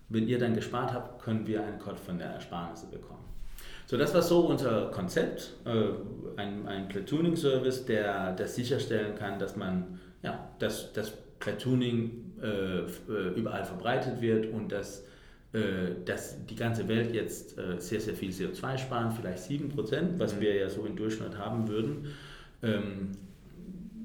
wenn 0.10 0.28
ihr 0.28 0.39
dann 0.39 0.54
gespart 0.54 0.94
habt, 0.94 1.22
können 1.22 1.48
wir 1.48 1.63
einen 1.63 1.80
Code 1.80 1.98
von 1.98 2.18
der 2.18 2.28
Ersparnisse 2.28 2.88
bekommen. 2.88 3.24
So, 3.88 3.98
das 3.98 4.13
war 4.13 4.22
so 4.22 4.48
unser 4.48 4.88
Konzept, 4.88 5.54
äh, 5.65 6.39
ein, 6.39 6.68
ein 6.68 6.88
Platooning-Service, 6.88 7.86
der, 7.86 8.34
der 8.34 8.48
sicherstellen 8.48 9.15
kann, 9.15 9.38
dass 9.38 9.56
man, 9.56 10.00
ja, 10.24 10.50
dass 10.60 10.91
das 10.94 11.12
Platooning 11.39 12.34
äh, 12.41 12.80
äh, 12.80 13.34
überall 13.36 13.63
verbreitet 13.63 14.22
wird 14.22 14.52
und 14.52 14.72
dass, 14.72 15.04
äh, 15.54 15.94
dass 16.04 16.44
die 16.46 16.56
ganze 16.56 16.88
Welt 16.88 17.13
jetzt 17.13 17.58
äh, 17.60 17.80
sehr, 17.80 18.02
sehr 18.02 18.15
viel 18.15 18.32
CO2 18.32 18.78
sparen, 18.78 19.12
vielleicht 19.12 19.44
7%, 19.44 20.18
was 20.18 20.36
mhm. 20.36 20.41
wir 20.41 20.56
ja 20.56 20.70
so 20.70 20.86
im 20.86 20.96
Durchschnitt 20.96 21.38
haben 21.38 21.68
würden. 21.68 22.08
Ähm, 22.63 23.12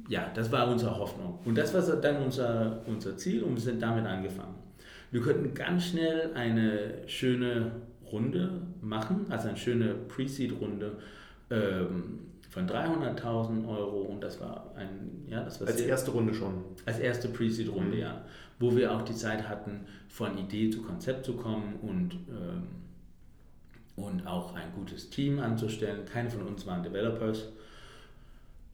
ja, 0.09 0.31
das 0.35 0.53
war 0.53 0.69
unsere 0.69 0.99
Hoffnung. 0.99 1.39
Und 1.45 1.57
das 1.57 1.73
war 1.73 1.83
dann 1.97 2.23
unser, 2.23 2.83
unser 2.87 3.17
Ziel 3.17 3.45
und 3.45 3.55
wir 3.55 3.63
sind 3.63 3.81
damit 3.81 4.05
angefangen. 4.05 4.60
Wir 5.11 5.23
könnten 5.23 5.55
ganz 5.55 5.87
schnell 5.87 6.33
eine 6.35 7.09
schöne 7.09 7.73
Runde 8.11 8.63
machen, 8.81 9.27
also 9.29 9.49
eine 9.49 9.57
schöne 9.57 9.95
Pre-Seed-Runde 9.95 10.93
ähm, 11.51 12.21
von 12.51 12.69
300.000 12.69 13.69
Euro 13.69 14.03
und 14.03 14.21
das 14.21 14.41
war 14.41 14.73
ein, 14.77 15.25
ja, 15.29 15.43
das 15.45 15.61
war 15.61 15.69
Als 15.69 15.79
sehr, 15.79 15.89
erste 15.89 16.11
Runde 16.11 16.35
schon. 16.35 16.65
Als 16.87 16.99
erste 16.99 17.29
Pre-Seed-Runde, 17.29 17.97
mhm. 17.97 18.03
ja. 18.03 18.25
Wo 18.59 18.77
wir 18.77 18.93
auch 18.93 19.03
die 19.03 19.15
Zeit 19.15 19.49
hatten, 19.49 19.87
von 20.09 20.37
Idee 20.37 20.71
zu 20.71 20.83
Konzept 20.83 21.25
zu 21.25 21.35
kommen 21.35 21.77
und, 21.81 22.15
ähm, 22.29 22.67
und 23.97 24.27
auch 24.27 24.55
ein 24.55 24.73
gutes 24.75 25.09
Team 25.11 25.39
anzustellen. 25.39 26.05
Keine 26.05 26.31
von 26.31 26.43
uns 26.43 26.67
waren 26.67 26.83
Developers. 26.83 27.49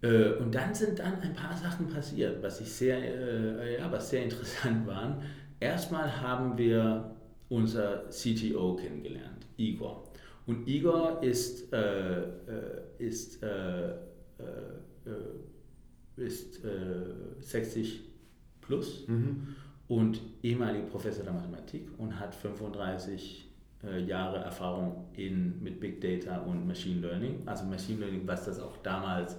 Äh, 0.02 0.32
und 0.32 0.54
dann 0.54 0.74
sind 0.74 0.98
dann 0.98 1.20
ein 1.20 1.34
paar 1.34 1.56
Sachen 1.56 1.88
passiert, 1.88 2.42
was 2.42 2.60
ich 2.60 2.72
sehr, 2.72 2.98
äh, 2.98 3.78
ja, 3.78 3.92
was 3.92 4.10
sehr 4.10 4.22
interessant 4.24 4.86
waren. 4.86 5.22
Erstmal 5.60 6.20
haben 6.20 6.58
wir 6.58 7.16
unser 7.48 8.08
CTO 8.10 8.76
kennengelernt, 8.76 9.46
Igor. 9.56 10.04
Und 10.46 10.68
Igor 10.68 11.22
ist, 11.22 11.72
äh, 11.72 12.22
äh 12.22 12.82
ist, 12.98 13.42
äh, 13.42 13.90
äh, 13.90 13.94
ist 16.16 16.60
60 17.40 18.00
plus 18.62 19.06
mhm. 19.06 19.48
und 19.88 20.20
ehemaliger 20.42 20.86
Professor 20.86 21.24
der 21.24 21.34
Mathematik 21.34 21.88
und 21.98 22.18
hat 22.18 22.34
35 22.34 23.44
Jahre 24.06 24.38
Erfahrung 24.38 25.04
in, 25.12 25.62
mit 25.62 25.78
Big 25.78 26.00
Data 26.00 26.38
und 26.38 26.66
Machine 26.66 27.02
Learning. 27.02 27.42
Also 27.44 27.64
Machine 27.66 28.00
Learning, 28.00 28.22
was 28.26 28.46
das 28.46 28.58
auch 28.58 28.78
damals 28.78 29.36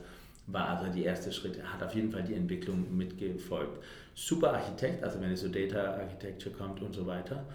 war 0.48 0.70
also 0.70 0.92
die 0.92 1.04
erste 1.04 1.32
Schritt. 1.32 1.58
Er 1.58 1.74
hat 1.74 1.84
auf 1.84 1.94
jeden 1.94 2.12
Fall 2.12 2.24
die 2.24 2.34
Entwicklung 2.34 2.96
mitgefolgt. 2.96 3.84
Super 4.20 4.56
Architekt, 4.56 5.04
also 5.04 5.22
wenn 5.22 5.32
es 5.32 5.42
so 5.42 5.48
Data 5.48 5.94
Architecture 5.94 6.54
kommt 6.54 6.82
und 6.82 6.92
so 6.92 7.06
weiter. 7.06 7.46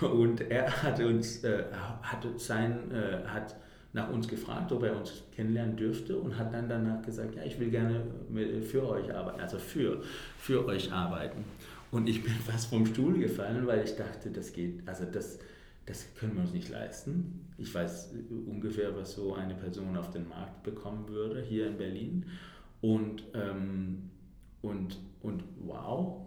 Und 0.00 0.40
er 0.40 0.70
hat 0.80 1.00
uns, 1.00 1.42
äh, 1.42 1.64
hat 2.02 2.24
sein, 2.36 2.92
äh, 2.92 3.26
hat 3.26 3.56
nach 3.92 4.08
uns 4.08 4.28
gefragt, 4.28 4.70
ob 4.70 4.84
er 4.84 4.96
uns 4.96 5.24
kennenlernen 5.34 5.76
dürfte 5.76 6.16
und 6.16 6.38
hat 6.38 6.54
dann 6.54 6.68
danach 6.68 7.02
gesagt, 7.02 7.34
ja, 7.34 7.42
ich 7.42 7.58
will 7.58 7.70
gerne 7.70 8.00
für 8.62 8.88
euch 8.88 9.12
arbeiten, 9.12 9.40
also 9.40 9.58
für, 9.58 10.00
für 10.38 10.64
euch 10.66 10.92
arbeiten. 10.92 11.44
Und 11.90 12.08
ich 12.08 12.22
bin 12.22 12.32
fast 12.46 12.70
vom 12.70 12.86
Stuhl 12.86 13.18
gefallen, 13.18 13.66
weil 13.66 13.82
ich 13.82 13.96
dachte, 13.96 14.30
das 14.30 14.52
geht, 14.52 14.86
also 14.86 15.04
das, 15.04 15.40
das 15.86 16.14
können 16.14 16.36
wir 16.36 16.42
uns 16.42 16.52
nicht 16.52 16.68
leisten. 16.68 17.48
Ich 17.58 17.74
weiß 17.74 18.14
ungefähr, 18.46 18.96
was 18.96 19.14
so 19.14 19.34
eine 19.34 19.56
Person 19.56 19.96
auf 19.96 20.12
den 20.12 20.28
Markt 20.28 20.62
bekommen 20.62 21.08
würde 21.08 21.42
hier 21.42 21.66
in 21.66 21.76
Berlin. 21.76 22.26
Und, 22.80 23.24
ähm, 23.34 24.10
und, 24.62 24.98
und 25.22 25.44
wow. 25.64 26.22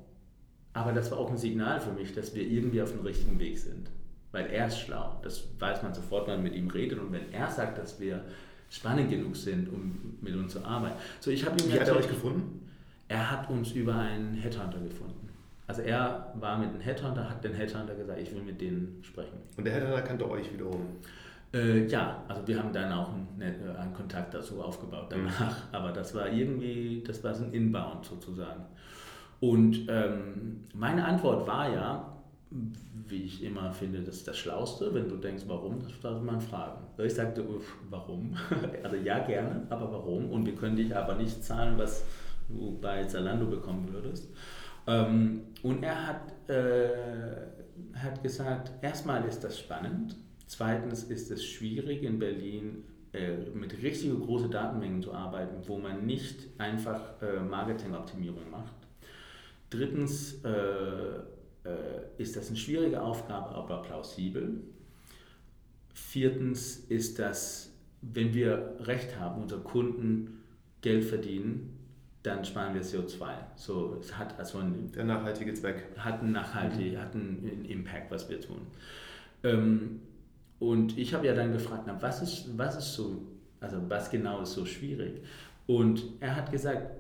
Aber 0.74 0.92
das 0.92 1.10
war 1.12 1.18
auch 1.18 1.32
ein 1.32 1.38
Signal 1.38 1.80
für 1.80 1.92
mich, 1.92 2.14
dass 2.14 2.36
wir 2.36 2.44
irgendwie 2.44 2.82
auf 2.82 2.92
dem 2.92 3.02
richtigen 3.02 3.40
Weg 3.40 3.58
sind. 3.58 3.90
Weil 4.32 4.48
er 4.48 4.68
ist 4.68 4.80
schlau. 4.80 5.18
Das 5.24 5.48
weiß 5.60 5.82
man 5.84 5.94
sofort, 5.94 6.28
wenn 6.28 6.36
man 6.36 6.44
mit 6.44 6.56
ihm 6.56 6.70
redet. 6.70 7.00
Und 7.00 7.14
wenn 7.14 7.32
er 7.32 7.50
sagt, 7.50 7.78
dass 7.78 8.00
wir 8.00 8.26
spannend 8.70 9.10
genug 9.10 9.36
sind, 9.36 9.70
um 9.70 10.18
mit 10.22 10.36
uns 10.36 10.52
zu 10.54 10.66
arbeiten. 10.66 10.96
So, 11.22 11.32
ich 11.32 11.46
ihm 11.46 11.52
Wie 11.72 11.80
hat 11.80 11.88
er 11.88 11.96
euch 11.96 12.10
gefunden? 12.10 12.70
Er 13.08 13.32
hat 13.32 13.50
uns 13.50 13.72
über 13.72 13.96
einen 13.96 14.34
Headhunter 14.34 14.80
gefunden. 14.80 15.30
Also 15.68 15.82
er 15.82 16.34
war 16.36 16.58
mit 16.58 16.70
einem 16.70 16.82
Headhunter, 16.82 17.30
hat 17.30 17.44
den 17.44 17.54
Headhunter 17.54 17.96
gesagt, 17.96 18.20
ich 18.20 18.32
will 18.34 18.42
mit 18.42 18.60
denen 18.60 19.00
sprechen. 19.04 19.38
Und 19.58 19.64
der 19.64 19.74
Headhunter 19.74 20.02
kannte 20.02 20.30
euch 20.30 20.52
wiederum? 20.52 20.88
Äh, 21.56 21.88
ja, 21.88 22.22
also 22.28 22.46
wir 22.46 22.62
haben 22.62 22.74
dann 22.74 22.92
auch 22.92 23.14
einen, 23.14 23.42
äh, 23.42 23.78
einen 23.78 23.94
Kontakt 23.94 24.34
dazu 24.34 24.62
aufgebaut 24.62 25.08
danach. 25.10 25.58
Mhm. 25.58 25.76
Aber 25.76 25.92
das 25.92 26.14
war 26.14 26.30
irgendwie, 26.30 27.02
das 27.06 27.24
war 27.24 27.34
so 27.34 27.46
ein 27.46 27.54
Inbound 27.54 28.06
sozusagen. 28.06 28.66
Und 29.40 29.88
ähm, 29.88 30.66
meine 30.74 31.06
Antwort 31.06 31.48
war 31.48 31.72
ja, 31.72 32.12
wie 33.08 33.24
ich 33.24 33.44
immer 33.44 33.72
finde, 33.72 34.02
das 34.02 34.18
ist 34.18 34.28
das 34.28 34.38
Schlauste, 34.38 34.94
wenn 34.94 35.08
du 35.08 35.16
denkst, 35.16 35.44
warum, 35.48 35.82
das 35.82 36.00
darf 36.02 36.22
man 36.22 36.42
fragen. 36.42 36.82
Ich 36.98 37.14
sagte, 37.14 37.46
warum? 37.90 38.36
also 38.84 38.96
ja, 38.98 39.20
gerne, 39.20 39.66
aber 39.70 39.92
warum? 39.92 40.32
Und 40.32 40.46
wir 40.46 40.56
können 40.56 40.76
dich 40.76 40.96
aber 40.96 41.16
nicht 41.16 41.44
zahlen, 41.44 41.78
was 41.78 42.06
du 42.50 42.78
bei 42.82 43.04
Zalando 43.06 43.46
bekommen 43.46 43.88
würdest. 43.92 44.30
Ähm, 44.88 45.42
und 45.64 45.84
er 45.84 46.08
hat, 46.08 46.50
äh, 46.50 46.90
hat 47.96 48.22
gesagt, 48.22 48.72
erstmal 48.82 49.26
ist 49.26 49.44
das 49.44 49.60
spannend, 49.60 50.16
zweitens 50.48 51.04
ist 51.04 51.32
es 51.32 51.44
schwierig 51.44 52.04
in 52.04 52.20
Berlin 52.20 52.84
äh, 53.14 53.38
mit 53.54 53.82
richtig 53.82 54.12
großen 54.20 54.52
Datenmengen 54.52 55.02
zu 55.02 55.14
arbeiten, 55.14 55.68
wo 55.68 55.78
man 55.78 56.06
nicht 56.06 56.48
einfach 56.58 57.22
äh, 57.22 57.40
Marketingoptimierung 57.40 58.50
macht. 58.52 58.74
Drittens 59.70 60.44
äh, 60.44 61.20
ist 62.18 62.36
das 62.36 62.50
eine 62.50 62.58
schwierige 62.58 63.02
Aufgabe, 63.02 63.50
aber 63.50 63.82
plausibel. 63.82 64.62
Viertens 65.94 66.78
ist 66.90 67.18
das, 67.18 67.74
wenn 68.02 68.34
wir 68.34 68.76
Recht 68.82 69.20
haben, 69.20 69.42
unsere 69.42 69.62
Kunden 69.62 70.44
Geld 70.82 71.06
verdienen, 71.06 71.76
dann 72.22 72.44
sparen 72.44 72.74
wir 72.74 72.84
CO2. 72.84 73.28
So, 73.56 73.98
es 74.00 74.18
hat 74.18 74.38
also 74.38 74.60
einen, 74.60 74.92
Der 74.92 75.04
nachhaltige 75.04 75.54
Zweck. 75.54 75.86
Hat 75.98 76.22
einen, 76.22 76.32
nachhaltig, 76.32 76.94
mhm. 76.94 76.98
hat 76.98 77.16
einen 77.16 77.66
Impact, 77.66 78.12
was 78.12 78.30
wir 78.30 78.42
tun. 78.42 78.62
Ähm, 79.44 80.02
und 80.66 80.98
ich 80.98 81.14
habe 81.14 81.26
ja 81.28 81.34
dann 81.34 81.52
gefragt, 81.52 81.84
na, 81.86 81.98
was, 82.02 82.22
ist, 82.22 82.58
was 82.58 82.78
ist 82.78 82.94
so, 82.94 83.22
also 83.60 83.78
was 83.88 84.10
genau 84.10 84.42
ist 84.42 84.54
so 84.54 84.66
schwierig? 84.66 85.22
Und 85.68 86.04
er 86.20 86.36
hat 86.36 86.52
gesagt, 86.52 86.92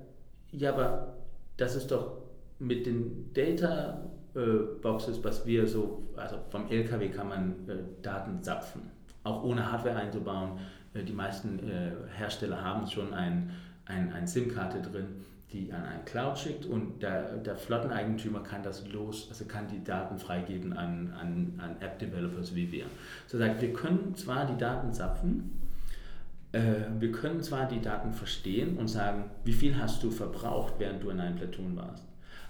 ja, 0.51 0.73
aber 0.73 1.15
das 1.57 1.75
ist 1.75 1.91
doch 1.91 2.17
mit 2.59 2.85
den 2.85 3.31
Data 3.33 4.01
äh, 4.35 4.79
Boxes, 4.81 5.23
was 5.23 5.45
wir 5.45 5.67
so, 5.67 6.07
also 6.15 6.37
vom 6.49 6.69
LKW 6.69 7.09
kann 7.09 7.29
man 7.29 7.69
äh, 7.69 7.77
Daten 8.01 8.41
zapfen, 8.41 8.83
auch 9.23 9.43
ohne 9.43 9.71
Hardware 9.71 9.95
einzubauen. 9.95 10.59
Äh, 10.93 11.03
die 11.03 11.13
meisten 11.13 11.59
äh, 11.67 11.91
Hersteller 12.17 12.63
haben 12.63 12.87
schon 12.87 13.13
ein 13.13 13.51
ein, 13.85 14.11
ein 14.13 14.27
SIM-Karte 14.27 14.81
drin, 14.81 15.07
die 15.51 15.71
an 15.71 15.83
einen 15.83 16.05
Cloud 16.05 16.37
schickt 16.37 16.65
und 16.65 17.01
der, 17.01 17.37
der 17.37 17.55
Flotteneigentümer 17.55 18.41
kann 18.41 18.63
das 18.63 18.87
los, 18.87 19.27
also 19.29 19.45
kann 19.45 19.67
die 19.67 19.83
Daten 19.83 20.17
freigeben 20.17 20.73
an, 20.73 21.13
an, 21.19 21.53
an 21.57 21.75
App-Developers 21.79 22.55
wie 22.55 22.71
wir. 22.71 22.85
So 23.27 23.37
sagt, 23.37 23.61
wir 23.61 23.71
können 23.71 24.15
zwar 24.15 24.45
die 24.45 24.57
Daten 24.57 24.91
zapfen, 24.91 25.51
äh, 26.51 26.85
wir 26.99 27.11
können 27.11 27.43
zwar 27.43 27.67
die 27.67 27.81
Daten 27.81 28.13
verstehen 28.13 28.77
und 28.77 28.87
sagen, 28.87 29.25
wie 29.43 29.53
viel 29.53 29.77
hast 29.77 30.01
du 30.03 30.09
verbraucht, 30.09 30.75
während 30.79 31.03
du 31.03 31.09
in 31.09 31.19
einem 31.19 31.35
Platoon 31.35 31.75
warst. 31.75 32.03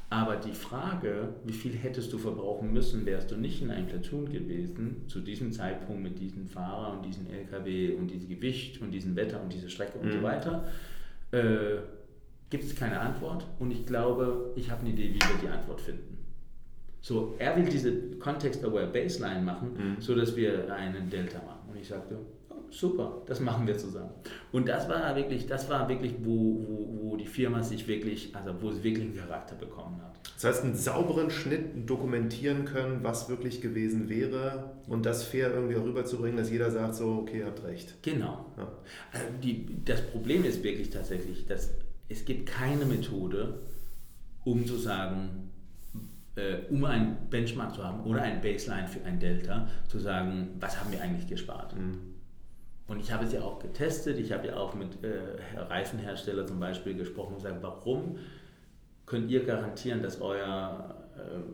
Aber 0.09 0.35
die 0.35 0.53
Frage, 0.53 1.29
wie 1.43 1.53
viel 1.53 1.73
hättest 1.73 2.13
du 2.13 2.19
verbrauchen 2.19 2.71
müssen, 2.71 3.05
wärst 3.05 3.31
du 3.31 3.37
nicht 3.37 3.61
in 3.61 3.71
einem 3.71 3.87
Platoon 3.87 4.31
gewesen, 4.31 5.03
zu 5.07 5.19
diesem 5.19 5.51
Zeitpunkt 5.51 6.03
mit 6.03 6.19
diesem 6.19 6.47
Fahrer 6.47 6.93
und 6.93 7.05
diesem 7.05 7.27
LKW 7.27 7.95
und 7.95 8.09
diesem 8.09 8.29
Gewicht 8.29 8.79
und 8.81 8.91
diesem 8.91 9.15
Wetter 9.15 9.41
und 9.41 9.51
dieser 9.51 9.69
Strecke 9.69 9.97
mhm. 9.97 10.03
und 10.03 10.11
so 10.11 10.17
mhm. 10.19 10.23
weiter, 10.23 10.67
äh, 11.31 11.77
gibt 12.49 12.63
es 12.63 12.75
keine 12.75 12.99
Antwort 12.99 13.45
und 13.59 13.71
ich 13.71 13.85
glaube, 13.85 14.53
ich 14.55 14.69
habe 14.69 14.81
eine 14.81 14.91
Idee, 14.91 15.09
wie 15.09 15.19
wir 15.19 15.41
die 15.41 15.47
Antwort 15.49 15.81
finden. 15.81 16.15
So, 17.01 17.35
er 17.37 17.55
will 17.55 17.65
diese 17.65 18.17
Context-Aware 18.17 18.87
Baseline 18.87 19.41
machen, 19.41 19.73
mhm. 19.77 20.01
so 20.01 20.15
dass 20.15 20.35
wir 20.35 20.73
einen 20.73 21.07
Delta 21.09 21.37
machen. 21.37 21.69
Und 21.69 21.77
ich 21.77 21.87
sagte, 21.87 22.17
oh, 22.49 22.55
super, 22.71 23.21
das 23.27 23.39
machen 23.39 23.67
wir 23.67 23.77
zusammen. 23.77 24.09
Und 24.51 24.67
das 24.67 24.89
war 24.89 25.15
wirklich, 25.15 25.45
das 25.45 25.69
war 25.69 25.87
wirklich, 25.87 26.15
wo, 26.23 26.31
wo, 26.31 27.11
wo 27.11 27.15
die 27.15 27.27
Firma 27.27 27.61
sich 27.61 27.87
wirklich, 27.87 28.35
also 28.35 28.59
wo 28.59 28.69
es 28.69 28.81
wirklich 28.81 29.05
einen 29.05 29.15
Charakter 29.15 29.55
bekommen 29.55 30.01
hat. 30.01 30.15
Das 30.33 30.45
heißt, 30.45 30.63
einen 30.63 30.75
sauberen 30.75 31.29
Schnitt 31.29 31.87
dokumentieren 31.87 32.65
können, 32.65 33.03
was 33.03 33.29
wirklich 33.29 33.61
gewesen 33.61 34.09
wäre 34.09 34.71
und 34.87 35.05
das 35.05 35.23
fair 35.23 35.53
irgendwie 35.53 35.75
rüberzubringen, 35.75 36.37
dass 36.37 36.49
jeder 36.49 36.71
sagt 36.71 36.95
so, 36.95 37.19
okay, 37.21 37.39
ihr 37.39 37.45
habt 37.45 37.63
recht. 37.63 38.01
Genau. 38.01 38.47
Ja. 38.57 38.67
Also 39.11 39.25
die, 39.43 39.67
das 39.85 40.01
Problem 40.01 40.43
ist 40.43 40.63
wirklich 40.63 40.89
tatsächlich, 40.89 41.45
dass 41.45 41.69
es 42.09 42.25
gibt 42.25 42.47
keine 42.47 42.85
Methode, 42.85 43.61
um 44.43 44.65
zu 44.65 44.77
sagen, 44.77 45.51
äh, 46.35 46.57
um 46.69 46.83
einen 46.85 47.29
Benchmark 47.29 47.73
zu 47.73 47.83
haben 47.83 48.03
oder 48.03 48.21
ein 48.21 48.41
Baseline 48.41 48.87
für 48.87 49.03
ein 49.05 49.19
Delta, 49.19 49.67
zu 49.87 49.99
sagen, 49.99 50.49
was 50.59 50.79
haben 50.79 50.91
wir 50.91 51.01
eigentlich 51.01 51.27
gespart. 51.27 51.75
Mhm. 51.75 52.15
Und 52.87 52.99
ich 52.99 53.11
habe 53.11 53.25
es 53.25 53.33
ja 53.33 53.41
auch 53.41 53.59
getestet, 53.59 54.19
ich 54.19 54.31
habe 54.31 54.47
ja 54.47 54.57
auch 54.57 54.75
mit 54.75 55.03
äh, 55.03 55.59
Reifenherstellern 55.59 56.47
zum 56.47 56.59
Beispiel 56.59 56.93
gesprochen 56.93 57.35
und 57.35 57.43
gesagt, 57.43 57.63
warum 57.63 58.17
könnt 59.07 59.31
ihr 59.31 59.43
garantieren, 59.43 60.03
dass 60.03 60.21
euer 60.21 60.95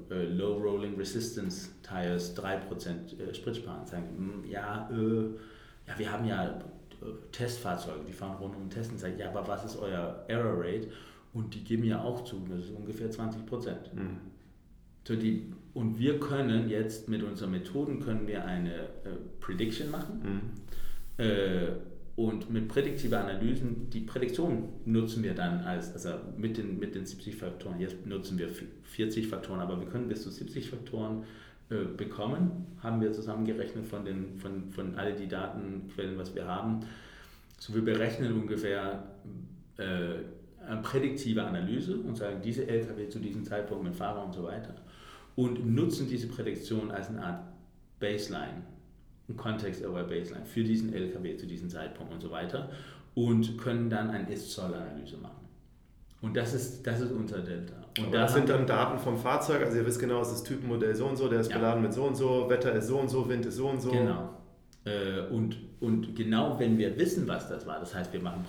äh, 0.09 0.13
äh 0.13 0.25
Low 0.25 0.57
Rolling 0.57 0.97
Resistance 0.97 1.69
Tires 1.83 2.35
3% 2.35 3.19
äh, 3.19 3.33
Sprit 3.33 3.55
sparen? 3.55 3.85
Sagen, 3.85 4.07
hm, 4.17 4.51
ja, 4.51 4.89
äh, 4.91 5.29
ja, 5.87 5.97
wir 5.97 6.11
haben 6.11 6.25
ja 6.25 6.59
Testfahrzeuge, 7.31 8.05
die 8.07 8.13
fahren 8.13 8.37
rund 8.37 8.55
um 8.55 8.63
und 8.63 8.69
testen. 8.69 8.97
Sagen, 8.97 9.17
ja, 9.17 9.29
aber 9.29 9.47
was 9.47 9.65
ist 9.65 9.77
euer 9.77 10.25
Error 10.27 10.59
Rate? 10.59 10.87
Und 11.33 11.53
die 11.55 11.63
geben 11.63 11.83
ja 11.83 12.01
auch 12.01 12.23
zu, 12.23 12.45
das 12.49 12.65
ist 12.65 12.71
ungefähr 12.71 13.09
20 13.09 13.41
Mhm. 13.49 14.17
So 15.07 15.15
die, 15.15 15.51
und 15.73 15.97
wir 15.97 16.19
können 16.19 16.69
jetzt 16.69 17.09
mit 17.09 17.23
unseren 17.23 17.51
Methoden 17.51 17.99
können 18.01 18.27
wir 18.27 18.45
eine 18.45 18.73
äh, 18.73 19.17
Prediction 19.39 19.89
machen. 19.89 20.21
Mhm. 21.17 21.23
Äh, 21.25 21.67
und 22.15 22.51
mit 22.51 22.67
prädiktiver 22.67 23.21
Analysen, 23.21 23.89
die 23.89 24.01
Prädiktion 24.01 24.69
nutzen 24.85 25.23
wir 25.23 25.33
dann 25.33 25.61
als, 25.61 25.93
also 25.93 26.09
mit 26.37 26.57
den, 26.57 26.77
mit 26.77 26.93
den 26.93 27.05
70 27.05 27.37
Faktoren, 27.37 27.79
jetzt 27.79 28.05
nutzen 28.05 28.37
wir 28.37 28.49
40 28.83 29.27
Faktoren, 29.27 29.61
aber 29.61 29.79
wir 29.79 29.87
können 29.87 30.07
bis 30.07 30.23
zu 30.23 30.29
70 30.29 30.69
Faktoren 30.69 31.23
bekommen, 31.75 32.67
haben 32.81 33.01
wir 33.01 33.11
zusammengerechnet 33.11 33.85
von, 33.85 34.05
den, 34.05 34.37
von, 34.37 34.69
von 34.71 34.95
all 34.95 35.13
die 35.13 35.27
Datenquellen, 35.27 36.17
was 36.17 36.35
wir 36.35 36.45
haben. 36.45 36.81
So 37.59 37.73
wir 37.73 37.83
berechnen 37.83 38.33
ungefähr 38.33 39.03
äh, 39.77 40.63
eine 40.67 40.81
prädiktive 40.81 41.43
Analyse 41.43 41.97
und 41.97 42.15
sagen, 42.15 42.41
diese 42.43 42.67
LKW 42.67 43.09
zu 43.09 43.19
diesem 43.19 43.43
Zeitpunkt 43.43 43.83
mit 43.83 43.95
Fahrer 43.95 44.25
und 44.25 44.33
so 44.33 44.43
weiter 44.43 44.75
und 45.35 45.65
nutzen 45.73 46.07
diese 46.07 46.27
Prädiktion 46.27 46.91
als 46.91 47.09
eine 47.09 47.23
Art 47.23 47.43
Baseline 47.99 48.63
ein 49.31 49.37
Context-Aware 49.37 50.05
Baseline 50.05 50.45
für 50.45 50.63
diesen 50.63 50.93
LKW 50.93 51.37
zu 51.37 51.45
diesem 51.45 51.69
Zeitpunkt 51.69 52.13
und 52.13 52.21
so 52.21 52.31
weiter 52.31 52.69
und 53.15 53.57
können 53.57 53.89
dann 53.89 54.09
eine 54.09 54.31
Ist-Zoll-Analyse 54.31 55.17
machen. 55.17 55.47
Und 56.21 56.37
das 56.37 56.53
ist, 56.53 56.85
das 56.85 57.01
ist 57.01 57.11
unser 57.11 57.39
Delta. 57.39 57.73
Und 57.99 58.13
da 58.13 58.21
das 58.21 58.33
sind 58.33 58.47
dann 58.47 58.65
Daten 58.65 58.99
vom 58.99 59.17
Fahrzeug, 59.17 59.63
also 59.63 59.77
ihr 59.77 59.85
wisst 59.85 59.99
genau, 59.99 60.21
es 60.21 60.31
ist 60.31 60.43
Typenmodell 60.43 60.95
so 60.95 61.07
und 61.07 61.17
so, 61.17 61.27
der 61.27 61.41
ist 61.41 61.51
ja. 61.51 61.57
beladen 61.57 61.81
mit 61.81 61.93
so 61.93 62.03
und 62.03 62.15
so, 62.15 62.49
Wetter 62.49 62.73
ist 62.73 62.87
so 62.87 62.99
und 62.99 63.09
so, 63.09 63.27
Wind 63.27 63.45
ist 63.45 63.55
so 63.55 63.67
und 63.67 63.81
so. 63.81 63.91
Genau. 63.91 64.29
Äh, 64.85 65.21
und, 65.31 65.57
und 65.79 66.15
genau 66.15 66.57
wenn 66.59 66.77
wir 66.77 66.97
wissen, 66.97 67.27
was 67.27 67.49
das 67.49 67.65
war, 67.65 67.79
das 67.79 67.93
heißt, 67.93 68.13
wir 68.13 68.21
machen 68.21 68.45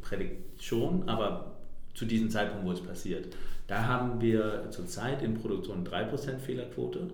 Prädiktion, 0.00 1.08
aber 1.08 1.56
zu 1.94 2.04
diesem 2.04 2.30
Zeitpunkt, 2.30 2.66
wo 2.66 2.72
es 2.72 2.80
passiert, 2.80 3.34
da 3.66 3.86
haben 3.86 4.20
wir 4.20 4.66
zurzeit 4.70 5.22
in 5.22 5.34
Produktion 5.34 5.86
3% 5.86 6.38
Fehlerquote 6.38 7.10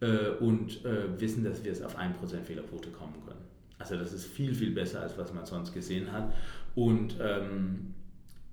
äh, 0.00 0.30
und 0.40 0.84
äh, 0.84 1.20
wissen, 1.20 1.44
dass 1.44 1.62
wir 1.64 1.72
es 1.72 1.82
auf 1.82 1.98
1% 1.98 2.12
Fehlerquote 2.44 2.90
kommen 2.90 3.14
können. 3.26 3.40
Also 3.78 3.96
das 3.96 4.12
ist 4.12 4.26
viel, 4.26 4.54
viel 4.54 4.72
besser, 4.72 5.02
als 5.02 5.18
was 5.18 5.32
man 5.34 5.44
sonst 5.44 5.72
gesehen 5.72 6.10
hat. 6.12 6.32
Und 6.74 7.16
ähm, 7.20 7.94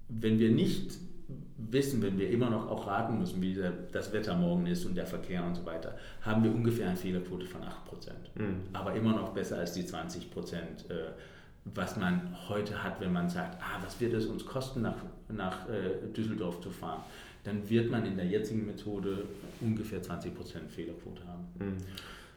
wenn 0.10 0.40
wir 0.40 0.52
nicht 0.52 0.98
wissen, 1.58 2.02
wenn 2.02 2.18
wir 2.20 2.30
immer 2.30 2.50
noch 2.50 2.70
auch 2.70 2.88
raten 2.88 3.18
müssen, 3.18 3.42
wie 3.42 3.58
das 3.92 4.14
Wetter 4.14 4.36
morgen 4.36 4.68
ist 4.68 4.86
und 4.86 4.96
der 4.96 5.06
Verkehr 5.08 5.44
und 5.44 5.56
so 5.56 5.66
weiter, 5.66 5.98
haben 6.22 6.44
wir 6.44 6.54
ungefähr 6.54 6.88
eine 6.88 6.98
Fehlerquote 6.98 7.46
von 7.46 7.62
8%. 7.62 7.66
Mhm. 8.36 8.58
Aber 8.74 8.94
immer 8.94 9.14
noch 9.14 9.30
besser 9.30 9.58
als 9.58 9.74
die 9.74 9.84
20%, 9.84 10.20
äh, 10.90 11.12
was 11.74 11.98
man 11.98 12.36
heute 12.48 12.84
hat, 12.84 13.00
wenn 13.02 13.12
man 13.12 13.30
sagt, 13.30 13.60
ah, 13.62 13.82
was 13.84 14.00
wird 14.00 14.14
es 14.14 14.28
uns 14.28 14.46
kosten, 14.46 14.82
nach, 14.82 14.98
nach 15.30 15.68
äh, 15.70 16.08
Düsseldorf 16.16 16.62
zu 16.62 16.70
fahren? 16.70 17.02
Dann 17.44 17.68
wird 17.70 17.90
man 17.90 18.06
in 18.06 18.16
der 18.18 18.26
jetzigen 18.26 18.66
Methode 18.66 19.24
ungefähr 19.62 20.02
20% 20.02 20.32
Fehlerquote 20.70 21.22
haben. 21.28 21.46
Mhm. 21.60 21.78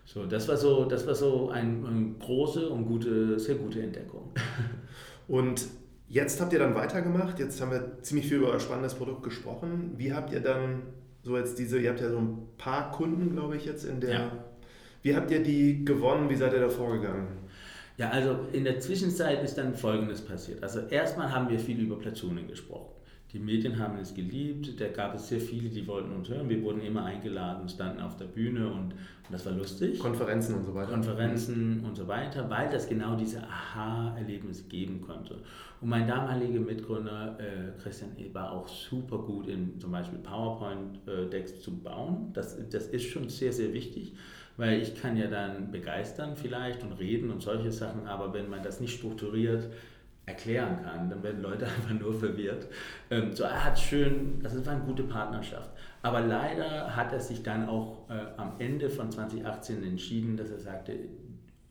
So, 0.06 0.24
das 0.24 0.48
war 0.48 0.56
so, 0.56 0.86
das 0.86 1.06
war 1.06 1.14
so 1.14 1.50
eine, 1.50 1.86
eine 1.86 2.14
große 2.18 2.70
und 2.70 2.86
gute, 2.86 3.38
sehr 3.38 3.56
gute 3.56 3.82
Entdeckung. 3.82 4.32
Und 5.28 5.66
Jetzt 6.08 6.40
habt 6.40 6.54
ihr 6.54 6.58
dann 6.58 6.74
weitergemacht, 6.74 7.38
jetzt 7.38 7.60
haben 7.60 7.70
wir 7.70 8.02
ziemlich 8.02 8.28
viel 8.28 8.38
über 8.38 8.48
euer 8.48 8.60
spannendes 8.60 8.94
Produkt 8.94 9.22
gesprochen. 9.22 9.92
Wie 9.96 10.14
habt 10.14 10.32
ihr 10.32 10.40
dann 10.40 10.82
so 11.22 11.36
jetzt 11.36 11.58
diese, 11.58 11.78
ihr 11.78 11.90
habt 11.90 12.00
ja 12.00 12.10
so 12.10 12.18
ein 12.18 12.48
paar 12.56 12.90
Kunden, 12.90 13.32
glaube 13.32 13.56
ich, 13.56 13.66
jetzt 13.66 13.84
in 13.84 14.00
der. 14.00 14.10
Ja. 14.10 14.32
Wie 15.02 15.14
habt 15.14 15.30
ihr 15.30 15.42
die 15.42 15.84
gewonnen? 15.84 16.30
Wie 16.30 16.36
seid 16.36 16.54
ihr 16.54 16.60
da 16.60 16.68
vorgegangen? 16.68 17.28
Ja, 17.98 18.10
also 18.10 18.38
in 18.52 18.64
der 18.64 18.80
Zwischenzeit 18.80 19.42
ist 19.42 19.58
dann 19.58 19.74
Folgendes 19.74 20.22
passiert. 20.22 20.62
Also 20.62 20.80
erstmal 20.80 21.30
haben 21.32 21.48
wir 21.48 21.58
viel 21.58 21.78
über 21.78 21.98
Platooning 21.98 22.48
gesprochen. 22.48 22.97
Die 23.32 23.38
Medien 23.38 23.78
haben 23.78 23.98
es 23.98 24.14
geliebt, 24.14 24.80
da 24.80 24.88
gab 24.88 25.14
es 25.14 25.28
sehr 25.28 25.40
viele, 25.40 25.68
die 25.68 25.86
wollten 25.86 26.12
uns 26.12 26.30
hören. 26.30 26.48
Wir 26.48 26.62
wurden 26.62 26.80
immer 26.80 27.04
eingeladen, 27.04 27.68
standen 27.68 28.00
auf 28.00 28.16
der 28.16 28.24
Bühne 28.24 28.66
und, 28.68 28.92
und 28.92 28.94
das 29.30 29.44
war 29.44 29.52
lustig. 29.52 29.98
Konferenzen 29.98 30.54
und 30.54 30.64
so 30.64 30.74
weiter. 30.74 30.92
Konferenzen 30.92 31.84
und 31.84 31.94
so 31.94 32.08
weiter, 32.08 32.48
weil 32.48 32.70
das 32.70 32.88
genau 32.88 33.16
diese 33.16 33.42
Aha-Erlebnisse 33.42 34.64
geben 34.68 35.02
konnte. 35.02 35.34
Und 35.82 35.90
mein 35.90 36.06
damaliger 36.06 36.60
Mitgründer 36.60 37.38
äh, 37.38 37.78
Christian 37.82 38.12
E. 38.16 38.32
war 38.32 38.50
auch 38.50 38.66
super 38.66 39.18
gut 39.18 39.46
in 39.46 39.78
zum 39.78 39.92
Beispiel 39.92 40.20
PowerPoint-Decks 40.20 41.52
äh, 41.52 41.60
zu 41.60 41.78
bauen. 41.82 42.30
Das, 42.32 42.56
das 42.70 42.86
ist 42.86 43.10
schon 43.10 43.28
sehr, 43.28 43.52
sehr 43.52 43.74
wichtig, 43.74 44.14
weil 44.56 44.80
ich 44.80 44.98
kann 44.98 45.18
ja 45.18 45.26
dann 45.26 45.70
begeistern 45.70 46.34
vielleicht 46.34 46.82
und 46.82 46.92
reden 46.92 47.30
und 47.30 47.42
solche 47.42 47.72
Sachen, 47.72 48.06
aber 48.06 48.32
wenn 48.32 48.48
man 48.48 48.62
das 48.62 48.80
nicht 48.80 48.96
strukturiert 48.96 49.68
erklären 50.28 50.82
kann, 50.84 51.10
dann 51.10 51.22
werden 51.22 51.42
Leute 51.42 51.66
einfach 51.76 51.98
nur 51.98 52.14
verwirrt. 52.14 52.66
Ähm, 53.10 53.34
so, 53.34 53.44
er 53.44 53.64
hat 53.64 53.78
schön, 53.78 54.40
es 54.44 54.66
war 54.66 54.74
eine 54.74 54.84
gute 54.84 55.02
Partnerschaft. 55.02 55.70
Aber 56.02 56.20
leider 56.20 56.94
hat 56.94 57.12
er 57.12 57.20
sich 57.20 57.42
dann 57.42 57.68
auch 57.68 58.08
äh, 58.08 58.26
am 58.36 58.52
Ende 58.58 58.88
von 58.88 59.10
2018 59.10 59.82
entschieden, 59.82 60.36
dass 60.36 60.50
er 60.50 60.58
sagte, 60.60 60.94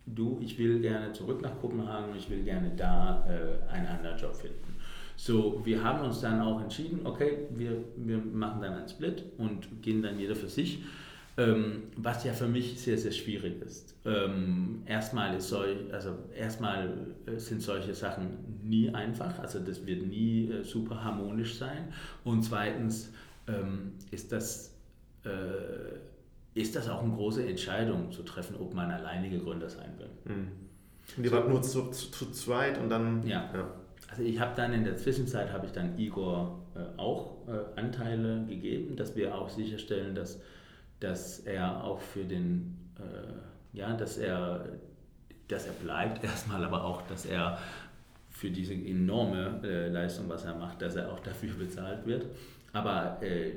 du, 0.05 0.39
ich 0.41 0.57
will 0.57 0.79
gerne 0.79 1.13
zurück 1.13 1.41
nach 1.41 1.59
Kopenhagen 1.59 2.15
ich 2.17 2.29
will 2.29 2.43
gerne 2.43 2.71
da 2.75 3.25
äh, 3.27 3.71
einen 3.71 3.87
anderen 3.87 4.17
Job 4.17 4.35
finden. 4.35 4.75
So, 5.15 5.61
wir 5.65 5.83
haben 5.83 6.05
uns 6.05 6.21
dann 6.21 6.41
auch 6.41 6.61
entschieden, 6.61 7.01
okay, 7.05 7.47
wir, 7.49 7.83
wir 7.95 8.17
machen 8.17 8.61
dann 8.61 8.73
einen 8.73 8.87
Split 8.87 9.23
und 9.37 9.81
gehen 9.81 10.01
dann 10.01 10.19
jeder 10.19 10.35
für 10.35 10.47
sich. 10.47 10.83
Ähm, 11.39 11.83
was 11.95 12.23
ja 12.23 12.33
für 12.33 12.47
mich 12.47 12.79
sehr, 12.79 12.97
sehr 12.97 13.11
schwierig 13.11 13.61
ist. 13.61 13.95
Ähm, 14.05 14.81
erstmal, 14.87 15.35
ist 15.35 15.49
solch, 15.49 15.77
also 15.93 16.17
erstmal 16.35 17.15
äh, 17.27 17.37
sind 17.37 17.61
solche 17.61 17.93
Sachen 17.93 18.59
nie 18.63 18.89
einfach, 18.89 19.37
also 19.37 19.59
das 19.59 19.85
wird 19.85 20.07
nie 20.07 20.49
äh, 20.49 20.63
super 20.63 21.03
harmonisch 21.03 21.55
sein. 21.55 21.93
Und 22.23 22.41
zweitens 22.41 23.13
ähm, 23.47 23.93
ist, 24.09 24.31
das, 24.31 24.73
äh, 25.25 26.59
ist 26.59 26.75
das 26.75 26.89
auch 26.89 27.03
eine 27.03 27.13
große 27.13 27.47
Entscheidung 27.47 28.11
zu 28.11 28.23
treffen, 28.23 28.55
ob 28.55 28.73
man 28.73 28.89
alleinige 28.89 29.37
Gründer 29.37 29.69
sein 29.69 29.93
will. 29.99 30.09
Mhm. 30.35 30.47
Und 31.17 31.23
ihr 31.23 31.31
wart 31.31 31.49
nur 31.49 31.61
zu, 31.61 31.91
zu, 31.91 32.09
zu, 32.09 32.31
zweit 32.31 32.79
und 32.79 32.89
dann... 32.89 33.25
Ja. 33.27 33.47
ja. 33.53 33.71
Also 34.09 34.23
ich 34.23 34.39
habe 34.39 34.55
dann 34.55 34.73
in 34.73 34.83
der 34.83 34.97
Zwischenzeit, 34.97 35.51
habe 35.51 35.67
ich 35.67 35.71
dann 35.71 35.99
Igor 35.99 36.63
äh, 36.75 36.99
auch 36.99 37.47
äh, 37.47 37.79
Anteile 37.79 38.43
gegeben, 38.47 38.95
dass 38.95 39.15
wir 39.15 39.35
auch 39.35 39.49
sicherstellen, 39.49 40.15
dass 40.15 40.41
dass 40.99 41.39
er 41.39 41.83
auch 41.83 42.01
für 42.01 42.23
den, 42.23 42.77
äh, 42.97 43.77
ja, 43.77 43.95
dass 43.95 44.17
er, 44.17 44.65
dass 45.47 45.67
er 45.67 45.73
bleibt 45.73 46.23
erstmal, 46.23 46.63
aber 46.63 46.83
auch, 46.83 47.01
dass 47.03 47.25
er 47.25 47.59
für 48.29 48.51
diese 48.51 48.73
enorme 48.73 49.61
äh, 49.63 49.89
Leistung, 49.89 50.29
was 50.29 50.45
er 50.45 50.55
macht, 50.55 50.81
dass 50.81 50.95
er 50.95 51.11
auch 51.11 51.19
dafür 51.19 51.53
bezahlt 51.59 52.05
wird. 52.05 52.25
Aber 52.73 53.17
äh, 53.21 53.51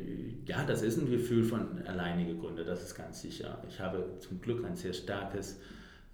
ja, 0.46 0.64
das 0.64 0.82
ist 0.82 0.98
ein 0.98 1.10
Gefühl 1.10 1.44
von 1.44 1.82
alleiniger 1.86 2.34
Gründe, 2.34 2.64
das 2.64 2.82
ist 2.82 2.94
ganz 2.94 3.20
sicher. 3.20 3.58
Ich 3.68 3.78
habe 3.80 4.04
zum 4.18 4.40
Glück 4.40 4.64
ein 4.64 4.76
sehr 4.76 4.92
starkes 4.92 5.60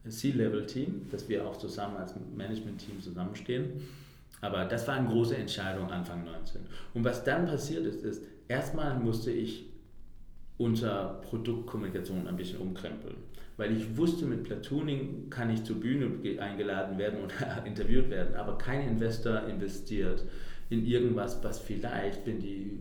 C-Level-Team, 0.08 1.08
dass 1.10 1.28
wir 1.28 1.46
auch 1.46 1.56
zusammen 1.56 1.96
als 1.96 2.14
Management-Team 2.36 3.00
zusammenstehen. 3.00 3.82
Aber 4.40 4.64
das 4.64 4.86
war 4.86 4.94
eine 4.94 5.08
große 5.08 5.36
Entscheidung 5.36 5.90
Anfang 5.90 6.24
19. 6.24 6.62
Und 6.94 7.04
was 7.04 7.24
dann 7.24 7.46
passiert 7.46 7.86
ist, 7.86 8.02
ist, 8.02 8.22
erstmal 8.48 8.98
musste 8.98 9.30
ich 9.30 9.66
unser 10.58 11.20
Produktkommunikation 11.22 12.26
ein 12.26 12.36
bisschen 12.36 12.60
umkrempeln. 12.60 13.16
Weil 13.56 13.76
ich 13.76 13.96
wusste, 13.96 14.26
mit 14.26 14.44
Platooning 14.44 15.30
kann 15.30 15.50
ich 15.50 15.64
zur 15.64 15.80
Bühne 15.80 16.10
eingeladen 16.40 16.98
werden 16.98 17.20
und 17.20 17.32
interviewt 17.64 18.10
werden, 18.10 18.34
aber 18.36 18.58
kein 18.58 18.86
Investor 18.88 19.44
investiert 19.48 20.24
in 20.68 20.84
irgendwas, 20.84 21.42
was 21.42 21.58
vielleicht, 21.58 22.26
wenn 22.26 22.38
die, 22.38 22.78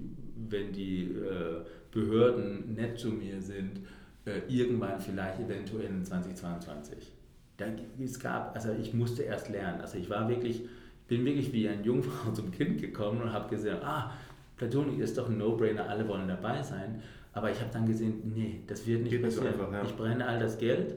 wenn 0.50 0.74
die 0.74 1.04
äh, 1.04 1.64
Behörden 1.92 2.74
nett 2.74 3.00
zu 3.00 3.10
mir 3.10 3.42
sind, 3.42 3.82
äh, 4.26 4.42
irgendwann 4.50 5.00
vielleicht 5.00 5.40
eventuell 5.40 5.86
in 5.86 6.04
2022. 6.04 7.14
Da, 7.58 7.66
es 8.04 8.20
gab, 8.20 8.54
also 8.54 8.72
ich 8.74 8.94
musste 8.94 9.24
erst 9.24 9.50
lernen. 9.50 9.80
Also 9.80 9.98
ich 9.98 10.10
war 10.10 10.28
wirklich, 10.28 10.64
bin 11.08 11.24
wirklich 11.24 11.54
wie 11.54 11.70
ein 11.70 11.84
Jungfrau 11.84 12.32
zum 12.34 12.52
Kind 12.52 12.82
gekommen 12.82 13.22
und 13.22 13.32
habe 13.32 13.50
gesehen, 13.50 13.78
ah, 13.82 14.12
Platooning 14.58 15.00
ist 15.00 15.18
doch 15.18 15.30
ein 15.30 15.38
No-Brainer, 15.38 15.88
alle 15.88 16.08
wollen 16.08 16.28
dabei 16.28 16.62
sein. 16.64 17.02
Aber 17.36 17.52
ich 17.52 17.60
habe 17.60 17.70
dann 17.72 17.86
gesehen, 17.86 18.32
nee, 18.34 18.62
das 18.66 18.88
wird 18.88 19.04
nicht 19.04 19.12
Geht 19.12 19.22
passieren. 19.22 19.46
Nicht 19.46 19.56
so 19.58 19.64
einfach, 19.64 19.74
ja. 19.74 19.84
Ich 19.84 19.96
brenne 19.96 20.26
all 20.26 20.40
das 20.40 20.58
Geld 20.58 20.96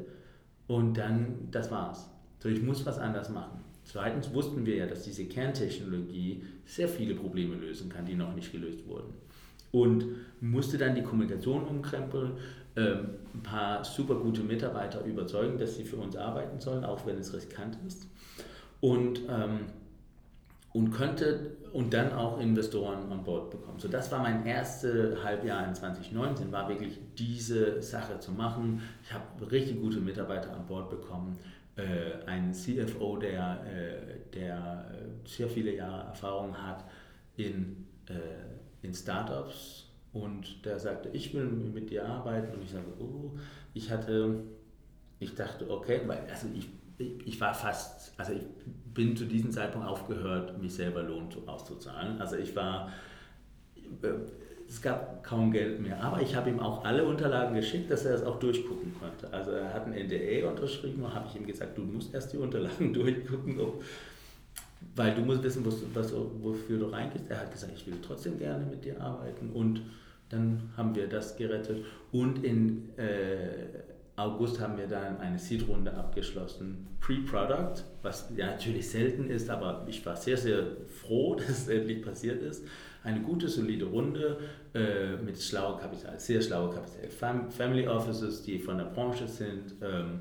und 0.69 0.97
dann, 0.97 1.49
das 1.51 1.71
war's. 1.71 2.09
So, 2.39 2.49
ich 2.49 2.63
muss 2.63 2.87
was 2.87 2.99
anders 2.99 3.29
machen. 3.29 3.65
Zweitens 3.83 4.33
wussten 4.33 4.65
wir 4.65 4.77
ja, 4.77 4.87
dass 4.87 5.03
diese 5.03 5.25
Kerntechnologie 5.25 6.45
sehr 6.65 6.89
viele 6.89 7.17
Probleme 7.17 7.57
lösen 7.57 7.89
kann, 7.89 8.07
die 8.07 8.15
noch 8.15 8.35
nicht 8.35 8.53
gelöst 8.53 8.87
wurden. 8.87 9.13
Und 9.73 10.05
musste 10.41 10.79
dann 10.79 10.95
die 10.95 11.03
Kommunikation 11.03 11.65
umkrempeln, 11.65 12.35
ähm, 12.77 13.09
ein 13.35 13.43
paar 13.43 13.85
super 13.85 14.15
gute 14.15 14.43
Mitarbeiter 14.43 15.05
überzeugen, 15.05 15.59
dass 15.59 15.77
sie 15.77 15.85
für 15.85 15.97
uns 15.97 16.15
arbeiten 16.15 16.61
sollen, 16.61 16.85
auch 16.85 17.05
wenn 17.05 17.19
es 17.19 17.35
riskant 17.35 17.77
ist. 17.85 18.07
Und 18.81 19.23
ähm, 19.29 19.67
und 20.79 20.93
könnte 20.93 21.57
und 21.73 21.93
dann 21.93 22.13
auch 22.13 22.39
Investoren 22.39 23.11
an 23.11 23.25
Bord 23.25 23.51
bekommen. 23.51 23.81
So, 23.81 23.89
das 23.89 24.13
war 24.13 24.23
mein 24.23 24.47
erstes 24.47 25.23
Halbjahr 25.23 25.67
in 25.67 25.75
2019, 25.75 26.53
war 26.53 26.69
wirklich 26.69 26.99
diese 27.19 27.83
Sache 27.83 28.21
zu 28.21 28.31
machen. 28.31 28.81
Ich 29.03 29.13
habe 29.13 29.51
richtig 29.51 29.81
gute 29.81 29.99
Mitarbeiter 29.99 30.53
an 30.55 30.67
Bord 30.67 30.89
bekommen, 30.89 31.37
äh, 31.77 32.25
einen 32.27 32.53
CFO, 32.55 33.17
der, 33.17 33.61
äh, 33.67 34.37
der 34.37 34.89
äh, 34.93 35.29
sehr 35.29 35.49
viele 35.49 35.75
Jahre 35.75 36.07
Erfahrung 36.07 36.57
hat 36.57 36.85
in, 37.37 37.85
äh, 38.09 38.87
in 38.87 38.95
Startups 38.95 39.87
und 40.13 40.65
der 40.65 40.79
sagte, 40.79 41.09
ich 41.13 41.35
will 41.35 41.45
mit 41.45 41.91
dir 41.91 42.07
arbeiten 42.07 42.55
und 42.55 42.63
ich 42.63 42.71
sage, 42.71 42.87
oh, 43.01 43.33
ich 43.75 43.91
hatte, 43.91 44.45
ich 45.19 45.35
dachte, 45.35 45.69
okay, 45.69 46.03
weil 46.07 46.21
also 46.31 46.47
ich 46.55 46.69
ich 46.99 47.41
war 47.41 47.55
fast, 47.55 48.13
also 48.19 48.33
ich 48.33 48.43
bin 48.95 49.17
zu 49.17 49.25
diesem 49.25 49.53
Zeitpunkt 49.53 49.87
aufgehört, 49.87 50.61
mich 50.61 50.75
selber 50.75 51.03
Lohn 51.03 51.29
auszuzahlen. 51.47 52.21
Also 52.21 52.37
ich 52.37 52.55
war, 52.57 52.93
äh, 54.03 54.09
es 54.69 54.83
gab 54.83 55.23
kaum 55.23 55.51
Geld 55.51 55.81
mehr, 55.81 56.03
aber 56.03 56.21
ich 56.21 56.35
habe 56.35 56.51
ihm 56.51 56.61
auch 56.61 56.85
alle 56.85 57.05
Unterlagen 57.05 57.55
geschickt, 57.55 57.91
dass 57.91 58.05
er 58.05 58.15
es 58.15 58.23
auch 58.23 58.39
durchgucken 58.39 58.93
konnte. 59.01 59.33
Also 59.33 59.53
er 59.53 59.73
hat 59.73 59.87
ein 59.87 59.93
NDA 59.93 60.49
unterschrieben 60.49 61.03
und 61.05 61.15
habe 61.15 61.27
ich 61.29 61.37
ihm 61.37 61.47
gesagt, 61.47 61.79
du 61.79 61.83
musst 61.83 62.13
erst 62.13 62.33
die 62.33 62.39
Unterlagen 62.39 62.93
durchgucken, 62.93 63.61
ob, 63.61 63.83
weil 64.95 65.15
du 65.15 65.23
musst 65.23 65.43
wissen, 65.43 65.65
was, 65.65 65.77
was, 65.95 66.13
wofür 66.43 66.79
du 66.79 66.87
reingehst. 66.87 67.31
Er 67.31 67.41
hat 67.41 67.53
gesagt, 67.53 67.73
ich 67.75 67.87
will 67.87 67.97
trotzdem 68.03 68.39
gerne 68.39 68.67
mit 68.67 68.85
dir 68.85 69.01
arbeiten 69.01 69.51
und 69.51 69.83
dann 70.29 70.71
haben 70.77 70.95
wir 70.95 71.09
das 71.09 71.37
gerettet. 71.37 71.85
Und 72.13 72.45
in 72.45 72.91
äh, 72.99 73.67
August 74.19 74.61
haben 74.61 74.77
wir 74.77 74.89
dann 74.89 75.19
eine 75.19 75.39
Seed-Runde 75.39 75.95
abgeschlossen, 75.95 76.89
Pre-Product, 77.01 77.85
was 78.03 78.31
ja 78.37 78.47
natürlich 78.47 78.91
selten 78.91 79.31
ist, 79.31 79.49
aber 79.49 79.85
ich 79.87 80.05
war 80.05 80.17
sehr, 80.17 80.37
sehr 80.37 80.65
froh, 80.89 81.35
dass 81.39 81.51
es 81.51 81.69
endlich 81.69 82.03
passiert 82.03 82.43
ist. 82.43 82.65
Eine 83.05 83.21
gute, 83.21 83.49
solide 83.49 83.87
Runde 83.87 84.39
äh, 84.75 85.17
mit 85.17 85.41
schlauer 85.41 85.79
Kapital, 85.79 86.19
sehr 86.19 86.43
schlauer 86.43 86.75
Kapital. 86.75 87.09
Fam 87.09 87.51
Family 87.51 87.87
Offices, 87.87 88.43
die 88.43 88.59
von 88.59 88.79
der 88.79 88.87
Branche 88.87 89.29
sind, 89.29 89.75
ähm, 89.83 90.21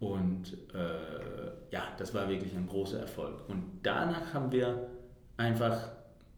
Und 0.00 0.52
äh, 0.74 1.50
ja, 1.70 1.84
das 1.98 2.12
war 2.14 2.28
wirklich 2.28 2.54
ein 2.54 2.66
großer 2.66 3.00
Erfolg. 3.00 3.48
Und 3.48 3.64
danach 3.82 4.34
haben 4.34 4.52
wir 4.52 4.88
einfach 5.36 5.90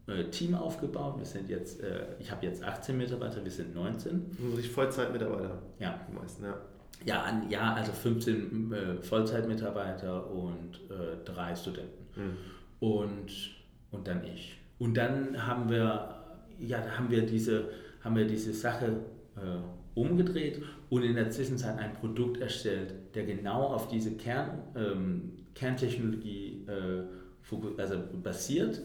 äh, 0.07 0.25
Team 0.25 0.55
aufgebaut. 0.55 1.17
Wir 1.17 1.25
sind 1.25 1.49
jetzt, 1.49 1.81
äh, 1.81 2.07
ich 2.19 2.31
habe 2.31 2.45
jetzt 2.45 2.63
18 2.63 2.97
Mitarbeiter, 2.97 3.43
wir 3.43 3.51
sind 3.51 3.75
19. 3.75 4.37
Also 4.51 4.69
Vollzeitmitarbeiter. 4.69 5.61
Ja. 5.79 5.99
Die 6.09 6.15
meisten, 6.15 6.43
ja. 6.43 6.57
Ja, 7.05 7.23
an, 7.23 7.49
ja 7.49 7.73
also 7.73 7.91
15 7.91 8.73
äh, 8.73 9.01
Vollzeitmitarbeiter 9.01 10.29
und 10.29 10.79
äh, 10.89 11.23
drei 11.23 11.55
Studenten. 11.55 12.05
Mhm. 12.15 12.37
Und, 12.79 13.31
und 13.91 14.07
dann 14.07 14.23
ich. 14.23 14.57
Und 14.79 14.95
dann 14.95 15.45
haben 15.45 15.69
wir, 15.69 16.15
ja, 16.59 16.79
haben 16.97 17.09
wir 17.09 17.25
diese, 17.25 17.69
haben 18.01 18.15
wir 18.15 18.25
diese 18.25 18.53
Sache 18.53 18.97
äh, 19.35 19.99
umgedreht 19.99 20.61
und 20.89 21.03
in 21.03 21.15
der 21.15 21.29
Zwischenzeit 21.29 21.77
ein 21.77 21.93
Produkt 21.93 22.41
erstellt, 22.41 22.93
der 23.15 23.25
genau 23.25 23.63
auf 23.63 23.87
diese 23.87 24.15
Kern, 24.15 24.61
ähm, 24.75 25.33
Kerntechnologie 25.55 26.65
äh, 26.67 27.03
also 27.77 27.97
basiert, 28.21 28.81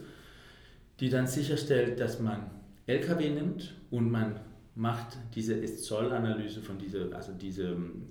die 1.01 1.11
dann 1.11 1.27
sicherstellt, 1.27 2.01
dass 2.01 2.21
man 2.21 2.51
LKW 2.87 3.31
nimmt 3.31 3.75
und 3.91 4.11
man 4.11 4.41
macht 4.75 5.19
diese 5.35 5.55
Ist-Soll-Analyse 5.55 6.61
von 6.61 6.79
dieser, 6.79 7.15
also 7.15 7.33
diese 7.33 7.69
ähm, 7.69 8.03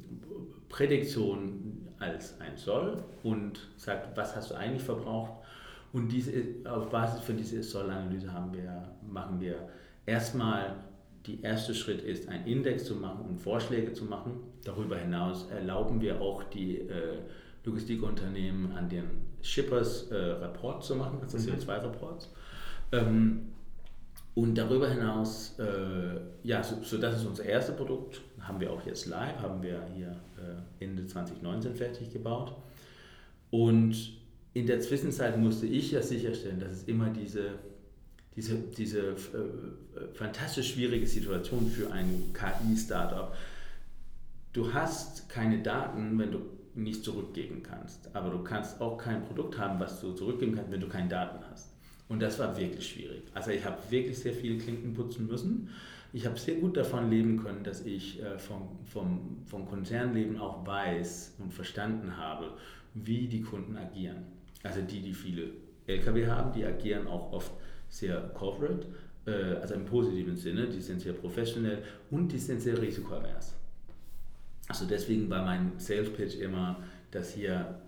Prädiktion 0.70 1.88
als 2.00 2.40
ein 2.40 2.58
Soll 2.58 3.04
und 3.24 3.68
sagt, 3.78 4.16
was 4.18 4.36
hast 4.36 4.52
du 4.52 4.56
eigentlich 4.56 4.84
verbraucht 4.84 5.34
und 5.92 6.12
diese, 6.12 6.32
auf 6.66 6.90
Basis 6.90 7.22
von 7.22 7.38
dieser 7.38 7.58
Ist-Soll-Analyse 7.58 8.28
machen 9.08 9.40
wir 9.40 9.70
erstmal 10.06 10.76
der 11.28 11.52
erste 11.52 11.74
Schritt 11.74 12.02
ist, 12.02 12.28
einen 12.28 12.46
Index 12.46 12.86
zu 12.86 12.96
machen 12.96 13.26
und 13.26 13.38
Vorschläge 13.38 13.94
zu 13.94 14.06
machen. 14.06 14.40
Darüber 14.66 14.98
hinaus 14.98 15.50
erlauben 15.50 16.02
wir 16.02 16.20
auch 16.20 16.44
die 16.44 16.80
äh, 16.80 17.20
Logistikunternehmen 17.64 18.74
an 18.74 18.90
den 18.90 19.06
Shippers 19.42 20.12
äh, 20.12 20.16
Rapport 20.16 20.84
zu 20.84 20.96
machen, 20.96 21.20
also 21.22 21.38
mhm. 21.38 21.56
CO2-Reports. 21.56 22.30
Ähm, 22.92 23.53
und 24.36 24.56
darüber 24.56 24.90
hinaus, 24.90 25.58
äh, 25.60 26.20
ja, 26.44 26.64
so, 26.64 26.82
so, 26.84 26.98
das 26.98 27.18
ist 27.18 27.26
unser 27.26 27.46
erstes 27.46 27.76
Produkt, 27.76 28.22
haben 28.40 28.60
wir 28.60 28.72
auch 28.72 28.86
jetzt 28.86 29.06
live, 29.06 29.38
haben 29.40 29.62
wir 29.62 29.86
hier 29.96 30.20
äh, 30.38 30.84
Ende 30.84 31.06
2019 31.06 31.76
fertig 31.76 32.12
gebaut. 32.12 32.56
Und 33.52 33.96
in 34.54 34.66
der 34.66 34.80
Zwischenzeit 34.80 35.38
musste 35.38 35.68
ich 35.68 35.92
ja 35.92 36.02
sicherstellen, 36.02 36.60
dass 36.60 36.72
es 36.72 36.84
immer 36.84 37.10
diese 37.10 37.52
diese, 38.36 38.56
diese 38.56 39.12
äh, 39.12 39.16
fantastisch 40.14 40.74
schwierige 40.74 41.06
Situation 41.06 41.70
für 41.70 41.92
ein 41.92 42.34
KI-Startup. 42.34 43.36
Du 44.54 44.74
hast 44.74 45.30
keine 45.30 45.62
Daten, 45.62 46.18
wenn 46.18 46.32
du 46.32 46.42
nicht 46.76 47.04
zurückgeben 47.04 47.62
kannst, 47.62 48.16
aber 48.16 48.32
du 48.32 48.44
kannst 48.44 48.82
auch 48.82 48.98
kein 48.98 49.24
Produkt 49.26 49.58
haben, 49.60 49.80
was 49.80 50.02
du 50.02 50.14
zurückgeben 50.14 50.56
kannst, 50.56 50.72
wenn 50.72 50.82
du 50.82 50.88
keine 50.88 51.10
Daten 51.10 51.44
hast. 51.52 51.73
Und 52.14 52.20
das 52.20 52.38
war 52.38 52.56
wirklich 52.56 52.88
schwierig. 52.88 53.24
Also 53.34 53.50
ich 53.50 53.66
habe 53.66 53.80
wirklich 53.90 54.20
sehr 54.20 54.34
viele 54.34 54.60
Klinken 54.60 54.94
putzen 54.94 55.26
müssen. 55.26 55.70
Ich 56.14 56.28
habe 56.28 56.38
sehr 56.38 56.58
gut 56.58 56.78
davon 56.78 57.10
leben 57.10 57.44
können, 57.44 57.64
dass 57.64 57.84
ich 57.88 58.22
äh, 58.22 58.38
vom, 58.38 58.78
vom, 58.86 59.42
vom 59.48 59.68
Konzernleben 59.68 60.38
auch 60.38 60.64
weiß 60.64 61.38
und 61.40 61.52
verstanden 61.52 62.16
habe, 62.16 62.52
wie 62.94 63.28
die 63.28 63.42
Kunden 63.42 63.76
agieren. 63.78 64.28
Also 64.62 64.82
die, 64.82 65.02
die 65.02 65.16
viele 65.16 65.50
Lkw 65.88 66.28
haben, 66.28 66.54
die 66.54 66.64
agieren 66.64 67.08
auch 67.08 67.34
oft 67.34 67.52
sehr 67.90 68.22
corporate, 68.36 68.86
äh, 69.26 69.56
also 69.56 69.74
im 69.74 69.86
positiven 69.86 70.36
Sinne, 70.36 70.68
die 70.68 70.82
sind 70.82 71.02
sehr 71.02 71.14
professionell 71.14 71.82
und 72.12 72.32
die 72.32 72.38
sind 72.38 72.62
sehr 72.62 72.80
risikoavers. 72.80 73.56
Also 74.68 74.86
deswegen 74.86 75.32
war 75.32 75.44
mein 75.44 75.72
Sales 75.78 76.14
Pitch 76.14 76.36
immer, 76.36 76.80
dass 77.10 77.34
hier 77.34 77.82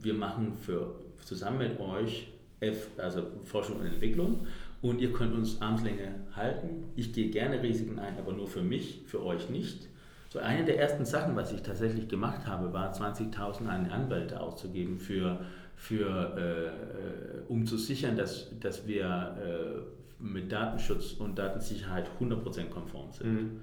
wir 0.00 0.14
machen 0.14 0.52
für, 0.52 0.96
zusammen 1.24 1.58
mit 1.58 1.78
euch 1.78 2.32
F, 2.62 2.88
also 2.96 3.22
Forschung 3.44 3.80
und 3.80 3.86
Entwicklung 3.86 4.46
und 4.80 5.00
ihr 5.00 5.12
könnt 5.12 5.34
uns 5.34 5.60
Armslänge 5.60 6.14
halten. 6.34 6.84
Ich 6.96 7.12
gehe 7.12 7.30
gerne 7.30 7.62
Risiken 7.62 7.98
ein, 7.98 8.16
aber 8.18 8.32
nur 8.32 8.48
für 8.48 8.62
mich, 8.62 9.02
für 9.06 9.22
euch 9.24 9.50
nicht. 9.50 9.88
So 10.30 10.38
eine 10.38 10.64
der 10.64 10.78
ersten 10.78 11.04
Sachen, 11.04 11.36
was 11.36 11.52
ich 11.52 11.62
tatsächlich 11.62 12.08
gemacht 12.08 12.46
habe, 12.46 12.72
war 12.72 12.94
20.000 12.94 13.66
an 13.66 13.90
Anwälte 13.90 14.40
auszugeben 14.40 14.98
für 14.98 15.40
für, 15.82 16.36
äh, 16.36 17.50
um 17.50 17.66
zu 17.66 17.76
sichern, 17.76 18.16
dass, 18.16 18.46
dass 18.60 18.86
wir 18.86 19.36
äh, 19.42 20.22
mit 20.22 20.52
Datenschutz 20.52 21.14
und 21.14 21.36
Datensicherheit 21.36 22.08
100% 22.20 22.68
konform 22.68 23.10
sind. 23.10 23.32
Mhm. 23.32 23.60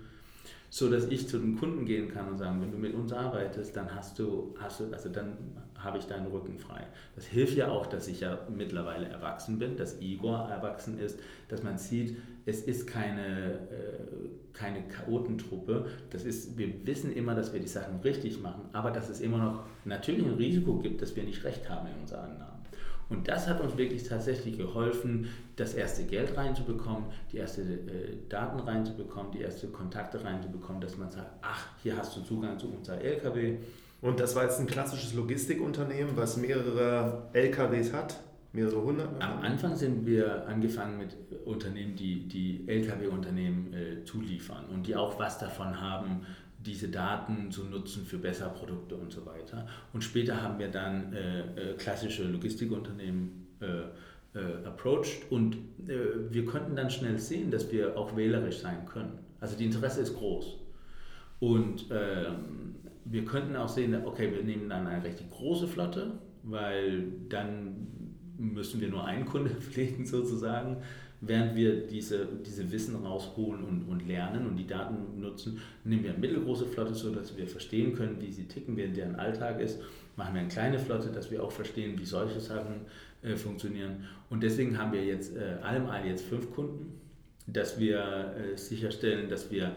So 0.69 0.89
dass 0.89 1.05
ich 1.05 1.27
zu 1.27 1.39
den 1.39 1.58
Kunden 1.58 1.86
gehen 1.86 2.13
kann 2.13 2.27
und 2.27 2.38
sagen, 2.38 2.62
wenn 2.62 2.71
du 2.71 2.77
mit 2.77 2.93
uns 2.93 3.12
arbeitest, 3.12 3.75
dann 3.75 3.93
hast 3.93 4.19
du, 4.19 4.53
hast 4.60 4.79
du, 4.79 4.86
also 4.91 5.10
dann 5.10 5.38
habe 5.84 5.97
ich 5.97 6.05
deinen 6.05 6.27
Rücken 6.27 6.60
frei. 6.60 6.86
Das 7.15 7.25
hilft 7.25 7.55
ja 7.55 7.69
auch, 7.69 7.88
dass 7.88 8.08
ich 8.08 8.19
ja 8.19 8.39
mittlerweile 8.53 9.08
erwachsen 9.08 9.60
bin, 9.60 9.77
dass 9.77 9.99
Igor 10.01 10.49
erwachsen 10.49 10.99
ist, 10.99 11.19
dass 11.47 11.63
man 11.63 11.77
sieht, 11.77 12.17
es 12.45 12.62
ist 12.62 12.88
keine, 12.88 13.53
äh, 13.53 14.29
keine 14.53 14.88
Chaotentruppe. 14.88 15.88
Das 16.10 16.23
ist, 16.23 16.58
wir 16.58 16.86
wissen 16.86 17.13
immer, 17.13 17.36
dass 17.36 17.53
wir 17.53 17.60
die 17.60 17.67
Sachen 17.67 17.99
richtig 18.01 18.41
machen, 18.41 18.69
aber 18.73 18.91
dass 18.91 19.10
es 19.10 19.21
immer 19.21 19.38
noch 19.38 19.63
natürlich 19.86 20.25
ein 20.25 20.34
Risiko 20.34 20.77
gibt, 20.79 21.01
dass 21.01 21.15
wir 21.15 21.23
nicht 21.23 21.43
recht 21.43 21.69
haben 21.69 21.88
in 21.88 22.01
unseren 22.01 22.32
Annahmen. 22.32 22.59
Und 23.10 23.28
das 23.28 23.48
hat 23.48 23.60
uns 23.60 23.76
wirklich 23.76 24.08
tatsächlich 24.08 24.58
geholfen, 24.58 25.28
das 25.56 25.74
erste 25.74 26.04
Geld 26.04 26.38
reinzubekommen, 26.38 27.06
die 27.32 27.38
erste 27.38 27.62
äh, 27.62 28.17
Daten 28.30 28.60
reinzubekommen, 28.60 29.32
die 29.32 29.41
erste 29.41 29.67
Kontakte 29.67 30.24
reinzubekommen, 30.24 30.80
dass 30.80 30.98
man 30.98 31.10
sagt, 31.10 31.32
ach, 31.41 31.67
hier 31.82 31.98
hast 31.98 32.15
du 32.15 32.22
Zugang 32.22 32.60
zu 32.60 32.67
unserer 32.67 33.02
LKW. 33.02 33.58
Und 34.02 34.19
das 34.19 34.36
war 34.36 34.43
jetzt 34.43 34.60
ein 34.60 34.67
klassisches 34.67 35.13
Logistikunternehmen, 35.13 36.15
was 36.15 36.38
mehrere 36.38 37.30
LKWs 37.34 37.91
hat, 37.93 38.15
mehrere 38.54 38.82
hundert? 38.82 39.22
Am 39.22 39.39
Anfang 39.39 39.76
sind 39.76 40.06
wir 40.06 40.48
angefangen 40.48 40.98
mit 40.98 41.17
Unternehmen, 41.45 41.95
die, 41.95 42.28
die 42.28 42.63
Lkw-Unternehmen 42.67 43.74
äh, 43.74 44.04
zuliefern 44.06 44.65
und 44.72 44.88
die 44.88 44.95
auch 44.95 45.19
was 45.19 45.38
davon 45.39 45.82
haben, 45.82 46.22
diese 46.60 46.89
Daten 46.89 47.52
zu 47.52 47.63
nutzen 47.65 48.06
für 48.06 48.17
bessere 48.17 48.50
Produkte 48.50 48.95
und 48.95 49.12
so 49.12 49.26
weiter. 49.26 49.65
Und 49.93 50.04
später 50.04 50.41
haben 50.41 50.60
wir 50.60 50.69
dann 50.69 51.13
äh, 51.13 51.39
äh, 51.39 51.74
klassische 51.78 52.24
Logistikunternehmen 52.24 53.48
äh, 53.62 54.38
äh, 54.38 54.65
approached 54.65 55.32
und 55.32 55.56
äh, 55.88 56.30
wir 56.30 56.45
konnten 56.45 56.76
dann 56.76 56.89
schnell 56.89 57.17
sehen, 57.17 57.50
dass 57.50 57.72
wir 57.72 57.98
auch 57.98 58.15
wählerisch 58.15 58.60
sein 58.60 58.86
können. 58.86 59.19
Also 59.39 59.58
die 59.58 59.65
Interesse 59.65 60.02
ist 60.02 60.15
groß. 60.15 60.58
Und 61.39 61.86
ähm, 61.91 62.76
wir 63.06 63.24
könnten 63.24 63.56
auch 63.56 63.69
sehen, 63.69 63.95
okay, 64.06 64.32
wir 64.34 64.43
nehmen 64.43 64.69
dann 64.69 64.86
eine 64.86 65.04
richtig 65.04 65.30
große 65.30 65.67
Flotte, 65.67 66.19
weil 66.43 67.08
dann 67.30 67.88
müssen 68.38 68.82
wir 68.82 68.89
nur 68.89 69.06
einen 69.06 69.26
Kunde 69.26 69.50
pflegen 69.62 70.06
sozusagen 70.06 70.78
während 71.21 71.55
wir 71.55 71.88
diese, 71.88 72.27
diese 72.45 72.71
Wissen 72.71 72.95
rausholen 72.95 73.63
und, 73.63 73.84
und 73.89 74.08
lernen 74.08 74.47
und 74.47 74.55
die 74.55 74.67
Daten 74.67 75.19
nutzen, 75.19 75.60
nehmen 75.84 76.03
wir 76.03 76.12
eine 76.12 76.19
mittelgroße 76.19 76.65
Flotte, 76.65 76.93
so 76.93 77.13
dass 77.13 77.36
wir 77.38 77.47
verstehen 77.47 77.93
können, 77.93 78.21
wie 78.21 78.32
sie 78.32 78.45
ticken, 78.45 78.77
wie 78.77 78.88
deren 78.88 79.15
Alltag 79.15 79.60
ist. 79.60 79.79
Machen 80.15 80.34
wir 80.34 80.41
eine 80.41 80.49
kleine 80.49 80.79
Flotte, 80.79 81.10
dass 81.10 81.32
wir 81.32 81.43
auch 81.43 81.51
verstehen, 81.51 81.99
wie 81.99 82.05
solche 82.05 82.39
Sachen 82.39 82.82
äh, 83.21 83.36
funktionieren. 83.36 84.05
Und 84.29 84.43
deswegen 84.43 84.77
haben 84.77 84.93
wir 84.93 85.03
jetzt 85.03 85.36
äh, 85.36 85.58
allemal 85.62 86.05
jetzt 86.05 86.25
fünf 86.25 86.51
Kunden, 86.51 86.99
dass 87.47 87.79
wir 87.79 88.36
äh, 88.36 88.58
sicherstellen, 88.58 89.29
dass 89.29 89.51
wir 89.51 89.75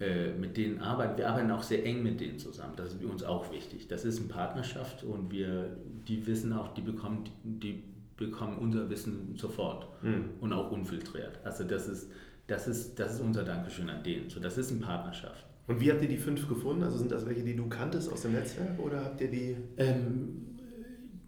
äh, 0.00 0.32
mit 0.32 0.56
denen 0.56 0.80
arbeiten. 0.80 1.18
Wir 1.18 1.28
arbeiten 1.28 1.50
auch 1.50 1.62
sehr 1.62 1.84
eng 1.84 2.02
mit 2.02 2.20
denen 2.20 2.38
zusammen. 2.38 2.74
Das 2.76 2.92
ist 2.92 3.00
für 3.00 3.08
uns 3.08 3.24
auch 3.24 3.52
wichtig. 3.52 3.88
Das 3.88 4.04
ist 4.04 4.20
eine 4.20 4.28
Partnerschaft 4.28 5.02
und 5.02 5.32
wir, 5.32 5.76
die 6.06 6.26
wissen 6.26 6.52
auch, 6.52 6.72
die 6.74 6.82
bekommen 6.82 7.24
die 7.42 7.82
bekommen 8.18 8.58
unser 8.58 8.90
Wissen 8.90 9.34
sofort 9.36 9.88
mhm. 10.02 10.30
und 10.40 10.52
auch 10.52 10.70
unfiltriert. 10.70 11.40
Also 11.44 11.64
das 11.64 11.88
ist, 11.88 12.10
das 12.46 12.68
ist, 12.68 12.98
das 12.98 13.14
ist 13.14 13.20
unser 13.20 13.44
Dankeschön 13.44 13.88
an 13.88 14.02
denen. 14.02 14.28
So, 14.28 14.40
das 14.40 14.58
ist 14.58 14.70
eine 14.70 14.80
Partnerschaft. 14.80 15.46
Und 15.66 15.80
wie 15.80 15.90
habt 15.90 16.02
ihr 16.02 16.08
die 16.08 16.18
fünf 16.18 16.48
gefunden? 16.48 16.82
Also 16.82 16.98
sind 16.98 17.12
das 17.12 17.26
welche, 17.26 17.42
die 17.42 17.54
du 17.56 17.68
kanntest 17.68 18.12
aus 18.12 18.22
dem 18.22 18.32
Netzwerk 18.32 18.78
oder 18.78 19.04
habt 19.04 19.20
ihr 19.20 19.30
die? 19.30 19.56
Ähm, 19.76 20.58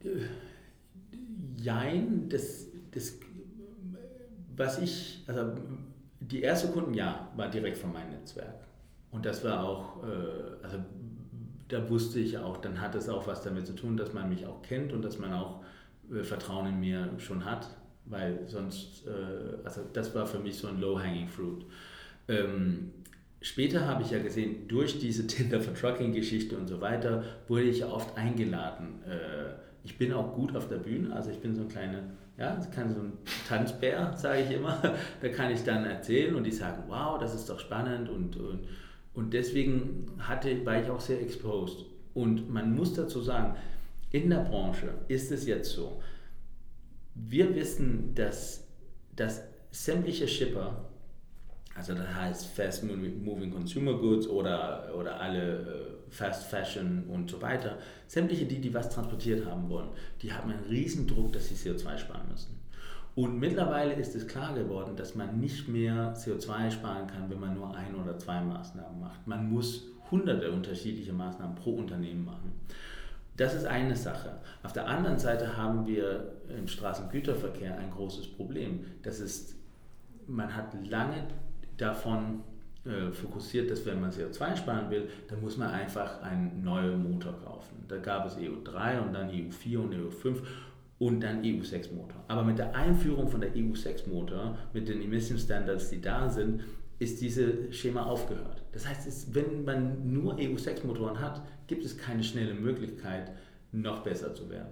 äh, 0.02 0.08
jein, 1.56 2.28
das, 2.28 2.66
das, 2.90 3.18
was 4.56 4.78
ich, 4.78 5.24
also 5.26 5.52
die 6.20 6.42
erste 6.42 6.68
Kunden, 6.68 6.94
ja, 6.94 7.28
war 7.36 7.48
direkt 7.48 7.78
von 7.78 7.92
meinem 7.92 8.10
Netzwerk. 8.10 8.66
Und 9.10 9.26
das 9.26 9.44
war 9.44 9.64
auch, 9.64 10.02
äh, 10.02 10.64
also 10.64 10.78
da 11.68 11.88
wusste 11.88 12.18
ich 12.18 12.38
auch, 12.38 12.56
dann 12.56 12.80
hat 12.80 12.94
es 12.94 13.08
auch 13.08 13.26
was 13.26 13.42
damit 13.42 13.66
zu 13.66 13.74
tun, 13.74 13.96
dass 13.96 14.12
man 14.12 14.28
mich 14.28 14.46
auch 14.46 14.62
kennt 14.62 14.92
und 14.92 15.02
dass 15.02 15.18
man 15.18 15.32
auch 15.32 15.59
Vertrauen 16.22 16.66
in 16.66 16.80
mir 16.80 17.10
schon 17.18 17.44
hat, 17.44 17.68
weil 18.06 18.40
sonst, 18.46 19.06
äh, 19.06 19.64
also 19.64 19.82
das 19.92 20.14
war 20.14 20.26
für 20.26 20.38
mich 20.38 20.56
so 20.56 20.68
ein 20.68 20.80
low-hanging 20.80 21.28
fruit. 21.28 21.64
Ähm, 22.28 22.90
später 23.40 23.86
habe 23.86 24.02
ich 24.02 24.10
ja 24.10 24.18
gesehen, 24.18 24.68
durch 24.68 24.98
diese 24.98 25.26
Tinder 25.28 25.60
for 25.60 25.74
Trucking-Geschichte 25.74 26.56
und 26.56 26.68
so 26.68 26.80
weiter, 26.80 27.24
wurde 27.48 27.64
ich 27.64 27.80
ja 27.80 27.88
oft 27.88 28.16
eingeladen. 28.16 29.02
Äh, 29.04 29.54
ich 29.84 29.96
bin 29.96 30.12
auch 30.12 30.34
gut 30.34 30.54
auf 30.54 30.68
der 30.68 30.76
Bühne, 30.76 31.14
also 31.14 31.30
ich 31.30 31.38
bin 31.38 31.54
so 31.54 31.62
ein 31.62 31.68
kleiner, 31.68 32.02
ja, 32.36 32.58
kann 32.74 32.92
so 32.92 33.00
ein 33.00 33.12
Tanzbär, 33.48 34.12
sage 34.16 34.42
ich 34.42 34.50
immer. 34.50 34.80
Da 35.20 35.28
kann 35.28 35.50
ich 35.50 35.62
dann 35.62 35.84
erzählen 35.84 36.34
und 36.34 36.44
die 36.44 36.52
sagen, 36.52 36.82
wow, 36.88 37.18
das 37.18 37.34
ist 37.34 37.48
doch 37.48 37.60
spannend 37.60 38.08
und, 38.08 38.36
und, 38.36 38.60
und 39.14 39.32
deswegen 39.32 40.06
hatte, 40.18 40.64
war 40.66 40.82
ich 40.82 40.90
auch 40.90 41.00
sehr 41.00 41.20
exposed. 41.20 41.86
Und 42.12 42.50
man 42.50 42.74
muss 42.74 42.94
dazu 42.94 43.20
sagen, 43.20 43.54
in 44.10 44.30
der 44.30 44.44
Branche 44.44 44.88
ist 45.08 45.30
es 45.30 45.46
jetzt 45.46 45.72
so, 45.72 46.00
wir 47.14 47.54
wissen, 47.54 48.14
dass, 48.14 48.66
dass 49.14 49.42
sämtliche 49.70 50.26
Shipper, 50.26 50.88
also 51.74 51.94
das 51.94 52.14
heißt 52.14 52.46
Fast 52.46 52.84
Moving 52.84 53.50
Consumer 53.50 53.94
Goods 53.94 54.26
oder, 54.26 54.92
oder 54.96 55.20
alle 55.20 55.60
äh, 55.60 56.10
Fast 56.10 56.46
Fashion 56.46 57.04
und 57.08 57.30
so 57.30 57.40
weiter, 57.40 57.78
sämtliche, 58.06 58.46
die, 58.46 58.60
die 58.60 58.74
was 58.74 58.90
transportiert 58.90 59.46
haben 59.46 59.68
wollen, 59.68 59.90
die 60.22 60.32
haben 60.32 60.50
einen 60.50 60.64
riesen 60.64 61.06
Druck, 61.06 61.32
dass 61.32 61.48
sie 61.48 61.54
CO2 61.54 61.98
sparen 61.98 62.28
müssen. 62.30 62.58
Und 63.14 63.38
mittlerweile 63.38 63.94
ist 63.94 64.14
es 64.14 64.26
klar 64.26 64.54
geworden, 64.54 64.96
dass 64.96 65.14
man 65.14 65.40
nicht 65.40 65.68
mehr 65.68 66.14
CO2 66.14 66.70
sparen 66.70 67.06
kann, 67.06 67.28
wenn 67.28 67.40
man 67.40 67.54
nur 67.54 67.74
ein 67.74 67.94
oder 67.94 68.18
zwei 68.18 68.40
Maßnahmen 68.40 69.00
macht. 69.00 69.26
Man 69.26 69.50
muss 69.50 69.84
hunderte 70.10 70.50
unterschiedliche 70.50 71.12
Maßnahmen 71.12 71.54
pro 71.56 71.72
Unternehmen 71.72 72.24
machen. 72.24 72.52
Das 73.40 73.54
ist 73.54 73.64
eine 73.64 73.96
Sache. 73.96 74.32
Auf 74.62 74.74
der 74.74 74.86
anderen 74.86 75.18
Seite 75.18 75.56
haben 75.56 75.86
wir 75.86 76.30
im 76.54 76.68
Straßengüterverkehr 76.68 77.78
ein 77.78 77.90
großes 77.90 78.26
Problem. 78.32 78.84
Das 79.02 79.18
ist, 79.18 79.56
man 80.26 80.54
hat 80.54 80.74
lange 80.86 81.26
davon 81.78 82.42
äh, 82.84 83.10
fokussiert, 83.10 83.70
dass 83.70 83.86
wenn 83.86 83.98
man 83.98 84.10
CO2 84.10 84.56
sparen 84.56 84.90
will, 84.90 85.08
dann 85.28 85.40
muss 85.40 85.56
man 85.56 85.70
einfach 85.70 86.20
einen 86.20 86.62
neuen 86.62 87.10
Motor 87.10 87.32
kaufen. 87.42 87.86
Da 87.88 87.96
gab 87.96 88.26
es 88.26 88.36
EU3 88.36 89.00
und 89.00 89.14
dann 89.14 89.30
EU4 89.30 89.78
und 89.78 89.94
EU5 89.94 90.42
und 90.98 91.20
dann 91.20 91.40
EU6-Motor. 91.40 92.22
Aber 92.28 92.44
mit 92.44 92.58
der 92.58 92.74
Einführung 92.74 93.26
von 93.26 93.40
der 93.40 93.54
EU6-Motor, 93.54 94.58
mit 94.74 94.86
den 94.86 95.00
Emission 95.00 95.38
Standards, 95.38 95.88
die 95.88 96.02
da 96.02 96.28
sind, 96.28 96.60
ist 97.00 97.20
dieses 97.20 97.74
Schema 97.76 98.04
aufgehört. 98.04 98.62
Das 98.72 98.86
heißt, 98.86 99.08
es, 99.08 99.34
wenn 99.34 99.64
man 99.64 100.12
nur 100.12 100.36
EU6-Motoren 100.36 101.18
hat, 101.18 101.42
gibt 101.66 101.84
es 101.84 101.98
keine 101.98 102.22
schnelle 102.22 102.54
Möglichkeit, 102.54 103.32
noch 103.72 104.04
besser 104.04 104.34
zu 104.34 104.48
werden. 104.48 104.68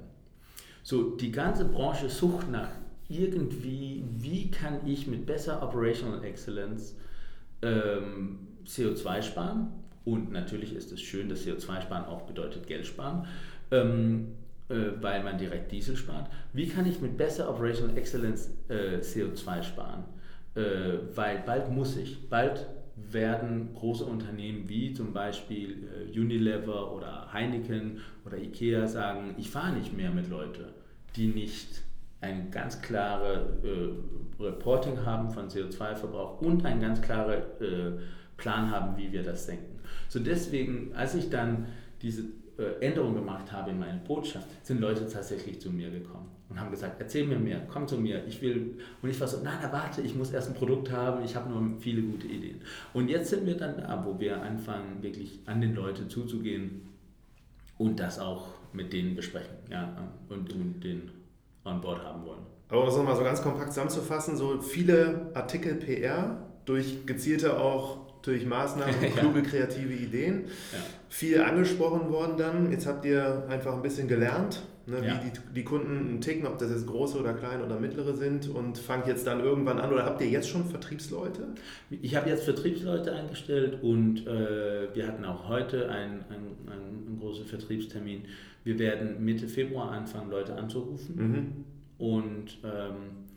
So, 0.83 1.17
die 1.17 1.33
ganze 1.33 1.65
Branche 1.65 2.09
sucht 2.09 2.49
nach 2.51 2.71
irgendwie, 3.09 4.05
wie 4.17 4.51
kann 4.51 4.87
ich 4.87 5.07
mit 5.07 5.27
besser 5.27 5.63
Operational 5.63 6.23
Excellence 6.23 6.95
ähm, 7.63 8.39
CO2 8.67 9.23
sparen? 9.23 9.73
Und 10.05 10.31
natürlich 10.31 10.75
ist 10.75 10.93
es 10.93 11.01
schön, 11.01 11.29
dass 11.29 11.47
CO2 11.47 11.83
sparen 11.83 12.05
auch 12.05 12.23
bedeutet 12.23 12.67
Geld 12.67 12.87
sparen. 12.87 13.27
Ähm, 13.71 14.29
äh, 14.69 15.03
weil 15.03 15.23
man 15.23 15.39
direkt 15.39 15.73
Diesel 15.73 15.97
spart. 15.97 16.31
Wie 16.53 16.69
kann 16.69 16.85
ich 16.85 17.01
mit 17.01 17.17
besser 17.17 17.49
Operational 17.49 17.97
Excellence 17.97 18.51
äh, 18.69 18.99
CO2 18.99 19.63
sparen? 19.63 20.05
Äh, 20.55 20.61
weil 21.15 21.43
bald 21.45 21.71
muss 21.71 21.97
ich, 21.97 22.29
bald 22.29 22.67
werden 22.97 23.71
große 23.75 24.05
Unternehmen 24.05 24.69
wie 24.69 24.93
zum 24.93 25.13
Beispiel 25.13 25.89
äh, 25.89 26.19
Unilever 26.19 26.93
oder 26.93 27.33
Heineken 27.33 28.01
oder 28.25 28.39
Ikea 28.39 28.87
sagen, 28.87 29.35
ich 29.39 29.51
fahre 29.51 29.73
nicht 29.73 29.97
mehr 29.97 30.11
mit 30.11 30.29
Leuten, 30.29 30.65
die 31.17 31.29
nicht 31.29 31.83
ein 32.21 32.51
ganz 32.51 32.83
klares 32.83 33.47
äh, 33.63 34.43
Reporting 34.43 35.05
haben 35.05 35.31
von 35.31 35.49
CO2-Verbrauch 35.49 36.41
und 36.41 36.65
einen 36.65 36.81
ganz 36.81 37.01
klaren 37.01 37.43
äh, 37.61 37.93
Plan 38.37 38.71
haben, 38.71 38.97
wie 38.97 39.13
wir 39.13 39.23
das 39.23 39.47
senken. 39.47 39.79
So 40.09 40.19
deswegen, 40.19 40.93
als 40.95 41.15
ich 41.15 41.31
dann 41.31 41.67
diese 42.03 42.23
äh, 42.59 42.85
Änderungen 42.85 43.15
gemacht 43.15 43.53
habe 43.53 43.71
in 43.71 43.79
meiner 43.79 43.99
Botschaft, 43.99 44.49
sind 44.65 44.81
Leute 44.81 45.09
tatsächlich 45.09 45.61
zu 45.61 45.71
mir 45.71 45.91
gekommen 45.91 46.38
und 46.49 46.61
haben 46.61 46.71
gesagt, 46.71 46.97
erzähl 46.99 47.27
mir 47.27 47.39
mehr, 47.39 47.67
komm 47.69 47.87
zu 47.87 47.99
mir, 47.99 48.25
ich 48.27 48.41
will, 48.41 48.79
und 49.03 49.11
ich 49.11 49.21
war 49.21 49.29
so, 49.29 49.39
nein, 49.43 49.59
warte, 49.71 50.01
ich 50.01 50.15
muss 50.15 50.31
erst 50.31 50.49
ein 50.49 50.55
Produkt 50.55 50.91
haben, 50.91 51.23
ich 51.25 51.37
habe 51.37 51.51
nur 51.51 51.79
viele 51.79 52.03
gute 52.03 52.27
Ideen. 52.27 52.63
Und 52.95 53.09
jetzt 53.09 53.31
sind 53.31 53.47
wir 53.47 53.57
dann 53.57 53.77
da, 53.77 54.03
wo 54.05 54.19
wir 54.19 54.43
anfangen, 54.43 55.03
wirklich 55.03 55.41
an 55.47 55.61
den 55.61 55.75
Leute 55.75 56.09
zuzugehen 56.09 56.89
und 57.77 58.01
das 58.01 58.19
auch 58.19 58.49
mit 58.73 58.93
denen 58.93 59.15
besprechen 59.15 59.57
ja, 59.71 60.11
und, 60.29 60.53
und 60.53 60.81
den 60.83 61.11
on 61.65 61.81
board 61.81 62.03
haben 62.03 62.25
wollen. 62.25 62.43
Aber 62.69 62.83
um 62.83 62.89
es 62.89 62.97
nochmal 62.97 63.17
so 63.17 63.23
ganz 63.23 63.43
kompakt 63.43 63.71
zusammenzufassen, 63.73 64.37
so 64.37 64.61
viele 64.61 65.31
Artikel 65.35 65.75
PR 65.75 66.49
durch 66.65 67.07
gezielte 67.07 67.59
auch 67.59 68.09
durch 68.23 68.45
Maßnahmen, 68.45 68.95
kluge, 69.17 69.43
kreative 69.43 69.93
Ideen. 69.93 70.45
Ja. 70.73 70.79
Viel 71.09 71.41
angesprochen 71.41 72.11
worden 72.11 72.37
dann. 72.37 72.71
Jetzt 72.71 72.87
habt 72.87 73.05
ihr 73.05 73.47
einfach 73.49 73.75
ein 73.75 73.83
bisschen 73.83 74.09
gelernt, 74.09 74.63
ne, 74.89 75.07
ja. 75.07 75.21
wie 75.25 75.31
die, 75.31 75.55
die 75.55 75.65
Kunden 75.65 76.21
ticken, 76.21 76.47
ob 76.47 76.59
das 76.59 76.71
jetzt 76.71 76.87
große 76.87 77.19
oder 77.19 77.35
kleine 77.35 77.65
oder 77.65 77.79
mittlere 77.79 78.15
sind 78.15 78.49
und 78.49 78.79
fangt 78.79 79.07
jetzt 79.07 79.27
dann 79.27 79.41
irgendwann 79.41 79.79
an 79.79 79.93
oder 79.93 80.05
habt 80.05 80.21
ihr 80.21 80.29
jetzt 80.29 80.49
schon 80.49 80.65
Vertriebsleute? 80.65 81.49
Ich 81.91 82.17
habe 82.17 82.29
jetzt 82.31 82.45
Vertriebsleute 82.45 83.13
eingestellt 83.13 83.83
und 83.83 84.27
äh, 84.27 84.95
wir 84.95 85.07
hatten 85.07 85.25
auch 85.25 85.49
heute 85.49 85.89
einen, 85.91 86.25
einen, 86.31 86.69
einen 86.71 87.19
großen 87.21 87.47
Vertriebstermin. 87.47 88.23
Wir 88.65 88.79
werden 88.79 89.25
Mitte 89.25 89.49
Februar 89.49 89.93
anfangen, 89.93 90.31
Leute 90.31 90.55
anzurufen 90.55 91.17
mhm. 91.17 91.65
und 91.99 92.59
ähm, 92.65 93.29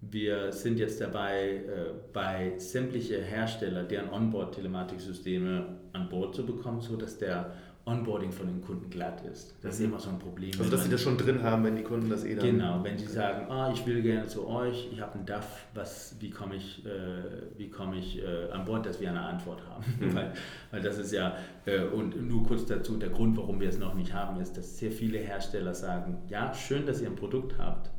wir 0.00 0.52
sind 0.52 0.78
jetzt 0.78 1.00
dabei, 1.00 1.62
äh, 1.66 1.92
bei 2.12 2.52
sämtliche 2.58 3.20
Hersteller 3.22 3.82
deren 3.82 4.10
Onboard-Telematiksysteme 4.10 5.66
an 5.92 6.08
Bord 6.08 6.34
zu 6.34 6.44
bekommen, 6.44 6.80
sodass 6.80 7.18
der 7.18 7.52
Onboarding 7.88 8.32
von 8.32 8.48
den 8.48 8.60
Kunden 8.60 8.90
glatt 8.90 9.22
ist. 9.32 9.54
Das 9.62 9.74
ist 9.74 9.80
mhm. 9.80 9.86
immer 9.86 10.00
so 10.00 10.10
ein 10.10 10.18
Problem. 10.18 10.50
Also, 10.58 10.72
dass 10.72 10.82
sie 10.82 10.90
das 10.90 11.00
schon 11.00 11.16
drin 11.16 11.40
haben, 11.44 11.62
wenn 11.62 11.76
die 11.76 11.84
Kunden 11.84 12.10
das 12.10 12.24
eh 12.24 12.34
dann. 12.34 12.44
Genau, 12.44 12.82
wenn 12.82 12.98
sie 12.98 13.06
sagen, 13.06 13.48
ah, 13.48 13.70
ich 13.72 13.86
will 13.86 14.02
gerne 14.02 14.26
zu 14.26 14.48
euch, 14.48 14.88
ich 14.92 15.00
habe 15.00 15.14
einen 15.14 15.24
DAF, 15.24 15.66
was, 15.72 16.16
wie 16.18 16.30
komme 16.30 16.56
ich, 16.56 16.84
äh, 16.84 17.68
komm 17.68 17.94
ich 17.94 18.20
äh, 18.20 18.50
an 18.50 18.64
Bord, 18.64 18.86
dass 18.86 19.00
wir 19.00 19.08
eine 19.08 19.20
Antwort 19.20 19.62
haben. 19.68 19.84
Mhm. 20.00 20.14
weil, 20.16 20.32
weil 20.72 20.82
das 20.82 20.98
ist 20.98 21.12
ja, 21.12 21.36
äh, 21.64 21.84
und 21.84 22.20
nur 22.26 22.42
kurz 22.44 22.66
dazu, 22.66 22.96
der 22.96 23.10
Grund, 23.10 23.36
warum 23.36 23.60
wir 23.60 23.68
es 23.68 23.78
noch 23.78 23.94
nicht 23.94 24.12
haben, 24.12 24.40
ist, 24.40 24.56
dass 24.56 24.78
sehr 24.78 24.90
viele 24.90 25.18
Hersteller 25.18 25.72
sagen, 25.72 26.18
ja, 26.28 26.52
schön, 26.54 26.86
dass 26.86 27.00
ihr 27.00 27.08
ein 27.08 27.14
Produkt 27.14 27.56
habt, 27.56 27.90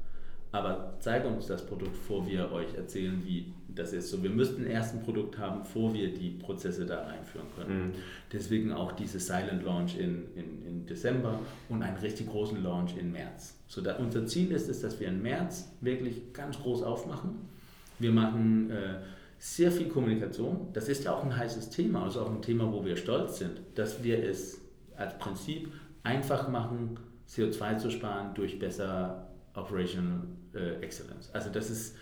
aber 0.51 0.97
zeigt 0.99 1.25
uns 1.25 1.47
das 1.47 1.65
Produkt, 1.65 1.93
bevor 1.93 2.27
wir 2.27 2.51
euch 2.51 2.73
erzählen, 2.75 3.21
wie 3.23 3.53
das 3.78 3.93
ist. 3.93 4.09
So, 4.09 4.21
wir 4.23 4.30
müssten 4.30 4.65
erst 4.65 4.93
ein 4.93 5.01
Produkt 5.01 5.38
haben, 5.38 5.59
bevor 5.59 5.93
wir 5.93 6.13
die 6.13 6.32
Prozesse 6.32 6.86
da 6.86 7.03
reinführen 7.03 7.47
können. 7.55 7.88
Mhm. 7.88 7.91
Deswegen 8.32 8.71
auch 8.71 8.91
diese 8.91 9.19
Silent 9.19 9.63
Launch 9.63 9.97
in, 9.97 10.25
in, 10.36 10.65
in 10.65 10.86
Dezember 10.86 11.39
und 11.69 11.84
einen 11.84 11.97
richtig 11.97 12.28
großen 12.28 12.61
Launch 12.63 12.97
in 12.97 13.11
März. 13.11 13.55
So, 13.67 13.82
da, 13.82 13.95
unser 13.95 14.25
Ziel 14.25 14.51
ist 14.51 14.69
es, 14.69 14.82
dass 14.82 14.99
wir 14.99 15.07
im 15.07 15.21
März 15.21 15.71
wirklich 15.82 16.34
ganz 16.34 16.59
groß 16.59 16.84
aufmachen. 16.84 17.47
Wir 17.99 18.11
machen 18.11 18.71
äh, 18.71 18.95
sehr 19.39 19.71
viel 19.71 19.88
Kommunikation. 19.88 20.67
Das 20.73 20.89
ist 20.89 21.03
ja 21.03 21.13
auch 21.13 21.23
ein 21.23 21.36
heißes 21.36 21.69
Thema, 21.69 22.03
also 22.03 22.21
auch 22.21 22.32
ein 22.32 22.41
Thema, 22.41 22.71
wo 22.71 22.84
wir 22.86 22.95
stolz 22.95 23.39
sind, 23.39 23.59
dass 23.75 24.03
wir 24.03 24.23
es 24.23 24.61
als 24.95 25.17
Prinzip 25.17 25.71
einfach 26.03 26.47
machen, 26.47 26.99
CO2 27.30 27.78
zu 27.78 27.91
sparen 27.91 28.34
durch 28.34 28.57
besser 28.57 29.28
Operational 29.53 30.21
äh, 30.53 30.82
Excellence. 30.82 31.30
Also 31.34 31.49
das 31.49 31.69
ist, 31.69 31.95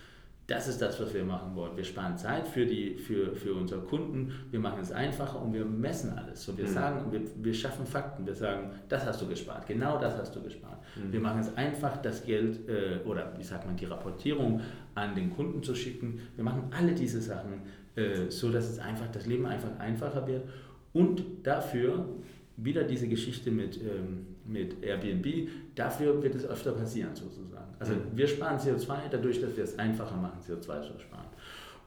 das 0.48 0.68
ist 0.68 0.80
das, 0.80 1.00
was 1.00 1.14
wir 1.14 1.24
machen 1.24 1.56
wollen. 1.56 1.76
Wir 1.76 1.84
sparen 1.84 2.18
Zeit 2.18 2.48
für, 2.48 2.66
die, 2.66 2.96
für, 2.96 3.36
für 3.36 3.56
unsere 3.56 3.82
Kunden, 3.82 4.32
wir 4.52 4.60
machen 4.60 4.80
es 4.80 4.92
einfacher 4.92 5.42
und 5.42 5.54
wir 5.54 5.66
messen 5.66 6.16
alles. 6.18 6.44
So, 6.44 6.56
wir 6.56 6.66
mhm. 6.66 6.70
sagen, 6.70 7.12
wir, 7.12 7.22
wir 7.38 7.54
schaffen 7.54 7.86
Fakten, 7.88 8.28
wir 8.28 8.36
sagen, 8.36 8.70
das 8.88 9.06
hast 9.06 9.22
du 9.22 9.28
gespart, 9.28 9.66
genau 9.66 10.00
das 10.00 10.16
hast 10.18 10.36
du 10.36 10.42
gespart. 10.44 10.80
Mhm. 10.96 11.14
Wir 11.14 11.20
machen 11.20 11.40
es 11.40 11.56
einfach, 11.58 11.98
das 11.98 12.24
Geld 12.24 12.70
äh, 12.70 13.00
oder 13.06 13.34
wie 13.38 13.44
sagt 13.44 13.66
man, 13.66 13.76
die 13.76 13.86
Rapportierung 13.86 14.62
an 14.94 15.16
den 15.16 15.32
Kunden 15.32 15.64
zu 15.64 15.74
schicken. 15.74 16.20
Wir 16.36 16.44
machen 16.44 16.72
alle 16.78 16.94
diese 16.94 17.22
Sachen, 17.22 17.64
äh, 17.96 18.30
so 18.30 18.52
dass 18.52 18.70
es 18.70 18.78
einfach, 18.78 19.08
das 19.12 19.26
Leben 19.26 19.48
einfach 19.48 19.80
einfacher 19.80 20.28
wird 20.28 20.48
und 20.94 21.24
dafür 21.44 22.08
wieder 22.56 22.84
diese 22.84 23.08
Geschichte 23.08 23.50
mit, 23.50 23.78
ähm, 23.78 24.35
mit 24.46 24.84
Airbnb, 24.84 25.50
dafür 25.76 26.22
wird 26.22 26.36
es 26.36 26.46
öfter 26.46 26.72
passieren 26.72 27.16
sozusagen. 27.16 27.74
Also 27.80 27.94
mhm. 27.94 28.00
wir 28.14 28.28
sparen 28.28 28.58
CO2 28.58 28.94
dadurch, 29.10 29.42
dass 29.42 29.56
wir 29.56 29.64
es 29.64 29.78
einfacher 29.78 30.16
machen, 30.16 30.40
CO2 30.42 30.82
zu 30.82 31.00
sparen. 31.00 31.26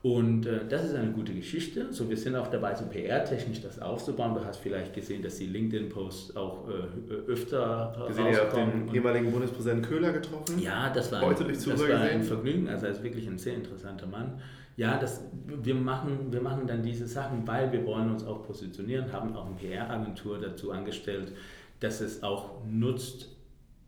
Und 0.01 0.47
äh, 0.47 0.61
das 0.69 0.85
ist 0.85 0.95
eine 0.95 1.11
gute 1.11 1.35
Geschichte. 1.35 1.93
So, 1.93 2.09
wir 2.09 2.17
sind 2.17 2.37
auch 2.37 2.47
dabei, 2.47 2.73
so 2.75 2.85
PR-technisch 2.85 3.61
das 3.63 3.81
aufzubauen. 3.81 4.33
Du 4.35 4.45
hast 4.45 4.59
vielleicht 4.59 4.95
gesehen, 4.95 5.23
dass 5.23 5.39
die 5.39 5.47
LinkedIn-Posts 5.47 6.37
auch 6.37 6.69
äh, 6.69 7.15
öfter 7.27 8.07
gesehen, 8.07 8.27
rauskommen. 8.27 8.33
Ihr 8.33 8.41
habt 8.41 8.89
den 8.89 8.95
ehemaligen 8.95 9.33
Bundespräsidenten 9.33 9.89
Köhler 9.89 10.13
getroffen. 10.13 10.61
Ja, 10.61 10.91
das 10.91 11.11
war, 11.11 11.23
ein, 11.23 11.37
das 11.37 11.67
war 11.67 12.01
ein 12.01 12.23
Vergnügen. 12.23 12.69
Also 12.69 12.87
er 12.87 12.93
ist 12.93 13.03
wirklich 13.03 13.27
ein 13.27 13.39
sehr 13.39 13.55
interessanter 13.55 14.07
Mann 14.07 14.39
ja, 14.79 14.97
das, 14.97 15.25
wir, 15.45 15.75
machen, 15.75 16.29
wir 16.31 16.41
machen 16.41 16.69
dann 16.69 16.85
diese 16.85 17.09
Sachen, 17.09 17.45
weil 17.49 17.73
wir 17.73 17.85
wollen 17.85 18.13
uns 18.13 18.25
auch 18.25 18.47
positionieren, 18.47 19.13
haben 19.13 19.35
auch 19.35 19.47
eine 19.47 19.57
PR-Agentur 19.57 20.39
dazu 20.39 20.71
angestellt, 20.71 21.33
dass 21.81 22.01
es 22.01 22.23
auch 22.23 22.65
nutzt, 22.67 23.29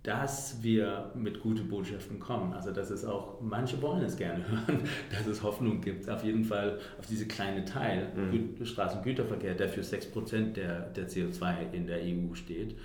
dass 0.03 0.63
wir 0.63 1.11
mit 1.15 1.41
guten 1.41 1.69
Botschaften 1.69 2.19
kommen. 2.19 2.55
Also 2.55 2.71
dass 2.71 2.91
es 2.91 3.05
auch, 3.05 3.41
manche 3.41 3.81
wollen 3.83 4.03
es 4.03 4.17
gerne 4.17 4.49
hören, 4.49 4.81
dass 5.11 5.27
es 5.27 5.43
Hoffnung 5.43 5.81
gibt, 5.81 6.09
auf 6.09 6.25
jeden 6.25 6.45
Fall 6.45 6.79
auf 6.99 7.07
diese 7.07 7.27
kleine 7.27 7.65
Teil, 7.65 8.09
mhm. 8.15 8.65
Straßengüterverkehr, 8.65 9.55
der 9.55 9.69
für 9.69 9.83
6% 9.83 10.53
der, 10.53 10.89
der 10.91 11.09
CO2 11.09 11.73
in 11.73 11.87
der 11.87 11.99
EU 11.99 12.35
steht. 12.35 12.77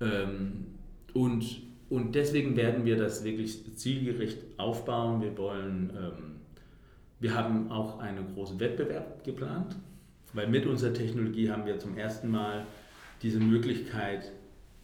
Ähm, 0.00 0.66
und, 1.12 1.62
und 1.90 2.14
deswegen 2.14 2.56
werden 2.56 2.84
wir 2.84 2.96
das 2.96 3.24
wirklich 3.24 3.76
zielgerichtet 3.76 4.58
aufbauen. 4.58 5.20
Wir 5.22 5.36
wollen... 5.36 5.90
Ähm, 5.96 6.34
wir 7.24 7.34
haben 7.34 7.70
auch 7.70 8.00
einen 8.00 8.34
großen 8.34 8.60
Wettbewerb 8.60 9.24
geplant, 9.24 9.76
weil 10.34 10.46
mit 10.46 10.66
unserer 10.66 10.92
Technologie 10.92 11.50
haben 11.50 11.64
wir 11.64 11.78
zum 11.78 11.96
ersten 11.96 12.30
Mal 12.30 12.66
diese 13.22 13.40
Möglichkeit, 13.40 14.30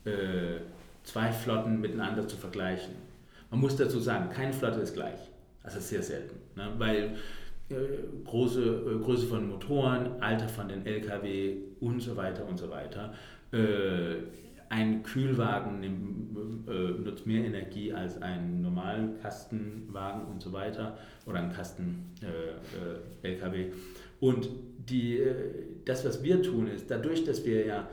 äh, 0.05 0.61
zwei 1.03 1.33
Flotten 1.33 1.81
miteinander 1.81 2.27
zu 2.27 2.37
vergleichen. 2.37 2.95
Man 3.51 3.61
muss 3.61 3.77
dazu 3.77 3.99
sagen, 3.99 4.31
keine 4.31 4.53
Flotte 4.53 4.81
ist 4.81 4.95
gleich. 4.95 5.19
Also 5.63 5.81
sehr 5.81 6.03
selten. 6.03 6.37
Ne? 6.57 6.73
Weil 6.79 7.17
äh, 7.69 7.75
große 8.25 8.63
äh, 8.63 9.03
Größe 9.03 9.27
von 9.27 9.49
Motoren, 9.49 10.21
Alter 10.21 10.49
von 10.49 10.69
den 10.69 10.87
Lkw 10.87 11.57
und 11.81 12.01
so 12.01 12.17
weiter 12.17 12.47
und 12.47 12.59
so 12.59 12.71
weiter. 12.71 13.13
Äh, 13.53 14.23
ein 14.71 15.03
Kühlwagen 15.03 15.81
nimmt, 15.81 16.69
äh, 16.69 16.93
nutzt 17.03 17.27
mehr 17.27 17.45
Energie 17.45 17.93
als 17.93 18.23
ein 18.23 18.63
normalen 18.63 19.21
Kastenwagen 19.21 20.27
und 20.27 20.41
so 20.41 20.53
weiter 20.53 20.97
oder 21.27 21.41
ein 21.41 21.53
Kasten-LKW. 21.53 23.63
Äh, 23.63 23.73
und 24.21 24.49
die, 24.89 25.21
das, 25.85 26.05
was 26.05 26.23
wir 26.23 26.41
tun, 26.41 26.69
ist, 26.69 26.89
dadurch, 26.89 27.25
dass 27.25 27.45
wir 27.45 27.67
ja 27.67 27.89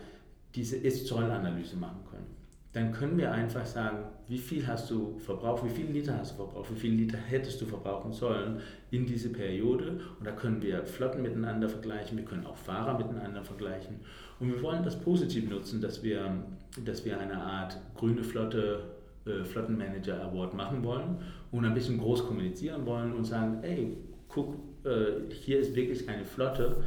diese 0.58 0.76
Ist-Zoll-Analyse 0.76 1.78
machen 1.78 2.00
können, 2.10 2.26
dann 2.74 2.92
können 2.92 3.18
wir 3.18 3.32
einfach 3.32 3.66
sagen, 3.66 4.00
wie 4.28 4.38
viel 4.38 4.68
hast 4.68 4.92
du 4.92 5.18
verbraucht, 5.20 5.64
wie 5.64 5.70
viele 5.70 5.92
Liter 5.94 6.18
hast 6.18 6.34
du 6.34 6.36
verbraucht, 6.38 6.70
wie 6.72 6.80
viele 6.80 6.96
Liter 6.96 7.18
hättest 7.18 7.62
du 7.62 7.66
verbrauchen 7.66 8.12
sollen 8.12 8.60
in 8.92 9.06
diese 9.06 9.30
Periode. 9.30 10.00
Und 10.20 10.26
da 10.26 10.32
können 10.32 10.62
wir 10.62 10.86
Flotten 10.86 11.22
miteinander 11.22 11.70
vergleichen, 11.70 12.18
wir 12.18 12.26
können 12.26 12.46
auch 12.46 12.58
Fahrer 12.58 12.98
miteinander 12.98 13.44
vergleichen. 13.44 14.00
Und 14.40 14.54
wir 14.54 14.62
wollen 14.62 14.84
das 14.84 15.00
positiv 15.00 15.50
nutzen, 15.50 15.82
dass 15.82 16.04
wir, 16.04 16.44
dass 16.84 17.06
wir 17.06 17.20
eine 17.20 17.42
Art 17.42 17.78
grüne 17.96 18.24
Flotte, 18.24 18.84
äh, 19.26 19.44
Flottenmanager 19.44 20.22
Award 20.26 20.54
machen 20.54 20.84
wollen 20.84 21.18
und 21.52 21.66
ein 21.66 21.74
bisschen 21.74 21.98
groß 21.98 22.26
kommunizieren 22.26 22.86
wollen 22.86 23.14
und 23.14 23.26
sagen, 23.26 23.60
ey, 23.64 23.98
guck, 24.28 24.56
äh, 24.84 25.34
hier 25.34 25.60
ist 25.60 25.76
wirklich 25.76 26.08
eine 26.10 26.26
Flotte, 26.26 26.84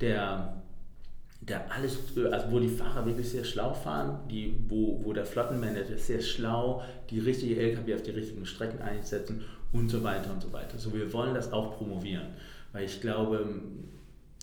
der 0.00 0.63
der 1.48 1.70
alles, 1.72 1.98
also 2.16 2.52
wo 2.52 2.58
die 2.58 2.68
Fahrer 2.68 3.04
wirklich 3.04 3.28
sehr 3.28 3.44
schlau 3.44 3.74
fahren, 3.74 4.20
die, 4.30 4.54
wo, 4.68 5.00
wo 5.04 5.12
der 5.12 5.26
Flottenmanager 5.26 5.98
sehr 5.98 6.20
schlau 6.20 6.82
die 7.10 7.18
richtige 7.18 7.60
LKW 7.60 7.94
auf 7.94 8.02
die 8.02 8.12
richtigen 8.12 8.46
Strecken 8.46 8.80
einsetzen 8.80 9.42
und 9.72 9.90
so 9.90 10.02
weiter 10.02 10.32
und 10.32 10.42
so 10.42 10.52
weiter. 10.52 10.78
So, 10.78 10.94
wir 10.94 11.12
wollen 11.12 11.34
das 11.34 11.52
auch 11.52 11.76
promovieren, 11.76 12.28
weil 12.72 12.84
ich 12.84 13.00
glaube, 13.00 13.46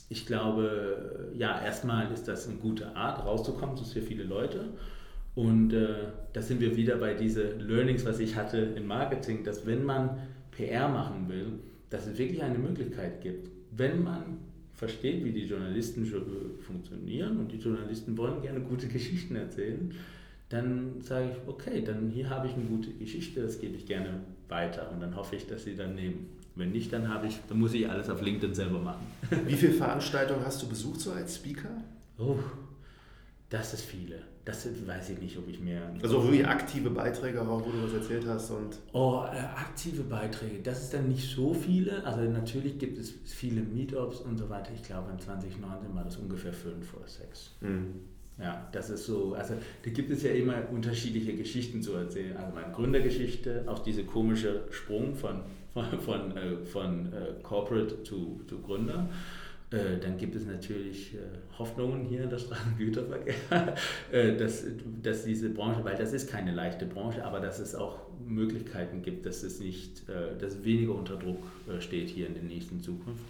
ich 0.09 0.25
glaube, 0.25 1.31
ja, 1.33 1.63
erstmal 1.63 2.11
ist 2.11 2.27
das 2.27 2.47
eine 2.47 2.57
gute 2.57 2.95
Art, 2.95 3.25
rauszukommen 3.25 3.77
zu 3.77 3.85
sehr 3.85 4.03
viele 4.03 4.23
Leute. 4.23 4.65
Und 5.33 5.71
äh, 5.71 5.87
da 6.33 6.41
sind 6.41 6.59
wir 6.59 6.75
wieder 6.75 6.97
bei 6.97 7.13
diesen 7.13 7.61
Learnings, 7.61 8.05
was 8.05 8.19
ich 8.19 8.35
hatte 8.35 8.57
in 8.57 8.85
Marketing, 8.85 9.45
dass 9.45 9.65
wenn 9.65 9.85
man 9.85 10.17
PR 10.51 10.89
machen 10.89 11.29
will, 11.29 11.53
dass 11.89 12.07
es 12.07 12.17
wirklich 12.17 12.43
eine 12.43 12.57
Möglichkeit 12.57 13.21
gibt, 13.21 13.49
wenn 13.71 14.03
man 14.03 14.39
versteht, 14.81 15.23
wie 15.23 15.31
die 15.31 15.45
Journalisten 15.45 16.11
funktionieren 16.59 17.37
und 17.37 17.51
die 17.51 17.57
Journalisten 17.57 18.17
wollen 18.17 18.41
gerne 18.41 18.61
gute 18.61 18.87
Geschichten 18.97 19.35
erzählen, 19.35 19.93
dann 20.49 21.01
sage 21.01 21.29
ich, 21.29 21.47
okay, 21.47 21.83
dann 21.83 22.09
hier 22.09 22.31
habe 22.31 22.47
ich 22.47 22.53
eine 22.53 22.63
gute 22.63 22.89
Geschichte, 22.89 23.43
das 23.43 23.61
gebe 23.61 23.75
ich 23.75 23.85
gerne 23.85 24.21
weiter 24.49 24.91
und 24.91 24.99
dann 24.99 25.15
hoffe 25.15 25.35
ich, 25.35 25.45
dass 25.45 25.65
sie 25.65 25.75
dann 25.75 25.93
nehmen. 25.93 26.29
Wenn 26.55 26.71
nicht, 26.71 26.91
dann 26.91 27.07
habe 27.07 27.27
ich, 27.27 27.37
dann 27.47 27.59
muss 27.59 27.75
ich 27.75 27.87
alles 27.87 28.09
auf 28.09 28.23
LinkedIn 28.23 28.55
selber 28.55 28.79
machen. 28.79 29.05
Wie 29.45 29.53
viele 29.53 29.73
Veranstaltungen 29.73 30.43
hast 30.43 30.63
du 30.63 30.67
besucht 30.67 30.99
so 30.99 31.11
als 31.11 31.35
Speaker? 31.35 31.69
Oh, 32.17 32.39
das 33.49 33.75
ist 33.75 33.83
viele. 33.83 34.30
Das 34.43 34.67
weiß 34.87 35.11
ich 35.11 35.21
nicht, 35.21 35.37
ob 35.37 35.47
ich 35.47 35.59
mehr. 35.59 35.93
Also 36.01 36.23
wirklich 36.23 36.47
aktive 36.47 36.89
Beiträge 36.89 37.41
auch, 37.41 37.63
wo 37.63 37.69
du 37.69 37.83
was 37.83 37.93
erzählt 37.93 38.25
hast 38.27 38.49
und. 38.49 38.79
Oh, 38.91 39.23
äh, 39.31 39.37
aktive 39.37 40.01
Beiträge, 40.01 40.61
das 40.63 40.81
ist 40.83 40.93
dann 40.93 41.09
nicht 41.09 41.29
so 41.29 41.53
viele. 41.53 42.03
Also 42.03 42.21
natürlich 42.21 42.79
gibt 42.79 42.97
es 42.97 43.13
viele 43.25 43.61
Meetups 43.61 44.21
und 44.21 44.37
so 44.37 44.49
weiter. 44.49 44.71
Ich 44.73 44.83
glaube, 44.83 45.11
in 45.11 45.19
2019 45.19 45.93
war 45.93 46.03
das 46.03 46.17
ungefähr 46.17 46.53
fünf 46.53 46.95
oder 46.95 47.07
sechs. 47.07 47.51
Mhm. 47.61 47.99
Ja, 48.39 48.67
das 48.71 48.89
ist 48.89 49.05
so, 49.05 49.35
also 49.35 49.53
da 49.83 49.91
gibt 49.91 50.09
es 50.09 50.23
ja 50.23 50.31
immer 50.31 50.55
unterschiedliche 50.71 51.35
Geschichten 51.35 51.83
zu 51.83 51.93
erzählen. 51.93 52.35
Also 52.37 52.55
meine 52.55 52.73
Gründergeschichte, 52.73 53.65
auch 53.67 53.79
diese 53.79 54.03
komische 54.03 54.63
Sprung 54.71 55.15
von, 55.15 55.41
von, 55.73 55.99
von, 55.99 56.37
äh, 56.37 56.65
von 56.65 57.13
äh, 57.13 57.43
Corporate 57.43 58.01
zu, 58.03 58.41
zu 58.47 58.59
Gründer. 58.59 59.07
Äh, 59.07 59.40
dann 59.71 60.17
gibt 60.17 60.35
es 60.35 60.45
natürlich 60.45 61.15
äh, 61.15 61.19
Hoffnungen 61.57 62.03
hier 62.05 62.23
in 62.23 62.29
der 62.29 62.39
Straßengüterverkehr, 62.39 63.35
äh, 64.11 64.35
dass, 64.35 64.65
dass 65.01 65.23
diese 65.23 65.49
Branche, 65.49 65.83
weil 65.83 65.95
das 65.95 66.11
ist 66.11 66.29
keine 66.29 66.51
leichte 66.53 66.85
Branche, 66.85 67.23
aber 67.23 67.39
dass 67.39 67.59
es 67.59 67.73
auch 67.73 67.99
Möglichkeiten 68.25 69.01
gibt, 69.01 69.25
dass 69.25 69.43
es 69.43 69.59
nicht, 69.59 70.03
dass 70.39 70.63
weniger 70.63 70.93
unter 70.93 71.15
Druck 71.15 71.41
steht 71.79 72.09
hier 72.09 72.27
in 72.27 72.35
der 72.35 72.43
nächsten 72.43 72.79
Zukunft. 72.79 73.23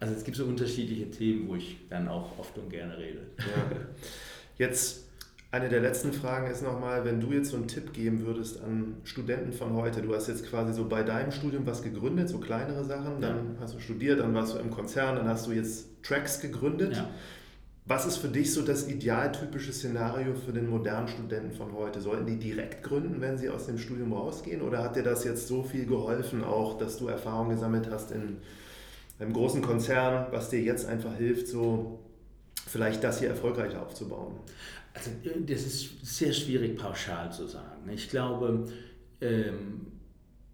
Also 0.00 0.14
es 0.14 0.24
gibt 0.24 0.36
so 0.36 0.46
unterschiedliche 0.46 1.10
Themen, 1.10 1.48
wo 1.48 1.54
ich 1.54 1.76
dann 1.90 2.08
auch 2.08 2.38
oft 2.38 2.56
und 2.56 2.70
gerne 2.70 2.96
rede. 2.96 3.20
Ja. 3.38 3.76
Jetzt 4.58 5.11
eine 5.52 5.68
der 5.68 5.80
letzten 5.80 6.14
Fragen 6.14 6.50
ist 6.50 6.62
nochmal, 6.62 7.04
wenn 7.04 7.20
du 7.20 7.30
jetzt 7.32 7.50
so 7.50 7.58
einen 7.58 7.68
Tipp 7.68 7.92
geben 7.92 8.24
würdest 8.24 8.62
an 8.62 8.96
Studenten 9.04 9.52
von 9.52 9.74
heute. 9.74 10.00
Du 10.00 10.14
hast 10.14 10.26
jetzt 10.26 10.48
quasi 10.48 10.72
so 10.72 10.88
bei 10.88 11.02
deinem 11.02 11.30
Studium 11.30 11.66
was 11.66 11.82
gegründet, 11.82 12.30
so 12.30 12.38
kleinere 12.38 12.84
Sachen, 12.84 13.20
dann 13.20 13.36
ja. 13.36 13.60
hast 13.60 13.74
du 13.74 13.78
studiert, 13.78 14.20
dann 14.20 14.34
warst 14.34 14.54
du 14.54 14.58
im 14.58 14.70
Konzern, 14.70 15.16
dann 15.16 15.28
hast 15.28 15.46
du 15.46 15.52
jetzt 15.52 15.88
Tracks 16.02 16.40
gegründet. 16.40 16.96
Ja. 16.96 17.10
Was 17.84 18.06
ist 18.06 18.16
für 18.16 18.28
dich 18.28 18.54
so 18.54 18.62
das 18.62 18.88
idealtypische 18.88 19.74
Szenario 19.74 20.34
für 20.34 20.52
den 20.52 20.70
modernen 20.70 21.08
Studenten 21.08 21.52
von 21.52 21.74
heute? 21.74 22.00
Sollten 22.00 22.24
die 22.24 22.38
direkt 22.38 22.82
gründen, 22.82 23.20
wenn 23.20 23.36
sie 23.36 23.50
aus 23.50 23.66
dem 23.66 23.76
Studium 23.76 24.14
rausgehen? 24.14 24.62
Oder 24.62 24.82
hat 24.82 24.96
dir 24.96 25.02
das 25.02 25.24
jetzt 25.24 25.48
so 25.48 25.64
viel 25.64 25.84
geholfen, 25.84 26.44
auch 26.44 26.78
dass 26.78 26.96
du 26.96 27.08
Erfahrung 27.08 27.50
gesammelt 27.50 27.90
hast 27.90 28.10
in 28.12 28.38
einem 29.18 29.34
großen 29.34 29.60
Konzern, 29.60 30.28
was 30.30 30.48
dir 30.48 30.60
jetzt 30.60 30.88
einfach 30.88 31.14
hilft, 31.16 31.48
so 31.48 31.98
vielleicht 32.66 33.04
das 33.04 33.18
hier 33.18 33.28
erfolgreicher 33.28 33.82
aufzubauen? 33.82 34.36
Also 34.94 35.10
das 35.46 35.66
ist 35.66 36.04
sehr 36.04 36.32
schwierig 36.32 36.76
pauschal 36.76 37.32
zu 37.32 37.46
sagen. 37.46 37.88
Ich 37.90 38.08
glaube, 38.10 38.68
ähm, 39.20 39.86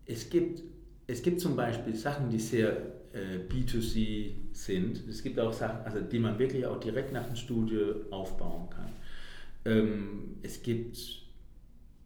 es, 0.07 0.31
gibt, 0.31 0.63
es 1.07 1.23
gibt 1.23 1.41
zum 1.41 1.57
Beispiel 1.57 1.95
Sachen, 1.95 2.31
die 2.31 2.39
sehr 2.39 2.77
äh, 3.13 3.39
B2C 3.49 4.33
sind. 4.53 5.09
Es 5.09 5.23
gibt 5.23 5.41
auch 5.41 5.53
Sachen, 5.53 5.81
also 5.85 6.01
die 6.01 6.19
man 6.19 6.39
wirklich 6.39 6.65
auch 6.67 6.79
direkt 6.79 7.13
nach 7.13 7.27
dem 7.27 7.37
Studio 7.37 7.97
aufbauen 8.11 8.71
kann. 8.71 8.93
Ähm, 9.65 10.37
es 10.43 10.63
gibt 10.63 10.99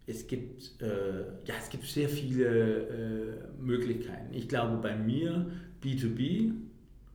es 0.04 0.26
gibt, 0.26 0.82
äh, 0.82 1.20
ja, 1.46 1.54
es 1.60 1.70
gibt 1.70 1.84
sehr 1.84 2.08
viele 2.08 2.46
äh, 2.48 3.62
Möglichkeiten. 3.62 4.34
Ich 4.34 4.48
glaube, 4.48 4.76
bei 4.78 4.96
mir 4.96 5.46
B2B, 5.82 6.52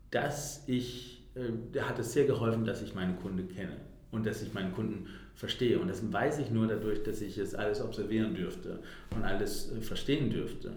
dass 0.10 0.64
ich, 0.68 1.22
äh, 1.36 1.80
hat 1.82 2.00
es 2.00 2.14
sehr 2.14 2.26
geholfen, 2.26 2.64
dass 2.64 2.82
ich 2.82 2.96
meine 2.96 3.16
Kunden 3.16 3.50
kenne 3.50 3.87
und 4.12 4.26
dass 4.26 4.42
ich 4.42 4.54
meinen 4.54 4.74
Kunden 4.74 5.08
verstehe. 5.36 5.80
Und 5.80 5.88
das 5.88 6.12
weiß 6.12 6.40
ich 6.40 6.50
nur 6.50 6.68
dadurch, 6.68 7.04
dass 7.04 7.22
ich 7.22 7.38
es 7.38 7.54
alles 7.56 7.82
observieren 7.82 8.34
dürfte 8.34 8.80
und 9.16 9.24
alles 9.24 9.72
äh, 9.72 9.82
verstehen 9.82 10.30
dürfte. 10.30 10.74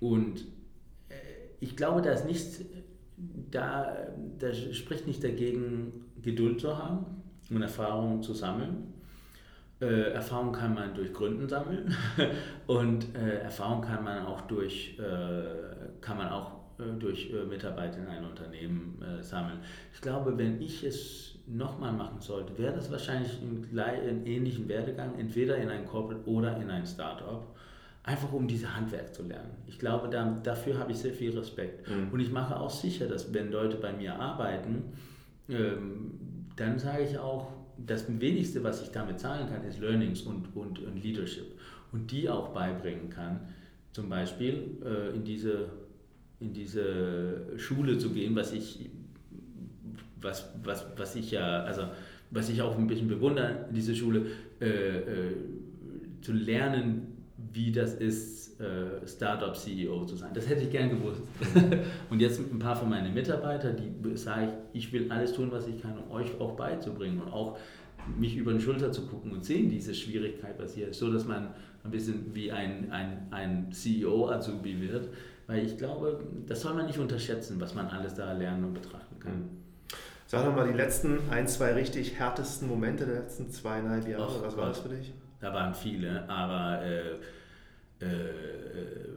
Und 0.00 0.42
äh, 1.08 1.14
ich 1.60 1.76
glaube, 1.76 2.02
da 2.02 2.12
ist 2.12 2.26
nichts, 2.26 2.64
da, 3.50 3.96
da 4.38 4.52
spricht 4.52 5.06
nicht 5.06 5.24
dagegen, 5.24 6.04
Geduld 6.22 6.60
zu 6.60 6.76
haben 6.76 7.06
und 7.50 7.62
Erfahrungen 7.62 8.22
zu 8.22 8.34
sammeln. 8.34 8.92
Äh, 9.80 10.12
Erfahrung 10.12 10.52
kann 10.52 10.74
man 10.74 10.94
durch 10.94 11.12
Gründen 11.12 11.48
sammeln 11.48 11.94
und 12.66 13.14
äh, 13.14 13.38
Erfahrung 13.38 13.80
kann 13.80 14.02
man 14.02 14.26
auch 14.26 14.40
durch, 14.42 14.98
äh, 14.98 16.00
kann 16.00 16.18
man 16.18 16.28
auch 16.30 16.52
äh, 16.78 16.98
durch 16.98 17.32
Mitarbeit 17.48 17.96
in 17.96 18.06
einem 18.06 18.28
Unternehmen 18.28 19.00
sammeln. 19.20 19.60
Ich 19.94 20.00
glaube, 20.00 20.36
wenn 20.36 20.60
ich 20.60 20.82
es 20.82 21.37
nochmal 21.48 21.92
machen 21.92 22.20
sollte, 22.20 22.56
wäre 22.58 22.74
das 22.74 22.90
wahrscheinlich 22.90 23.38
ein, 23.40 23.78
ein 23.78 24.26
ähnlichen 24.26 24.68
Werdegang, 24.68 25.18
entweder 25.18 25.56
in 25.56 25.68
ein 25.68 25.86
Corporate 25.86 26.28
oder 26.28 26.56
in 26.60 26.70
ein 26.70 26.86
Startup, 26.86 27.46
einfach 28.02 28.32
um 28.32 28.46
diese 28.46 28.74
Handwerk 28.74 29.14
zu 29.14 29.22
lernen. 29.22 29.50
Ich 29.66 29.78
glaube, 29.78 30.08
da, 30.08 30.38
dafür 30.42 30.78
habe 30.78 30.92
ich 30.92 30.98
sehr 30.98 31.14
viel 31.14 31.36
Respekt. 31.36 31.88
Mhm. 31.88 32.12
Und 32.12 32.20
ich 32.20 32.30
mache 32.30 32.58
auch 32.58 32.70
sicher, 32.70 33.06
dass 33.06 33.32
wenn 33.32 33.50
Leute 33.50 33.76
bei 33.76 33.92
mir 33.92 34.18
arbeiten, 34.18 34.84
ähm, 35.48 36.46
dann 36.56 36.78
sage 36.78 37.04
ich 37.04 37.18
auch, 37.18 37.52
das 37.86 38.06
wenigste, 38.08 38.64
was 38.64 38.82
ich 38.82 38.90
damit 38.90 39.20
zahlen 39.20 39.48
kann, 39.48 39.64
ist 39.64 39.78
Learnings 39.78 40.22
und, 40.22 40.54
und, 40.56 40.80
und 40.80 41.02
Leadership. 41.02 41.46
Und 41.92 42.10
die 42.10 42.28
auch 42.28 42.48
beibringen 42.48 43.08
kann, 43.08 43.40
zum 43.92 44.08
Beispiel 44.08 44.78
äh, 44.84 45.14
in, 45.14 45.24
diese, 45.24 45.70
in 46.40 46.52
diese 46.52 47.56
Schule 47.56 47.98
zu 47.98 48.10
gehen, 48.10 48.34
was 48.34 48.52
ich 48.52 48.90
was, 50.20 50.48
was, 50.62 50.86
was 50.96 51.14
ich 51.16 51.30
ja, 51.30 51.62
also 51.62 51.82
was 52.30 52.48
ich 52.48 52.60
auch 52.62 52.76
ein 52.76 52.86
bisschen 52.86 53.08
bewundere 53.08 53.66
in 53.68 53.74
dieser 53.74 53.94
Schule, 53.94 54.26
äh, 54.60 54.66
äh, 54.66 55.36
zu 56.20 56.32
lernen, 56.32 57.18
wie 57.52 57.72
das 57.72 57.94
ist, 57.94 58.60
äh, 58.60 59.06
Startup-CEO 59.06 60.04
zu 60.04 60.16
sein. 60.16 60.30
Das 60.34 60.48
hätte 60.48 60.64
ich 60.64 60.70
gern 60.70 60.90
gewusst. 60.90 61.22
und 62.10 62.20
jetzt 62.20 62.40
ein 62.40 62.58
paar 62.58 62.76
von 62.76 62.88
meinen 62.88 63.14
Mitarbeitern, 63.14 63.76
die 63.76 64.16
sage 64.16 64.48
ich, 64.72 64.86
ich 64.86 64.92
will 64.92 65.10
alles 65.10 65.32
tun, 65.32 65.50
was 65.52 65.66
ich 65.68 65.80
kann, 65.80 65.96
um 65.96 66.10
euch 66.10 66.38
auch 66.40 66.56
beizubringen 66.56 67.20
und 67.20 67.32
auch 67.32 67.56
mich 68.18 68.36
über 68.36 68.52
den 68.52 68.60
Schulter 68.60 68.90
zu 68.90 69.06
gucken 69.06 69.32
und 69.32 69.44
sehen 69.44 69.68
diese 69.68 69.94
Schwierigkeit, 69.94 70.58
was 70.58 70.74
hier 70.74 70.88
ist, 70.88 70.98
so 70.98 71.12
dass 71.12 71.26
man 71.26 71.48
ein 71.84 71.90
bisschen 71.90 72.34
wie 72.34 72.50
ein, 72.50 72.90
ein, 72.90 73.28
ein 73.30 73.72
CEO-Azubi 73.72 74.80
wird, 74.80 75.08
weil 75.46 75.64
ich 75.64 75.76
glaube, 75.76 76.20
das 76.46 76.62
soll 76.62 76.74
man 76.74 76.86
nicht 76.86 76.98
unterschätzen, 76.98 77.60
was 77.60 77.74
man 77.74 77.86
alles 77.86 78.14
da 78.14 78.32
lernen 78.32 78.64
und 78.64 78.74
betrachten 78.74 79.18
kann. 79.20 79.44
Sag 80.28 80.44
doch 80.44 80.54
mal 80.54 80.70
die 80.70 80.76
letzten 80.76 81.20
ein, 81.30 81.48
zwei 81.48 81.72
richtig 81.72 82.18
härtesten 82.18 82.68
Momente 82.68 83.06
der 83.06 83.14
letzten 83.14 83.48
zweieinhalb 83.48 84.06
Jahre. 84.06 84.26
Och, 84.26 84.42
Was 84.42 84.56
war 84.58 84.68
das 84.68 84.80
für 84.80 84.90
dich? 84.90 85.14
Da 85.40 85.54
waren 85.54 85.72
viele, 85.72 86.28
aber 86.28 86.82
äh, 86.84 88.04
äh, 88.04 89.08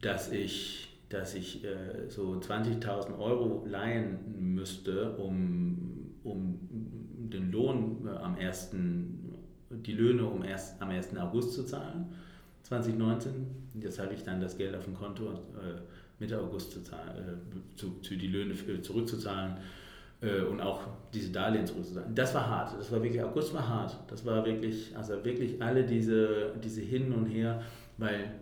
dass 0.00 0.32
ich, 0.32 0.98
dass 1.10 1.34
ich 1.34 1.62
äh, 1.62 2.08
so 2.08 2.40
20.000 2.40 3.18
Euro 3.18 3.66
leihen 3.66 4.54
müsste, 4.54 5.14
um, 5.18 6.14
um 6.24 6.58
den 7.30 7.52
Lohn 7.52 8.08
äh, 8.08 8.16
am 8.16 8.36
1., 8.36 8.70
die 9.68 9.92
Löhne 9.92 10.24
um 10.24 10.42
erst, 10.42 10.80
am 10.80 10.88
1. 10.88 11.14
August 11.18 11.52
zu 11.52 11.64
zahlen, 11.64 12.06
2019. 12.62 13.46
Jetzt 13.74 13.98
habe 13.98 14.14
ich 14.14 14.24
dann 14.24 14.40
das 14.40 14.56
Geld 14.56 14.74
auf 14.74 14.84
dem 14.84 14.94
Konto 14.94 15.32
äh, 15.32 15.82
Mitte 16.20 16.38
August 16.38 16.72
zu, 16.72 16.82
zahlen, 16.82 17.16
äh, 17.16 17.76
zu, 17.76 17.98
zu 18.02 18.14
die 18.14 18.28
Löhne 18.28 18.54
zurückzuzahlen 18.82 19.56
äh, 20.20 20.42
und 20.42 20.60
auch 20.60 20.82
diese 21.12 21.32
Darlehen 21.32 21.66
zurückzuzahlen. 21.66 22.14
Das 22.14 22.34
war 22.34 22.46
hart. 22.46 22.78
Das 22.78 22.92
war 22.92 23.02
wirklich, 23.02 23.22
August 23.22 23.54
war 23.54 23.66
hart. 23.66 23.96
Das 24.08 24.24
war 24.24 24.44
wirklich, 24.44 24.96
also 24.96 25.24
wirklich 25.24 25.60
alle 25.62 25.84
diese, 25.84 26.52
diese 26.62 26.82
Hin 26.82 27.12
und 27.12 27.26
Her, 27.26 27.62
weil, 27.96 28.32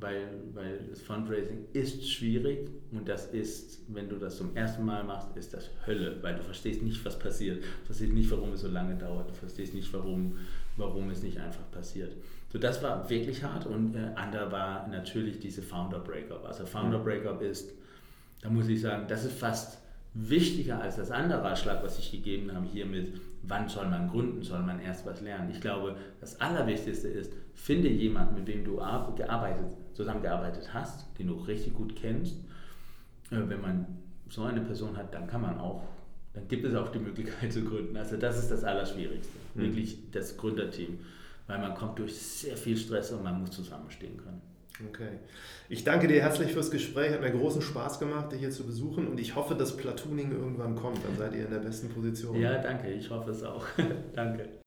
weil, 0.00 0.26
weil 0.52 0.78
das 0.90 1.00
Fundraising 1.00 1.66
ist 1.72 2.10
schwierig 2.10 2.68
und 2.90 3.08
das 3.08 3.26
ist, 3.26 3.82
wenn 3.88 4.08
du 4.08 4.16
das 4.16 4.38
zum 4.38 4.56
ersten 4.56 4.84
Mal 4.84 5.04
machst, 5.04 5.36
ist 5.36 5.54
das 5.54 5.70
Hölle, 5.86 6.16
weil 6.22 6.34
du 6.34 6.42
verstehst 6.42 6.82
nicht, 6.82 7.04
was 7.04 7.18
passiert. 7.18 7.62
Du 7.62 7.86
verstehst 7.86 8.12
nicht, 8.12 8.30
warum 8.30 8.52
es 8.52 8.62
so 8.62 8.68
lange 8.68 8.96
dauert. 8.96 9.30
Du 9.30 9.34
verstehst 9.34 9.74
nicht, 9.74 9.92
warum, 9.92 10.38
warum 10.76 11.08
es 11.10 11.22
nicht 11.22 11.38
einfach 11.38 11.70
passiert. 11.70 12.16
So, 12.52 12.58
das 12.58 12.82
war 12.82 13.08
wirklich 13.08 13.42
hart 13.42 13.64
und 13.64 13.94
äh, 13.94 14.10
andere 14.14 14.52
war 14.52 14.86
natürlich 14.88 15.40
diese 15.40 15.62
Founder 15.62 16.00
Breakup. 16.00 16.44
Also 16.44 16.66
Founder 16.66 16.98
mhm. 16.98 17.04
Breakup 17.04 17.40
ist, 17.40 17.72
da 18.42 18.50
muss 18.50 18.68
ich 18.68 18.82
sagen, 18.82 19.06
das 19.08 19.24
ist 19.24 19.38
fast 19.38 19.78
wichtiger 20.12 20.78
als 20.78 20.96
das 20.96 21.10
andere 21.10 21.42
Ratschlag, 21.42 21.82
was 21.82 21.98
ich 21.98 22.10
gegeben 22.10 22.54
habe 22.54 22.66
hier 22.66 22.84
mit, 22.84 23.18
wann 23.42 23.70
soll 23.70 23.88
man 23.88 24.10
gründen, 24.10 24.42
soll 24.42 24.60
man 24.60 24.80
erst 24.80 25.06
was 25.06 25.22
lernen. 25.22 25.50
Ich 25.50 25.62
glaube, 25.62 25.96
das 26.20 26.38
Allerwichtigste 26.42 27.08
ist, 27.08 27.32
finde 27.54 27.88
jemanden, 27.88 28.34
mit 28.34 28.46
dem 28.46 28.66
du 28.66 28.76
gearbeitet, 29.16 29.74
zusammengearbeitet 29.94 30.74
hast, 30.74 31.06
den 31.18 31.28
du 31.28 31.34
richtig 31.34 31.72
gut 31.72 31.96
kennst. 31.96 32.34
Äh, 33.30 33.48
wenn 33.48 33.62
man 33.62 33.86
so 34.28 34.42
eine 34.42 34.60
Person 34.60 34.94
hat, 34.98 35.14
dann 35.14 35.26
kann 35.26 35.40
man 35.40 35.58
auch, 35.58 35.84
dann 36.34 36.46
gibt 36.48 36.66
es 36.66 36.74
auch 36.74 36.92
die 36.92 36.98
Möglichkeit 36.98 37.50
zu 37.50 37.64
gründen. 37.64 37.96
Also 37.96 38.18
das 38.18 38.38
ist 38.38 38.50
das 38.50 38.62
Allerschwierigste, 38.62 39.38
mhm. 39.54 39.62
wirklich 39.62 40.10
das 40.10 40.36
Gründerteam 40.36 40.98
weil 41.52 41.60
man 41.60 41.74
kommt 41.74 41.98
durch 41.98 42.18
sehr 42.18 42.56
viel 42.56 42.76
Stress 42.78 43.12
und 43.12 43.22
man 43.22 43.38
muss 43.38 43.50
zusammenstehen 43.50 44.16
können. 44.16 44.40
Okay. 44.88 45.18
Ich 45.68 45.84
danke 45.84 46.08
dir 46.08 46.22
herzlich 46.22 46.52
fürs 46.52 46.70
Gespräch. 46.70 47.12
Hat 47.12 47.20
mir 47.20 47.30
großen 47.30 47.60
Spaß 47.60 47.98
gemacht, 47.98 48.32
dich 48.32 48.40
hier 48.40 48.50
zu 48.50 48.64
besuchen 48.64 49.06
und 49.06 49.20
ich 49.20 49.36
hoffe, 49.36 49.54
dass 49.54 49.76
Platooning 49.76 50.32
irgendwann 50.32 50.74
kommt. 50.76 51.04
Dann 51.04 51.16
seid 51.18 51.34
ihr 51.34 51.44
in 51.44 51.50
der 51.50 51.58
besten 51.58 51.90
Position. 51.90 52.40
Ja, 52.40 52.56
danke. 52.56 52.90
Ich 52.90 53.10
hoffe 53.10 53.32
es 53.32 53.42
auch. 53.42 53.66
danke. 54.14 54.61